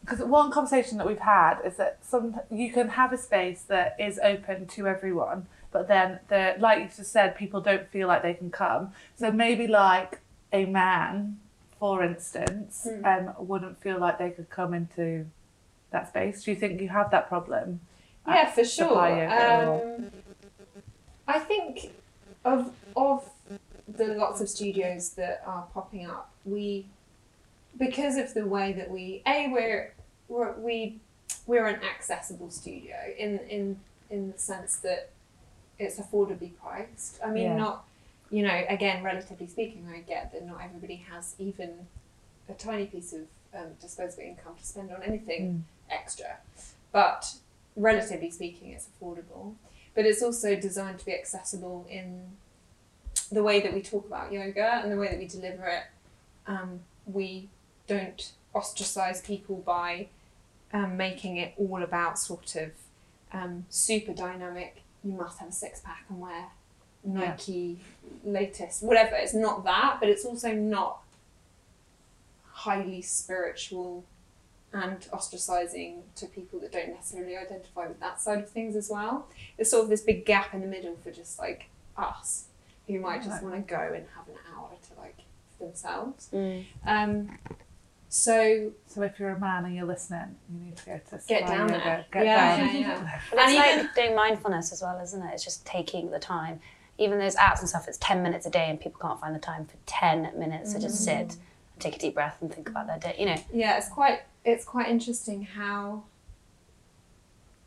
because 0.00 0.20
one 0.20 0.50
conversation 0.50 0.96
that 0.98 1.06
we've 1.06 1.18
had 1.18 1.60
is 1.64 1.76
that 1.76 1.98
some 2.02 2.40
you 2.50 2.72
can 2.72 2.88
have 2.90 3.12
a 3.12 3.18
space 3.18 3.62
that 3.68 3.94
is 3.98 4.18
open 4.22 4.66
to 4.66 4.86
everyone, 4.88 5.46
but 5.70 5.86
then 5.88 6.20
the 6.28 6.56
like 6.58 6.78
you 6.82 6.88
just 6.96 7.12
said, 7.12 7.36
people 7.36 7.60
don't 7.60 7.86
feel 7.88 8.08
like 8.08 8.22
they 8.22 8.34
can 8.34 8.50
come. 8.50 8.92
So 9.16 9.30
maybe 9.30 9.66
like 9.66 10.20
a 10.52 10.64
man 10.64 11.38
for 11.78 12.02
instance, 12.02 12.88
Hmm. 12.90 13.04
um, 13.04 13.34
wouldn't 13.38 13.80
feel 13.80 14.00
like 14.00 14.18
they 14.18 14.30
could 14.30 14.50
come 14.50 14.74
into 14.74 15.26
that 15.92 16.08
space? 16.08 16.42
Do 16.42 16.50
you 16.50 16.56
think 16.56 16.80
you 16.80 16.88
have 16.88 17.12
that 17.12 17.28
problem? 17.28 17.80
Yeah, 18.28 18.50
for 18.50 18.64
sure. 18.64 18.88
Supply 18.88 19.08
yoga 19.22 19.66
or- 19.68 19.94
Um, 19.96 20.10
I 21.26 21.38
think 21.38 21.92
of 22.44 22.74
of 22.96 23.28
the 23.86 24.08
lots 24.14 24.40
of 24.40 24.48
studios 24.48 25.10
that 25.14 25.42
are 25.46 25.66
popping 25.74 26.06
up, 26.06 26.30
we 26.44 26.86
because 27.76 28.16
of 28.16 28.34
the 28.34 28.46
way 28.46 28.72
that 28.72 28.90
we 28.90 29.22
a 29.26 29.48
we're, 29.52 29.92
we're 30.28 30.52
we 30.58 31.00
we're 31.46 31.66
an 31.66 31.80
accessible 31.82 32.50
studio 32.50 32.96
in 33.16 33.38
in 33.40 33.80
in 34.10 34.32
the 34.32 34.38
sense 34.38 34.76
that 34.78 35.10
it's 35.78 35.98
affordably 35.98 36.50
priced. 36.62 37.18
I 37.24 37.30
mean, 37.30 37.44
Yeah. 37.44 37.56
not 37.56 37.84
you 38.30 38.42
know 38.42 38.64
again 38.68 39.02
relatively 39.02 39.46
speaking, 39.46 39.86
I 39.92 40.00
get 40.00 40.32
that 40.32 40.44
not 40.46 40.60
everybody 40.62 40.96
has 41.10 41.34
even 41.38 41.86
a 42.48 42.54
tiny 42.54 42.86
piece 42.86 43.12
of 43.12 43.22
um, 43.54 43.68
disposable 43.80 44.22
income 44.24 44.54
to 44.58 44.64
spend 44.66 44.90
on 44.92 45.02
anything 45.02 45.64
extra, 45.90 46.38
but 46.92 47.34
relatively 47.76 48.30
speaking, 48.30 48.70
it's 48.70 48.86
affordable. 48.86 49.54
But 49.94 50.06
it's 50.06 50.22
also 50.22 50.54
designed 50.54 50.98
to 51.00 51.06
be 51.06 51.12
accessible 51.12 51.86
in 51.90 52.22
the 53.32 53.42
way 53.42 53.60
that 53.60 53.74
we 53.74 53.82
talk 53.82 54.06
about 54.06 54.32
yoga 54.32 54.80
and 54.82 54.92
the 54.92 54.96
way 54.96 55.08
that 55.08 55.18
we 55.18 55.26
deliver 55.26 55.66
it. 55.66 55.82
Um, 56.46 56.80
we 57.06 57.48
don't 57.86 58.32
ostracize 58.54 59.20
people 59.20 59.56
by 59.56 60.08
um, 60.72 60.96
making 60.96 61.36
it 61.36 61.54
all 61.56 61.82
about 61.82 62.18
sort 62.18 62.56
of 62.56 62.70
um, 63.32 63.66
super 63.68 64.12
dynamic. 64.12 64.82
You 65.04 65.12
must 65.12 65.38
have 65.38 65.48
a 65.48 65.52
six 65.52 65.80
pack 65.80 66.04
and 66.08 66.20
wear 66.20 66.46
Nike 67.04 67.78
latest, 68.24 68.82
whatever. 68.82 69.16
It's 69.16 69.34
not 69.34 69.64
that, 69.64 69.98
but 70.00 70.08
it's 70.08 70.24
also 70.24 70.52
not 70.52 71.00
highly 72.52 73.02
spiritual 73.02 74.04
and 74.72 75.00
ostracizing 75.12 76.00
to 76.16 76.26
people 76.26 76.60
that 76.60 76.72
don't 76.72 76.90
necessarily 76.90 77.36
identify 77.36 77.86
with 77.86 77.98
that 78.00 78.20
side 78.20 78.38
of 78.38 78.48
things 78.50 78.76
as 78.76 78.90
well. 78.90 79.26
There's 79.56 79.70
sort 79.70 79.84
of 79.84 79.90
this 79.90 80.02
big 80.02 80.26
gap 80.26 80.52
in 80.54 80.60
the 80.60 80.66
middle 80.66 80.96
for 81.02 81.10
just 81.10 81.38
like 81.38 81.66
us 81.96 82.44
who 82.86 83.00
might 83.00 83.22
just 83.22 83.42
want 83.42 83.54
to 83.54 83.60
go 83.62 83.80
and 83.94 84.04
have 84.16 84.28
an 84.28 84.34
hour 84.54 84.70
to 84.88 85.00
like 85.00 85.16
for 85.56 85.64
themselves. 85.64 86.30
Um, 86.86 87.38
so 88.08 88.72
So 88.86 89.02
if 89.02 89.18
you're 89.20 89.30
a 89.30 89.38
man 89.38 89.64
and 89.66 89.74
you're 89.74 89.84
listening, 89.86 90.36
you 90.52 90.60
need 90.64 90.76
to 90.78 90.86
go 90.86 91.00
to 91.10 91.20
Get 91.28 91.46
down 91.46 91.68
Yoga. 91.68 91.84
there. 91.84 92.06
Get 92.10 92.24
Yeah, 92.26 92.56
down. 92.56 92.66
yeah, 92.74 92.80
yeah. 92.80 93.20
But 93.30 93.38
it's 93.40 93.48
And 93.48 93.56
like 93.56 93.72
even- 93.74 93.90
doing 93.94 94.14
mindfulness 94.16 94.72
as 94.72 94.82
well, 94.82 94.98
isn't 95.00 95.22
it? 95.22 95.34
It's 95.34 95.44
just 95.44 95.66
taking 95.66 96.10
the 96.10 96.18
time. 96.18 96.60
Even 96.96 97.18
those 97.18 97.36
apps 97.36 97.60
and 97.60 97.68
stuff, 97.68 97.86
it's 97.86 97.98
10 97.98 98.22
minutes 98.22 98.46
a 98.46 98.50
day 98.50 98.66
and 98.70 98.80
people 98.80 98.98
can't 99.00 99.20
find 99.20 99.34
the 99.34 99.38
time 99.38 99.66
for 99.66 99.76
10 99.86 100.32
minutes 100.38 100.72
to 100.72 100.80
just 100.80 101.04
sit 101.04 101.16
and 101.16 101.36
take 101.78 101.96
a 101.96 101.98
deep 101.98 102.14
breath 102.14 102.38
and 102.40 102.52
think 102.52 102.68
about 102.68 102.86
their 102.86 102.98
day. 102.98 103.14
You 103.18 103.26
know, 103.26 103.36
yeah, 103.52 103.76
it's 103.76 103.88
quite 103.88 104.20
it's 104.48 104.64
quite 104.64 104.88
interesting 104.88 105.42
how. 105.42 106.04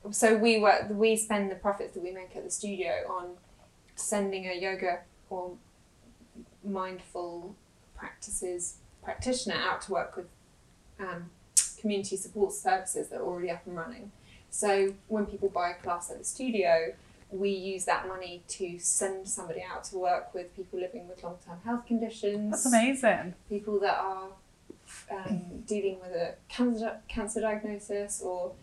So 0.10 0.36
we 0.36 0.60
work 0.60 0.88
we 0.90 1.16
spend 1.16 1.52
the 1.52 1.56
profits 1.56 1.94
that 1.94 2.04
we 2.04 2.12
make 2.12 2.36
at 2.36 2.44
the 2.44 2.50
studio 2.50 2.92
on 3.08 3.26
sending 3.96 4.48
a 4.48 4.54
yoga 4.54 5.02
or 5.30 5.52
mindful 6.64 7.56
practices 7.96 8.78
practitioner 9.04 9.56
out 9.56 9.82
to 9.84 9.92
work 9.92 10.16
with 10.16 10.26
um, 11.00 11.30
community 11.80 12.16
support 12.16 12.52
services 12.52 13.10
that 13.10 13.20
are 13.20 13.26
already 13.26 13.52
up 13.52 13.66
and 13.68 13.76
running. 13.78 14.12
So 14.50 14.96
when 15.08 15.28
people 15.28 15.50
buy 15.50 15.72
a 15.72 15.76
class 15.76 16.10
at 16.12 16.18
the 16.18 16.24
studio, 16.24 16.94
we 17.30 17.52
use 17.52 17.86
that 17.86 18.08
money 18.08 18.44
to 18.48 18.78
send 18.80 19.28
somebody 19.28 19.64
out 19.64 19.84
to 19.86 19.98
work 19.98 20.34
with 20.34 20.56
people 20.56 20.80
living 20.80 21.08
with 21.08 21.24
long 21.24 21.38
term 21.46 21.60
health 21.64 21.86
conditions 21.86 22.52
That's 22.52 22.66
amazing. 22.66 23.36
people 23.50 23.80
that 23.80 23.98
are 23.98 24.30
um, 25.12 25.64
dealing 25.66 26.00
with 26.00 26.12
a 26.12 26.36
cancer, 26.50 26.98
cancer 27.08 27.42
diagnosis 27.42 28.22
or 28.22 28.54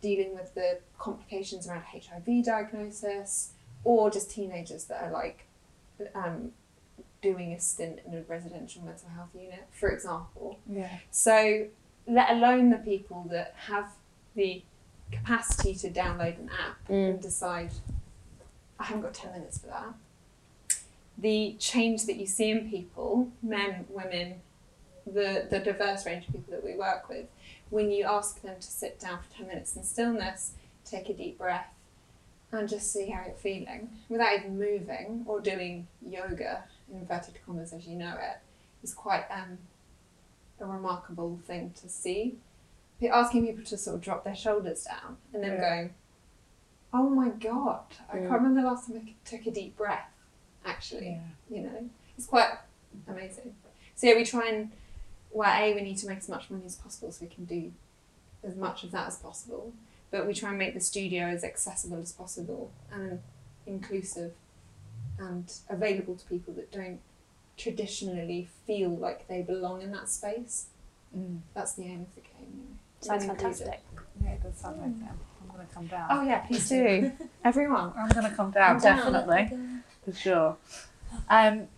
dealing 0.00 0.34
with 0.34 0.54
the 0.54 0.78
complications 0.98 1.66
around 1.66 1.82
HIV 1.82 2.44
diagnosis, 2.44 3.52
or 3.84 4.10
just 4.10 4.30
teenagers 4.30 4.84
that 4.84 5.02
are 5.02 5.10
like 5.10 5.46
um, 6.14 6.52
doing 7.22 7.52
a 7.52 7.60
stint 7.60 8.00
in 8.06 8.14
a 8.14 8.22
residential 8.22 8.82
mental 8.82 9.08
health 9.10 9.30
unit, 9.34 9.66
for 9.72 9.90
example. 9.90 10.58
Yeah. 10.68 10.98
So, 11.10 11.66
let 12.06 12.30
alone 12.30 12.70
the 12.70 12.78
people 12.78 13.26
that 13.30 13.54
have 13.66 13.90
the 14.34 14.62
capacity 15.10 15.74
to 15.74 15.90
download 15.90 16.38
an 16.38 16.50
app 16.50 16.88
and 16.88 17.20
decide, 17.20 17.70
I 18.78 18.84
haven't 18.84 19.02
got 19.02 19.14
10 19.14 19.32
minutes 19.32 19.58
for 19.58 19.66
that. 19.68 19.94
The 21.16 21.56
change 21.58 22.06
that 22.06 22.16
you 22.16 22.26
see 22.26 22.50
in 22.50 22.70
people, 22.70 23.32
men, 23.42 23.86
women, 23.88 24.36
the, 25.12 25.46
the 25.50 25.58
diverse 25.60 26.06
range 26.06 26.26
of 26.26 26.32
people 26.34 26.52
that 26.52 26.64
we 26.64 26.74
work 26.76 27.08
with, 27.08 27.26
when 27.70 27.90
you 27.90 28.04
ask 28.04 28.40
them 28.42 28.56
to 28.60 28.66
sit 28.66 28.98
down 28.98 29.18
for 29.22 29.36
10 29.38 29.48
minutes 29.48 29.76
in 29.76 29.84
stillness, 29.84 30.52
take 30.84 31.08
a 31.08 31.14
deep 31.14 31.38
breath, 31.38 31.72
and 32.52 32.68
just 32.68 32.92
see 32.92 33.10
how 33.10 33.24
you're 33.26 33.34
feeling 33.34 33.90
without 34.08 34.32
even 34.38 34.58
moving 34.58 35.22
or 35.26 35.40
doing 35.40 35.86
yoga, 36.06 36.64
inverted 36.92 37.34
commas 37.44 37.72
as 37.72 37.86
you 37.86 37.94
know 37.96 38.14
it, 38.14 38.38
is 38.82 38.94
quite 38.94 39.24
um, 39.30 39.58
a 40.60 40.64
remarkable 40.66 41.38
thing 41.46 41.72
to 41.80 41.88
see. 41.88 42.36
Be- 43.00 43.08
Asking 43.08 43.46
people 43.46 43.64
to 43.64 43.76
sort 43.76 43.96
of 43.96 44.00
drop 44.02 44.24
their 44.24 44.34
shoulders 44.34 44.84
down 44.84 45.18
and 45.34 45.42
then 45.42 45.52
Yeah. 45.52 45.60
going, 45.60 45.94
oh 46.94 47.10
my 47.10 47.28
god, 47.28 47.82
I 48.10 48.16
can't 48.16 48.30
remember 48.30 48.62
the 48.62 48.66
last 48.68 48.88
time 48.88 49.02
I 49.06 49.14
took 49.28 49.46
a 49.46 49.50
deep 49.50 49.76
breath, 49.76 50.08
actually. 50.64 51.20
You 51.50 51.62
know, 51.64 51.90
it's 52.16 52.26
quite 52.26 52.50
amazing. 53.06 53.54
So, 53.94 54.06
yeah, 54.06 54.14
we 54.16 54.24
try 54.24 54.46
and, 54.48 54.70
well, 55.30 55.50
A, 55.62 55.74
we 55.74 55.82
need 55.82 55.98
to 55.98 56.06
make 56.06 56.18
as 56.18 56.28
much 56.28 56.50
money 56.50 56.64
as 56.66 56.76
possible 56.76 57.12
so 57.12 57.24
we 57.24 57.34
can 57.34 57.44
do 57.44 57.72
as 58.44 58.56
much 58.56 58.84
of 58.84 58.90
that 58.92 59.08
as 59.08 59.16
possible. 59.16 59.72
But 60.10 60.26
we 60.26 60.32
try 60.34 60.50
and 60.50 60.58
make 60.58 60.74
the 60.74 60.80
studio 60.80 61.26
as 61.26 61.44
accessible 61.44 61.98
as 62.00 62.12
possible 62.12 62.70
and 62.92 63.20
inclusive 63.66 64.32
and 65.18 65.52
available 65.68 66.14
to 66.14 66.24
people 66.26 66.54
that 66.54 66.72
don't 66.72 67.00
traditionally 67.56 68.48
feel 68.66 68.88
like 68.90 69.26
they 69.28 69.42
belong 69.42 69.82
in 69.82 69.92
that 69.92 70.08
space. 70.08 70.66
Mm. 71.16 71.40
That's 71.54 71.72
the 71.74 71.84
aim 71.84 72.02
of 72.08 72.14
the 72.14 72.20
game. 72.22 72.52
You 72.52 72.62
know, 72.62 72.76
to 73.00 73.06
sounds 73.06 73.24
fantastic. 73.26 73.80
Yeah, 74.22 74.30
it 74.30 74.42
does 74.42 74.56
sound 74.56 74.80
like 74.80 74.98
them. 74.98 75.18
I'm 75.42 75.54
going 75.54 75.66
to 75.66 75.74
come 75.74 75.86
down. 75.86 76.06
Oh 76.10 76.22
yeah, 76.22 76.38
please 76.40 76.68
do. 76.68 77.12
Everyone. 77.44 77.92
I'm 77.96 78.08
going 78.10 78.28
to 78.30 78.34
come 78.34 78.50
down, 78.50 78.80
Come 78.80 78.96
down. 78.96 79.12
definitely. 79.12 79.58
For 80.04 80.12
sure. 80.12 80.56
Um, 81.28 81.68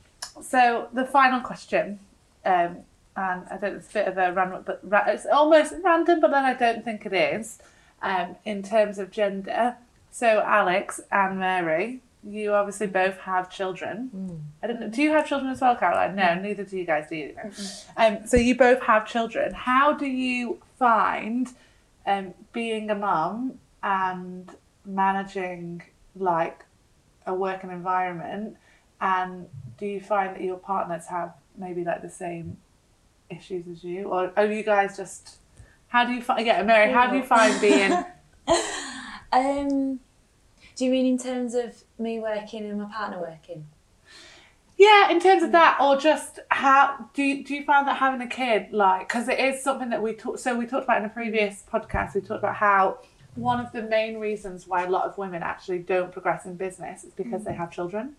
so 0.42 0.88
the 0.92 1.04
final 1.04 1.40
question, 1.40 1.98
um, 2.44 2.78
and 3.16 3.42
I 3.50 3.56
don't. 3.56 3.76
It's 3.76 3.90
a 3.90 3.92
bit 3.94 4.08
of 4.08 4.18
a 4.18 4.32
random, 4.32 4.62
but 4.64 4.80
ra- 4.82 5.04
it's 5.08 5.26
almost 5.26 5.74
random, 5.82 6.20
but 6.20 6.30
then 6.30 6.44
I 6.44 6.54
don't 6.54 6.84
think 6.84 7.06
it 7.06 7.12
is. 7.12 7.58
Um, 8.02 8.36
in 8.44 8.62
terms 8.62 8.98
of 8.98 9.10
gender, 9.10 9.76
so 10.10 10.40
Alex 10.46 11.00
and 11.12 11.38
Mary, 11.38 12.00
you 12.24 12.52
obviously 12.54 12.86
both 12.86 13.18
have 13.18 13.50
children. 13.50 14.42
I 14.62 14.66
don't 14.68 14.80
know. 14.80 14.88
Do 14.88 15.02
you 15.02 15.10
have 15.10 15.26
children 15.28 15.50
as 15.50 15.60
well, 15.60 15.76
Caroline? 15.76 16.16
No, 16.16 16.34
neither 16.34 16.64
do 16.64 16.78
you 16.78 16.84
guys. 16.86 17.08
Do 17.10 17.16
you? 17.16 17.34
Um, 17.96 18.26
so 18.26 18.36
you 18.36 18.56
both 18.56 18.80
have 18.82 19.06
children. 19.06 19.52
How 19.52 19.92
do 19.92 20.06
you 20.06 20.60
find 20.78 21.48
um, 22.06 22.32
being 22.52 22.90
a 22.90 22.94
mum 22.94 23.58
and 23.82 24.50
managing 24.86 25.82
like 26.16 26.64
a 27.26 27.34
working 27.34 27.70
environment 27.70 28.56
and 29.00 29.46
do 29.78 29.86
you 29.86 30.00
find 30.00 30.34
that 30.34 30.42
your 30.42 30.56
partners 30.56 31.06
have 31.06 31.32
maybe 31.56 31.84
like 31.84 32.02
the 32.02 32.08
same 32.10 32.56
issues 33.30 33.66
as 33.68 33.84
you? 33.84 34.04
Or 34.08 34.32
are 34.36 34.46
you 34.46 34.62
guys 34.62 34.96
just 34.96 35.38
how 35.88 36.04
do 36.04 36.12
you 36.12 36.22
find 36.22 36.46
yeah 36.46 36.62
mary 36.62 36.92
how 36.92 37.10
do 37.10 37.16
you 37.16 37.22
find 37.24 37.60
being 37.60 37.92
Um, 39.32 40.00
do 40.76 40.84
you 40.84 40.90
mean 40.90 41.06
in 41.06 41.18
terms 41.18 41.54
of 41.54 41.84
me 41.98 42.18
working 42.18 42.64
and 42.68 42.80
my 42.80 42.86
partner 42.86 43.20
working? 43.20 43.66
yeah 44.76 45.10
in 45.10 45.20
terms 45.20 45.42
of 45.42 45.52
that 45.52 45.78
or 45.80 45.96
just 45.98 46.38
how 46.48 47.08
do 47.12 47.22
you, 47.22 47.44
do 47.44 47.54
you 47.54 47.64
find 47.64 47.86
that 47.86 47.98
having 47.98 48.20
a 48.22 48.26
kid 48.26 48.72
like 48.72 49.06
because 49.08 49.28
it 49.28 49.38
is 49.38 49.62
something 49.62 49.90
that 49.90 50.02
we 50.02 50.14
talked 50.14 50.40
so 50.40 50.56
we 50.56 50.66
talked 50.66 50.84
about 50.84 50.98
in 50.98 51.04
a 51.04 51.08
previous 51.10 51.62
podcast 51.70 52.14
we 52.14 52.20
talked 52.22 52.42
about 52.42 52.56
how 52.56 52.98
one 53.34 53.60
of 53.64 53.70
the 53.72 53.82
main 53.82 54.18
reasons 54.18 54.66
why 54.66 54.82
a 54.84 54.88
lot 54.90 55.04
of 55.04 55.16
women 55.18 55.42
actually 55.42 55.78
don't 55.80 56.10
progress 56.12 56.46
in 56.46 56.56
business 56.56 57.04
is 57.04 57.12
because 57.12 57.44
they 57.44 57.54
have 57.54 57.70
children. 57.70 58.16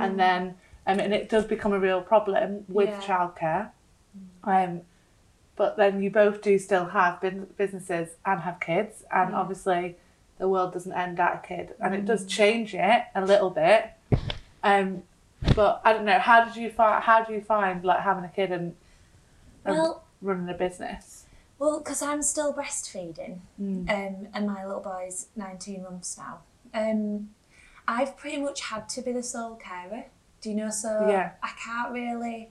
And 0.00 0.18
then 0.18 0.54
um, 0.86 0.98
and 1.00 1.12
it 1.12 1.28
does 1.28 1.44
become 1.44 1.72
a 1.74 1.78
real 1.78 2.00
problem 2.00 2.64
with 2.68 2.88
Yeah. 2.88 3.00
childcare 3.00 3.70
um, 4.46 4.82
but 5.56 5.76
then 5.76 6.02
you 6.02 6.10
both 6.10 6.42
do 6.42 6.58
still 6.58 6.86
have 6.86 7.20
bus- 7.20 7.32
businesses 7.56 8.10
and 8.26 8.40
have 8.40 8.60
kids 8.60 9.04
and 9.12 9.34
obviously 9.34 9.96
the 10.38 10.48
world 10.48 10.72
doesn't 10.72 10.92
end 10.92 11.20
at 11.20 11.42
a 11.44 11.46
kid 11.46 11.74
and 11.80 11.94
it 11.94 12.04
does 12.04 12.26
change 12.26 12.74
it 12.74 13.04
a 13.14 13.24
little 13.24 13.50
bit 13.50 13.90
um, 14.62 15.02
but 15.54 15.80
I 15.84 15.92
don't 15.92 16.04
know 16.04 16.18
how 16.18 16.44
did 16.44 16.56
you 16.56 16.70
find 16.70 17.02
how 17.04 17.22
do 17.24 17.32
you 17.32 17.40
find 17.40 17.84
like 17.84 18.00
having 18.00 18.24
a 18.24 18.28
kid 18.28 18.50
and, 18.52 18.74
and 19.64 19.76
Well- 19.76 20.04
running 20.22 20.48
a 20.48 20.54
business 20.54 21.26
Well, 21.58 21.78
because 21.78 22.02
I'm 22.02 22.22
still 22.22 22.52
breastfeeding, 22.52 23.38
um, 23.58 23.86
and 24.34 24.46
my 24.46 24.64
little 24.66 24.80
boy's 24.82 25.28
19 25.36 25.82
months 25.84 26.18
now. 26.18 26.40
Um, 26.74 27.30
I've 27.86 28.16
pretty 28.16 28.38
much 28.38 28.60
had 28.62 28.88
to 28.90 29.02
be 29.02 29.12
the 29.12 29.22
sole 29.22 29.54
carer. 29.54 30.06
Do 30.40 30.48
you 30.50 30.56
know? 30.56 30.70
So 30.70 31.06
Yeah. 31.08 31.32
I 31.42 31.50
can't 31.64 31.92
really. 31.92 32.50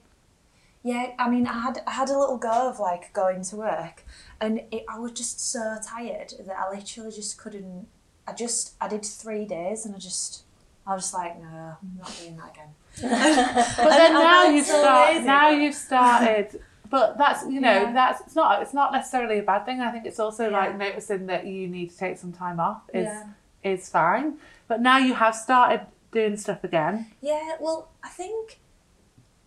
Yeah, 0.84 1.12
I 1.18 1.30
mean, 1.30 1.46
I 1.46 1.60
had 1.60 1.80
I 1.86 1.92
had 1.92 2.10
a 2.10 2.18
little 2.18 2.36
go 2.36 2.68
of 2.68 2.78
like 2.78 3.10
going 3.14 3.42
to 3.44 3.56
work, 3.56 4.04
and 4.40 4.60
it, 4.70 4.84
I 4.88 4.98
was 4.98 5.12
just 5.12 5.40
so 5.50 5.76
tired 5.82 6.34
that 6.46 6.54
I 6.56 6.70
literally 6.76 7.10
just 7.10 7.38
couldn't. 7.38 7.88
I 8.28 8.32
just 8.34 8.74
I 8.82 8.86
did 8.88 9.02
three 9.04 9.46
days, 9.46 9.86
and 9.86 9.94
I 9.94 9.98
just 9.98 10.42
I 10.86 10.94
was 10.94 11.04
just 11.04 11.14
like, 11.14 11.40
no, 11.40 11.46
I'm 11.82 11.96
not 11.98 12.14
doing 12.20 12.36
that 12.36 12.50
again. 12.52 12.74
But 13.78 13.88
then 13.96 14.12
now 14.30 14.44
you've 14.44 14.66
so 14.66 14.78
start, 14.80 15.14
lazy, 15.14 15.26
now 15.26 15.48
you've 15.50 15.74
started. 15.74 16.60
But 16.90 17.16
that's 17.16 17.44
you 17.48 17.60
know 17.62 17.72
Yeah. 17.84 17.92
that's 17.92 18.20
it's 18.20 18.36
not 18.36 18.60
it's 18.62 18.74
not 18.74 18.92
necessarily 18.92 19.38
a 19.38 19.42
bad 19.42 19.64
thing. 19.64 19.80
I 19.80 19.90
think 19.90 20.04
it's 20.04 20.20
also 20.20 20.50
Yeah. 20.50 20.58
like 20.58 20.76
noticing 20.76 21.26
that 21.26 21.46
you 21.46 21.66
need 21.66 21.90
to 21.92 21.96
take 21.96 22.18
some 22.18 22.32
time 22.32 22.60
off 22.60 22.82
is 22.92 23.06
Yeah. 23.06 23.28
is 23.62 23.88
fine. 23.88 24.36
But 24.68 24.82
now 24.82 24.98
you 24.98 25.14
have 25.14 25.34
started 25.34 25.86
doing 26.12 26.36
stuff 26.36 26.62
again. 26.62 27.06
Yeah, 27.22 27.56
well, 27.58 27.88
I 28.02 28.10
think 28.10 28.60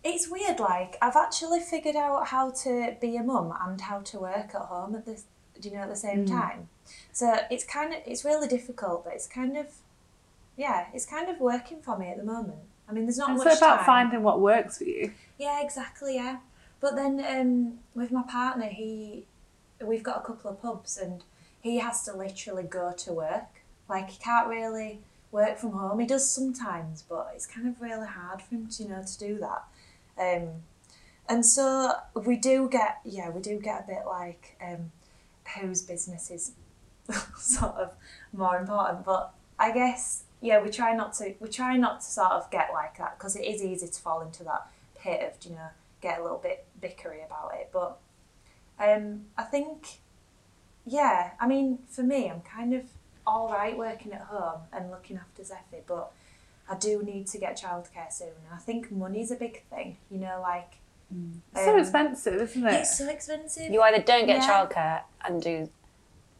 it's 0.08 0.30
weird. 0.30 0.60
Like 0.60 0.98
I've 1.02 1.16
actually 1.16 1.60
figured 1.60 1.96
out 1.96 2.28
how 2.28 2.52
to 2.64 2.96
be 3.02 3.18
a 3.18 3.24
mum 3.24 3.54
and 3.62 3.80
how 3.82 4.00
to 4.00 4.20
work 4.20 4.56
at 4.56 4.62
home 4.62 4.96
at 4.96 5.06
this, 5.06 5.26
you 5.62 5.72
know, 5.72 5.80
at 5.80 5.90
the 5.90 5.96
same 5.96 6.26
time. 6.26 6.70
So 7.12 7.38
it's 7.52 7.64
kind 7.66 7.94
of 7.94 8.00
it's 8.06 8.24
really 8.24 8.48
difficult, 8.48 9.04
but 9.04 9.14
it's 9.14 9.28
kind 9.28 9.58
of, 9.58 9.68
yeah, 10.56 10.86
it's 10.94 11.06
kind 11.06 11.30
of 11.30 11.40
working 11.40 11.82
for 11.82 11.98
me 11.98 12.10
at 12.10 12.18
the 12.18 12.24
moment. 12.24 12.60
I 12.90 12.94
mean, 12.94 13.06
there's 13.06 13.18
not 13.18 13.32
It's 13.32 13.40
much 13.44 13.48
It's 13.54 13.62
about 13.62 13.78
time. 13.78 13.86
finding 13.86 14.24
what 14.24 14.40
works 14.40 14.78
for 14.78 14.86
you. 14.86 15.12
Yeah, 15.38 15.62
exactly. 15.62 16.16
Yeah, 16.16 16.38
but 16.80 16.96
then 16.96 17.24
um, 17.28 17.80
with 17.94 18.12
my 18.12 18.24
partner, 18.24 18.68
he, 18.68 19.26
we've 19.86 20.04
got 20.04 20.18
a 20.20 20.26
couple 20.26 20.50
of 20.52 20.62
pubs, 20.62 20.98
and 20.98 21.24
he 21.60 21.80
has 21.80 22.04
to 22.04 22.16
literally 22.16 22.64
go 22.64 22.94
to 23.00 23.12
work. 23.12 23.62
Like 23.90 24.10
he 24.12 24.20
can't 24.24 24.48
really 24.48 25.00
work 25.32 25.58
from 25.58 25.72
home. 25.72 26.00
He 26.00 26.08
does 26.08 26.30
sometimes, 26.30 27.02
but 27.02 27.32
it's 27.36 27.46
kind 27.46 27.68
of 27.68 27.82
really 27.82 28.08
hard 28.08 28.42
for 28.42 28.56
him 28.56 28.68
to 28.70 28.84
you 28.84 28.90
know 28.90 29.04
to 29.04 29.18
do 29.20 29.38
that. 29.40 29.64
Um, 30.20 30.50
and 31.30 31.46
so 31.46 31.92
we 32.16 32.38
do 32.38 32.70
get 32.70 33.00
yeah 33.04 33.30
we 33.30 33.42
do 33.42 33.60
get 33.60 33.84
a 33.84 33.88
bit 33.88 34.04
like 34.06 34.58
um, 34.66 34.92
whose 35.60 35.82
business 35.82 36.32
is 36.32 36.52
sort 37.38 37.76
of 37.76 37.94
more 38.34 38.58
important. 38.58 39.06
But 39.06 39.34
I 39.60 39.72
guess 39.72 40.24
yeah 40.42 40.62
we 40.62 40.70
try 40.70 40.94
not 40.94 41.14
to 41.16 41.34
we 41.40 41.50
try 41.50 41.78
not 41.78 42.02
to 42.02 42.06
sort 42.06 42.32
of 42.32 42.50
get 42.52 42.70
like 42.74 42.98
that 42.98 43.18
because 43.18 43.36
it 43.36 43.46
is 43.46 43.64
easy 43.64 43.88
to 43.88 44.02
fall 44.02 44.22
into 44.22 44.44
that 44.44 44.68
pit 44.98 45.22
of 45.22 45.46
you 45.50 45.56
know 45.56 45.70
get 46.02 46.20
a 46.20 46.24
little 46.24 46.38
bit 46.38 46.66
bickery 46.82 47.26
about 47.26 47.52
it. 47.56 47.70
But 47.74 47.98
um, 48.80 49.26
I 49.38 49.44
think 49.44 50.00
yeah 50.86 51.32
I 51.40 51.48
mean 51.48 51.80
for 51.90 52.04
me 52.04 52.30
I'm 52.30 52.42
kind 52.42 52.74
of 52.74 52.84
all 53.26 53.50
right 53.52 53.78
working 53.78 54.14
at 54.14 54.22
home 54.22 54.62
and 54.72 54.90
looking 54.90 55.18
after 55.18 55.44
Zephy, 55.44 55.82
but 55.86 56.14
I 56.70 56.76
do 56.76 57.02
need 57.04 57.28
to 57.28 57.38
get 57.38 57.58
childcare 57.60 58.12
soon. 58.12 58.28
And 58.46 58.54
I 58.54 58.58
think 58.58 58.92
money's 58.92 59.32
a 59.32 59.36
big 59.36 59.64
thing. 59.70 59.98
You 60.12 60.20
know, 60.20 60.40
like 60.42 60.78
It's 61.54 61.64
so 61.66 61.74
um, 61.74 61.80
expensive, 61.80 62.42
isn't 62.42 62.66
it? 62.68 62.74
It's 62.74 62.98
so 62.98 63.10
expensive. 63.10 63.70
You 63.72 63.82
either 63.82 64.02
don't 64.04 64.26
get 64.28 64.38
Yeah. 64.42 64.48
childcare 64.68 65.02
and 65.26 65.42
do 65.42 65.70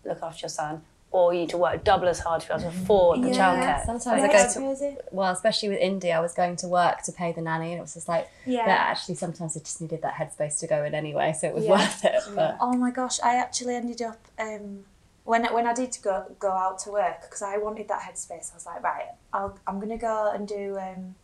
look 0.04 0.22
after 0.22 0.44
your 0.46 0.50
son, 0.50 0.84
or 1.12 1.34
you 1.34 1.42
need 1.42 1.50
to 1.50 1.58
work 1.58 1.84
double 1.86 2.08
as 2.10 2.20
hard 2.20 2.42
to 2.42 2.48
be 2.48 2.54
able 2.54 2.62
to 2.64 2.68
afford 2.68 3.24
the 3.24 3.30
Yeah. 3.30 3.36
childcare. 3.40 3.86
Sometimes 3.86 4.22
yeah, 4.22 4.28
I 4.30 4.32
go 4.46 4.54
to 4.54 4.60
crazy. 4.60 4.98
well, 5.12 5.32
especially 5.32 5.70
with 5.70 5.80
India, 5.80 6.18
I 6.18 6.20
was 6.20 6.34
going 6.34 6.58
to 6.58 6.68
work 6.68 7.02
to 7.04 7.12
pay 7.14 7.32
the 7.32 7.42
nanny, 7.42 7.72
and 7.72 7.80
it 7.80 7.82
was 7.82 7.94
just 7.94 8.08
like, 8.10 8.30
Yeah. 8.46 8.66
but 8.66 8.72
actually, 8.72 9.16
sometimes 9.16 9.56
I 9.56 9.62
just 9.62 9.80
needed 9.82 10.02
that 10.02 10.16
headspace 10.16 10.60
to 10.60 10.68
go 10.68 10.84
in 10.84 10.94
anyway, 10.94 11.34
so 11.34 11.48
it 11.48 11.54
was 11.56 11.66
Yeah. 11.66 11.72
worth 11.72 12.04
it. 12.06 12.22
But 12.36 12.58
Oh 12.60 12.74
my 12.74 12.92
gosh, 12.92 13.20
I 13.22 13.36
actually 13.36 13.76
ended 13.76 14.02
up 14.02 14.20
um, 14.38 14.84
when 15.28 15.44
when 15.54 15.68
I 15.68 15.74
did 15.74 15.98
go 16.02 16.24
go 16.40 16.52
out 16.52 16.80
to 16.80 16.92
work 16.92 17.22
because 17.22 17.42
I 17.42 17.58
wanted 17.58 17.90
that 17.90 18.02
headspace. 18.02 18.52
I 18.52 18.56
was 18.56 18.66
like, 18.66 18.82
right, 18.82 19.10
I'll, 19.34 19.60
I'm 19.68 19.78
gonna 19.80 19.98
go 19.98 20.32
and 20.34 20.48
do 20.48 20.78
um, 20.80 21.16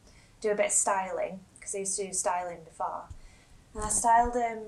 do 0.42 0.52
a 0.52 0.56
bit 0.56 0.66
of 0.68 0.72
styling 0.74 1.40
because 1.56 1.74
I 1.74 1.80
used 1.80 1.98
to 1.98 2.08
do 2.08 2.14
styling 2.14 2.60
before, 2.66 3.04
and 3.74 3.84
I 3.84 3.88
styled 3.88 4.36
um, 4.36 4.62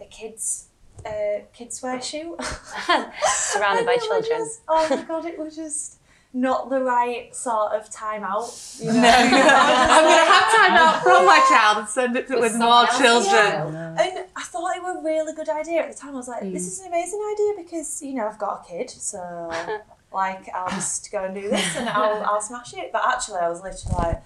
a 0.00 0.04
kids 0.06 0.66
uh, 1.06 1.42
kids 1.52 1.80
wear 1.80 2.02
shoot. 2.02 2.36
Surrounded 3.24 3.86
by 3.90 3.98
children. 3.98 4.24
just- 4.40 4.62
oh 4.66 4.86
my 4.90 5.02
god, 5.02 5.24
it 5.26 5.38
was 5.38 5.54
just 5.54 5.95
not 6.36 6.68
the 6.68 6.82
right 6.82 7.34
sort 7.34 7.72
of 7.72 7.88
time 7.90 8.22
out. 8.22 8.52
You 8.78 8.92
know? 8.92 8.92
I'm 8.98 10.04
going 10.04 10.18
to 10.20 10.32
have 10.32 10.54
time 10.54 10.72
out 10.72 11.02
from 11.02 11.24
my 11.24 11.42
child 11.48 11.78
and 11.78 11.88
send 11.88 12.14
it 12.14 12.28
to 12.28 12.38
with 12.38 12.54
more 12.58 12.84
children. 12.98 13.74
And 13.74 14.26
I 14.36 14.42
thought 14.42 14.76
it 14.76 14.82
was 14.82 14.96
a 14.98 15.02
really 15.02 15.32
good 15.32 15.48
idea 15.48 15.80
at 15.82 15.90
the 15.90 15.98
time. 15.98 16.10
I 16.10 16.16
was 16.18 16.28
like, 16.28 16.42
Mm. 16.42 16.52
this 16.52 16.66
is 16.66 16.80
an 16.80 16.88
amazing 16.88 17.20
idea 17.32 17.64
because, 17.64 18.02
you 18.02 18.12
know, 18.14 18.26
I've 18.28 18.38
got 18.38 18.66
a 18.66 18.68
kid, 18.70 18.90
so 18.90 19.18
like 20.12 20.46
I'll 20.54 20.68
just 20.68 21.10
go 21.10 21.24
and 21.24 21.34
do 21.34 21.48
this 21.48 21.74
and 21.76 21.88
I'll, 21.88 22.22
I'll 22.28 22.42
smash 22.42 22.74
it. 22.74 22.92
But 22.92 23.02
actually 23.08 23.38
I 23.38 23.48
was 23.48 23.62
literally 23.62 23.96
like, 23.96 24.22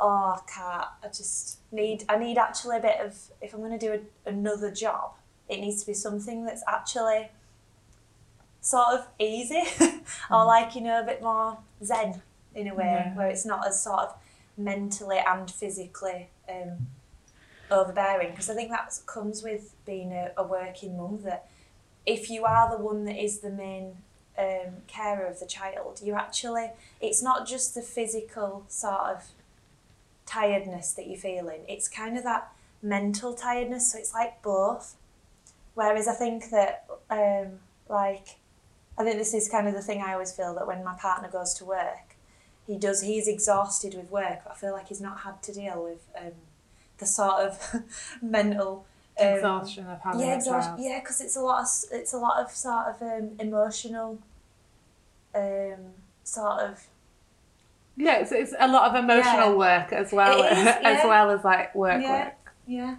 oh 0.00 0.36
I 0.36 0.40
can't 0.52 0.88
I 1.04 1.08
just 1.08 1.58
need 1.70 2.04
I 2.08 2.18
need 2.18 2.38
actually 2.38 2.78
a 2.78 2.80
bit 2.80 2.98
of 3.00 3.16
if 3.40 3.54
I'm 3.54 3.60
gonna 3.62 3.78
do 3.78 3.92
a, 3.92 4.28
another 4.28 4.72
job, 4.72 5.12
it 5.48 5.60
needs 5.60 5.80
to 5.82 5.86
be 5.86 5.94
something 5.94 6.44
that's 6.44 6.64
actually 6.66 7.30
sort 8.62 8.88
of 8.94 9.06
easy. 9.18 9.62
Or 10.30 10.44
like, 10.46 10.74
you 10.74 10.80
know, 10.80 11.00
a 11.00 11.04
bit 11.04 11.20
more 11.22 11.58
zen 11.84 12.22
in 12.54 12.68
a 12.68 12.74
way, 12.74 12.84
Yeah. 12.84 13.14
where 13.14 13.28
it's 13.28 13.44
not 13.44 13.66
as 13.66 13.82
sort 13.82 14.00
of 14.00 14.14
mentally 14.56 15.18
and 15.18 15.50
physically 15.50 16.28
um, 16.48 16.86
overbearing. 17.70 18.30
Because 18.30 18.48
I 18.50 18.54
think 18.54 18.70
that 18.70 18.98
comes 19.06 19.42
with 19.42 19.74
being 19.84 20.12
a, 20.12 20.32
a 20.36 20.42
working 20.42 20.96
mum 20.96 21.20
that 21.24 21.48
if 22.06 22.30
you 22.30 22.44
are 22.44 22.70
the 22.74 22.82
one 22.82 23.04
that 23.04 23.16
is 23.22 23.40
the 23.40 23.50
main 23.50 23.96
um, 24.38 24.82
carer 24.86 25.26
of 25.26 25.38
the 25.40 25.46
child, 25.46 26.00
you 26.02 26.14
actually 26.14 26.70
it's 27.00 27.22
not 27.22 27.46
just 27.46 27.74
the 27.74 27.82
physical 27.82 28.64
sort 28.68 29.00
of 29.14 29.24
tiredness 30.26 30.92
that 30.94 31.06
you're 31.06 31.18
feeling, 31.18 31.60
it's 31.68 31.88
kind 31.88 32.16
of 32.16 32.24
that 32.24 32.50
mental 32.82 33.34
tiredness, 33.34 33.92
so 33.92 33.98
it's 33.98 34.14
like 34.14 34.42
both. 34.42 34.96
Whereas 35.74 36.08
I 36.08 36.14
think 36.14 36.50
that 36.50 36.86
um, 37.10 37.60
like 37.88 38.36
I 38.98 39.04
think 39.04 39.16
this 39.18 39.32
is 39.34 39.48
kind 39.48 39.66
of 39.68 39.74
the 39.74 39.82
thing 39.82 40.02
I 40.02 40.12
always 40.12 40.32
feel 40.32 40.54
that 40.54 40.66
when 40.66 40.84
my 40.84 40.94
partner 40.94 41.28
goes 41.28 41.54
to 41.54 41.64
work, 41.64 42.16
he 42.66 42.76
does 42.78 43.02
he's 43.02 43.26
exhausted 43.26 43.94
with 43.94 44.10
work, 44.10 44.40
I 44.50 44.54
feel 44.54 44.72
like 44.72 44.88
he's 44.88 45.00
not 45.00 45.20
had 45.20 45.42
to 45.44 45.52
deal 45.52 45.82
with 45.82 46.06
um, 46.18 46.32
the 46.98 47.06
sort 47.06 47.40
of 47.40 47.82
mental 48.22 48.86
um, 49.20 49.26
Exhaustion 49.28 49.86
of 49.88 50.00
having 50.00 50.20
yeah, 50.20 50.34
exhaustion. 50.36 50.76
Yeah, 50.78 51.00
because 51.00 51.20
it's 51.20 51.36
a 51.36 51.40
lot 51.40 51.62
of 51.62 51.68
it's 51.90 52.12
a 52.12 52.18
lot 52.18 52.42
of 52.42 52.50
sort 52.50 52.86
of 52.88 53.02
um, 53.02 53.30
emotional, 53.38 54.18
um, 55.34 55.92
sort 56.24 56.60
of 56.60 56.86
Yeah, 57.96 58.18
it's, 58.20 58.32
it's 58.32 58.54
a 58.58 58.68
lot 58.68 58.88
of 58.90 59.02
emotional 59.04 59.50
Yeah. 59.50 59.54
work 59.54 59.92
as 59.92 60.12
well, 60.12 60.42
is, 60.42 60.66
as 60.82 61.04
well 61.04 61.30
as 61.30 61.44
like 61.44 61.74
work 61.74 62.02
Yeah. 62.02 62.24
work. 62.24 62.54
yeah. 62.66 62.96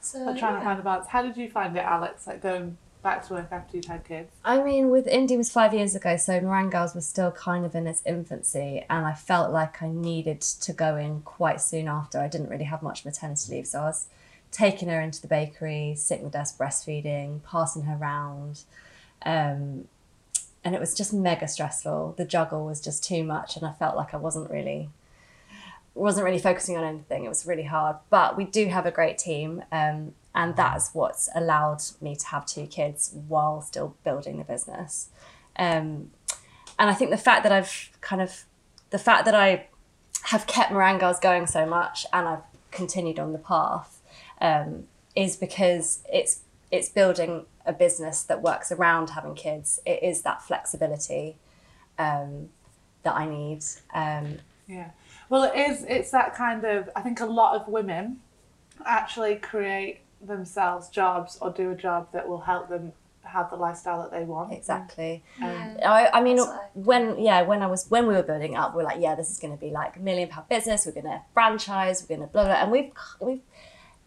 So 0.00 0.24
But 0.24 0.36
trying 0.38 0.54
yeah. 0.54 0.58
to 0.60 0.64
find 0.64 0.80
a 0.80 0.82
balance. 0.82 1.06
How 1.08 1.22
did 1.22 1.36
you 1.36 1.48
find 1.48 1.76
it, 1.76 1.84
Alex? 1.84 2.26
Like 2.26 2.42
going 2.42 2.76
back 3.02 3.26
to 3.26 3.34
work 3.34 3.48
after 3.50 3.76
you'd 3.76 3.86
had 3.86 4.04
kids? 4.04 4.30
I 4.44 4.62
mean, 4.62 4.90
with 4.90 5.06
Indy 5.06 5.36
was 5.36 5.50
five 5.50 5.74
years 5.74 5.94
ago, 5.94 6.16
so 6.16 6.40
Meringue 6.40 6.70
Girls 6.70 6.94
was 6.94 7.06
still 7.06 7.30
kind 7.32 7.64
of 7.64 7.74
in 7.74 7.86
its 7.86 8.02
infancy, 8.06 8.84
and 8.88 9.04
I 9.04 9.14
felt 9.14 9.52
like 9.52 9.82
I 9.82 9.88
needed 9.88 10.40
to 10.40 10.72
go 10.72 10.96
in 10.96 11.22
quite 11.22 11.60
soon 11.60 11.88
after. 11.88 12.18
I 12.20 12.28
didn't 12.28 12.48
really 12.48 12.64
have 12.64 12.82
much 12.82 13.04
maternity 13.04 13.52
leave, 13.52 13.66
so 13.66 13.80
I 13.80 13.84
was 13.86 14.06
taking 14.50 14.88
her 14.88 15.00
into 15.00 15.20
the 15.20 15.28
bakery, 15.28 15.94
sitting 15.96 16.24
the 16.24 16.30
desk 16.30 16.58
breastfeeding, 16.58 17.42
passing 17.42 17.82
her 17.82 17.96
round, 17.96 18.62
um, 19.24 19.88
and 20.64 20.74
it 20.74 20.80
was 20.80 20.94
just 20.94 21.12
mega 21.12 21.48
stressful. 21.48 22.14
The 22.16 22.24
juggle 22.24 22.64
was 22.64 22.80
just 22.80 23.02
too 23.02 23.24
much, 23.24 23.56
and 23.56 23.66
I 23.66 23.72
felt 23.72 23.96
like 23.96 24.14
I 24.14 24.18
wasn't 24.18 24.50
really 24.50 24.90
wasn't 25.94 26.24
really 26.24 26.38
focusing 26.38 26.76
on 26.78 26.84
anything. 26.84 27.24
It 27.24 27.28
was 27.28 27.44
really 27.44 27.64
hard, 27.64 27.96
but 28.08 28.36
we 28.36 28.44
do 28.44 28.66
have 28.66 28.86
a 28.86 28.90
great 28.90 29.18
team, 29.18 29.62
um, 29.70 30.14
and 30.34 30.56
that's 30.56 30.94
what's 30.94 31.28
allowed 31.34 31.82
me 32.00 32.16
to 32.16 32.26
have 32.26 32.46
two 32.46 32.66
kids 32.66 33.14
while 33.28 33.60
still 33.60 33.96
building 34.04 34.38
the 34.38 34.44
business. 34.44 35.08
Um, 35.56 36.10
and 36.78 36.90
I 36.90 36.94
think 36.94 37.10
the 37.10 37.18
fact 37.18 37.42
that 37.42 37.52
I've 37.52 37.90
kind 38.00 38.22
of 38.22 38.44
the 38.90 38.98
fact 38.98 39.24
that 39.24 39.34
I 39.34 39.66
have 40.24 40.46
kept 40.46 40.72
Meringue 40.72 40.98
Girls 40.98 41.18
going 41.18 41.46
so 41.46 41.66
much 41.66 42.06
and 42.12 42.28
I've 42.28 42.42
continued 42.70 43.18
on 43.18 43.32
the 43.32 43.38
path 43.38 44.00
um, 44.40 44.84
is 45.14 45.36
because 45.36 46.02
it's 46.10 46.40
it's 46.70 46.88
building 46.88 47.44
a 47.66 47.72
business 47.72 48.22
that 48.24 48.42
works 48.42 48.72
around 48.72 49.10
having 49.10 49.34
kids. 49.34 49.80
It 49.84 50.02
is 50.02 50.22
that 50.22 50.42
flexibility 50.42 51.36
um, 51.98 52.48
that 53.02 53.14
I 53.14 53.26
need. 53.28 53.62
Um, 53.94 54.38
Yeah. 54.66 54.90
Well, 55.28 55.44
it 55.44 55.56
is. 55.56 55.84
It's 55.88 56.10
that 56.10 56.34
kind 56.34 56.64
of. 56.64 56.88
I 56.96 57.02
think 57.02 57.20
a 57.20 57.26
lot 57.26 57.60
of 57.60 57.68
women 57.68 58.20
actually 58.84 59.36
create 59.36 60.00
themselves 60.26 60.88
jobs 60.88 61.38
or 61.40 61.50
do 61.50 61.70
a 61.70 61.74
job 61.74 62.08
that 62.12 62.28
will 62.28 62.40
help 62.40 62.68
them 62.68 62.92
have 63.24 63.50
the 63.50 63.56
lifestyle 63.56 64.02
that 64.02 64.10
they 64.10 64.24
want. 64.24 64.52
Exactly. 64.52 65.22
Um, 65.40 65.76
I, 65.84 66.10
I 66.12 66.20
mean, 66.22 66.36
That's 66.36 66.50
when 66.74 67.18
yeah, 67.18 67.42
when 67.42 67.62
I 67.62 67.66
was 67.66 67.86
when 67.88 68.06
we 68.06 68.14
were 68.14 68.22
building 68.22 68.56
up, 68.56 68.74
we 68.74 68.82
are 68.82 68.86
like, 68.86 69.00
yeah, 69.00 69.14
this 69.14 69.30
is 69.30 69.38
going 69.38 69.54
to 69.54 69.60
be 69.60 69.70
like 69.70 69.96
a 69.96 70.00
million 70.00 70.28
pound 70.28 70.48
business. 70.48 70.86
We're 70.86 70.92
going 70.92 71.06
to 71.06 71.22
franchise. 71.32 72.02
We're 72.02 72.16
going 72.16 72.28
to 72.28 72.32
blah 72.32 72.44
blah. 72.44 72.54
And 72.54 72.70
we've 72.70 72.90
we've. 73.20 73.40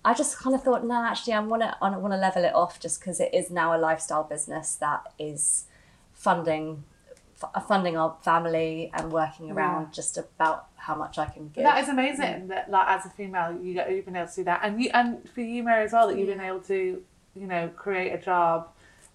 I 0.04 0.14
just 0.14 0.38
kind 0.38 0.56
of 0.56 0.62
thought, 0.62 0.86
no, 0.86 1.04
actually, 1.04 1.34
I 1.34 1.40
want 1.40 1.64
to 1.64 1.76
I 1.82 1.90
want 1.98 2.14
to 2.14 2.18
level 2.18 2.44
it 2.44 2.54
off 2.54 2.80
just 2.80 3.00
because 3.00 3.20
it 3.20 3.34
is 3.34 3.50
now 3.50 3.76
a 3.76 3.80
lifestyle 3.80 4.24
business 4.24 4.76
that 4.76 5.02
is 5.18 5.66
funding 6.14 6.84
f- 6.92 6.95
Uh, 7.54 7.60
funding 7.60 7.98
our 7.98 8.16
family 8.22 8.92
and 8.94 9.12
working 9.12 9.52
around 9.52 9.94
just 9.94 10.18
about 10.18 10.68
how 10.76 10.96
much 10.96 11.18
I 11.18 11.26
can 11.26 11.50
give. 11.50 11.64
That 11.64 11.84
is 11.84 11.90
amazing 11.90 12.26
mm. 12.26 12.48
that 12.50 12.70
like 12.70 12.88
as 12.88 13.06
a 13.06 13.10
female 13.10 13.58
you 13.62 13.74
get, 13.74 13.92
you've 13.92 14.06
been 14.06 14.16
able 14.16 14.28
to 14.30 14.36
do 14.36 14.44
that 14.46 14.62
and 14.64 14.82
you 14.82 14.90
and 14.94 15.28
for 15.30 15.42
you 15.42 15.64
Mary 15.64 15.86
as 15.86 15.94
well 15.94 16.08
that 16.08 16.18
you've 16.18 16.28
been 16.28 16.40
able 16.40 16.62
to 16.62 17.02
you 17.36 17.48
know 17.48 17.70
create 17.76 18.12
a 18.12 18.18
job 18.18 18.70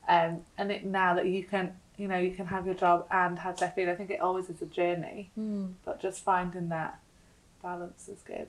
um, 0.08 0.40
and 0.58 0.72
it, 0.72 0.84
now 0.84 1.14
that 1.14 1.26
you 1.26 1.44
can 1.44 1.72
you 1.96 2.08
know 2.08 2.18
you 2.18 2.32
can 2.32 2.46
have 2.46 2.66
your 2.66 2.74
job 2.74 3.06
and 3.10 3.38
have 3.38 3.56
their 3.58 3.70
food 3.70 3.88
I 3.88 3.94
think 3.94 4.10
it 4.10 4.20
always 4.20 4.50
is 4.50 4.60
a 4.62 4.66
journey 4.66 5.30
mm. 5.38 5.72
but 5.84 6.00
just 6.00 6.24
finding 6.24 6.68
that 6.70 7.00
balance 7.62 8.08
is 8.08 8.22
good. 8.22 8.48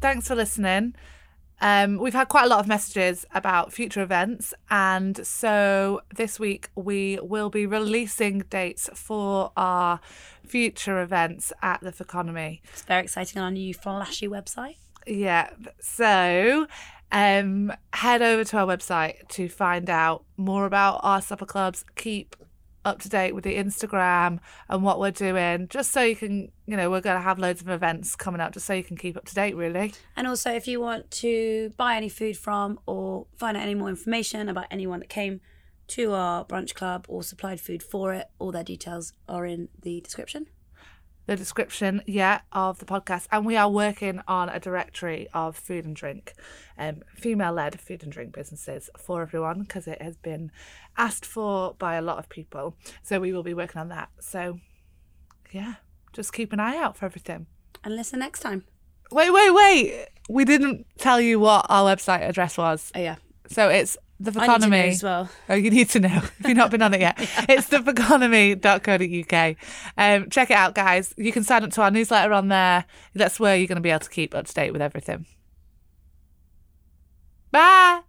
Thanks 0.00 0.28
for 0.28 0.34
listening. 0.34 0.94
Um, 1.60 1.98
we've 1.98 2.12
had 2.12 2.28
quite 2.28 2.44
a 2.44 2.48
lot 2.48 2.60
of 2.60 2.66
messages 2.66 3.24
about 3.34 3.72
future 3.72 4.02
events, 4.02 4.52
and 4.70 5.26
so 5.26 6.02
this 6.14 6.38
week 6.38 6.68
we 6.74 7.18
will 7.22 7.48
be 7.48 7.66
releasing 7.66 8.40
dates 8.50 8.90
for 8.94 9.52
our 9.56 10.00
future 10.46 11.00
events 11.00 11.52
at 11.62 11.80
the 11.80 11.92
Feconomy. 11.92 12.60
It's 12.72 12.82
very 12.82 13.04
exciting 13.04 13.38
on 13.38 13.44
our 13.44 13.50
new 13.50 13.72
flashy 13.72 14.28
website. 14.28 14.76
Yeah, 15.06 15.50
so 15.80 16.66
um, 17.12 17.72
head 17.92 18.22
over 18.22 18.44
to 18.44 18.58
our 18.58 18.66
website 18.66 19.26
to 19.28 19.48
find 19.48 19.88
out 19.88 20.24
more 20.36 20.66
about 20.66 21.00
our 21.02 21.22
supper 21.22 21.46
clubs. 21.46 21.84
Keep 21.94 22.36
up 22.86 23.00
to 23.00 23.08
date 23.08 23.34
with 23.34 23.44
the 23.44 23.56
Instagram 23.56 24.38
and 24.68 24.82
what 24.82 24.98
we're 24.98 25.10
doing, 25.10 25.68
just 25.68 25.90
so 25.90 26.02
you 26.02 26.16
can, 26.16 26.50
you 26.66 26.76
know, 26.76 26.88
we're 26.88 27.00
going 27.00 27.16
to 27.16 27.22
have 27.22 27.38
loads 27.38 27.60
of 27.60 27.68
events 27.68 28.16
coming 28.16 28.40
up, 28.40 28.52
just 28.52 28.64
so 28.64 28.72
you 28.72 28.84
can 28.84 28.96
keep 28.96 29.16
up 29.16 29.26
to 29.26 29.34
date, 29.34 29.56
really. 29.56 29.92
And 30.16 30.26
also, 30.26 30.52
if 30.52 30.66
you 30.66 30.80
want 30.80 31.10
to 31.10 31.72
buy 31.76 31.96
any 31.96 32.08
food 32.08 32.38
from 32.38 32.78
or 32.86 33.26
find 33.36 33.56
out 33.56 33.64
any 33.64 33.74
more 33.74 33.88
information 33.88 34.48
about 34.48 34.66
anyone 34.70 35.00
that 35.00 35.08
came 35.10 35.40
to 35.88 36.12
our 36.12 36.44
brunch 36.44 36.74
club 36.74 37.04
or 37.08 37.22
supplied 37.22 37.60
food 37.60 37.82
for 37.82 38.14
it, 38.14 38.26
all 38.38 38.52
their 38.52 38.64
details 38.64 39.12
are 39.28 39.44
in 39.44 39.68
the 39.82 40.00
description. 40.00 40.46
The 41.26 41.36
description, 41.36 42.02
yeah, 42.06 42.40
of 42.52 42.78
the 42.78 42.84
podcast. 42.84 43.26
And 43.30 43.44
we 43.44 43.56
are 43.56 43.68
working 43.68 44.20
on 44.28 44.48
a 44.48 44.60
directory 44.60 45.28
of 45.34 45.56
food 45.56 45.84
and 45.84 45.94
drink, 45.94 46.34
um, 46.78 47.02
female 47.14 47.52
led 47.52 47.80
food 47.80 48.02
and 48.02 48.12
drink 48.12 48.32
businesses 48.32 48.88
for 48.98 49.22
everyone 49.22 49.60
because 49.62 49.86
it 49.86 50.00
has 50.00 50.16
been 50.16 50.50
asked 50.96 51.26
for 51.26 51.74
by 51.74 51.96
a 51.96 52.02
lot 52.02 52.18
of 52.18 52.28
people. 52.28 52.76
So 53.02 53.20
we 53.20 53.32
will 53.32 53.42
be 53.42 53.54
working 53.54 53.80
on 53.80 53.88
that. 53.88 54.08
So, 54.20 54.60
yeah, 55.50 55.74
just 56.12 56.32
keep 56.32 56.52
an 56.52 56.60
eye 56.60 56.76
out 56.76 56.96
for 56.96 57.04
everything. 57.06 57.46
And 57.84 57.96
listen 57.96 58.20
next 58.20 58.40
time. 58.40 58.64
Wait, 59.12 59.30
wait, 59.30 59.50
wait. 59.50 60.06
We 60.28 60.44
didn't 60.44 60.86
tell 60.98 61.20
you 61.20 61.38
what 61.38 61.66
our 61.68 61.94
website 61.94 62.22
address 62.22 62.58
was. 62.58 62.90
Oh, 62.94 63.00
yeah. 63.00 63.16
So 63.48 63.68
it's 63.68 63.96
the 64.18 64.30
I 64.40 64.46
need 64.46 64.54
to 64.62 64.68
know 64.68 64.76
economy. 64.76 64.78
as 64.90 65.02
well. 65.02 65.28
Oh, 65.48 65.54
you 65.54 65.70
need 65.70 65.90
to 65.90 66.00
know 66.00 66.08
if 66.22 66.32
you've 66.46 66.56
not 66.56 66.70
been 66.70 66.82
on 66.82 66.94
it 66.94 67.00
yet. 67.00 67.18
It's 67.48 67.68
thefeconomy.co.uk. 67.68 69.56
Um, 69.98 70.30
check 70.30 70.50
it 70.50 70.56
out, 70.56 70.74
guys. 70.74 71.12
You 71.16 71.32
can 71.32 71.44
sign 71.44 71.64
up 71.64 71.70
to 71.72 71.82
our 71.82 71.90
newsletter 71.90 72.32
on 72.32 72.48
there. 72.48 72.84
That's 73.14 73.38
where 73.38 73.56
you're 73.56 73.66
going 73.68 73.76
to 73.76 73.82
be 73.82 73.90
able 73.90 74.00
to 74.00 74.10
keep 74.10 74.34
up 74.34 74.46
to 74.46 74.54
date 74.54 74.72
with 74.72 74.82
everything. 74.82 75.26
Bye. 77.50 78.00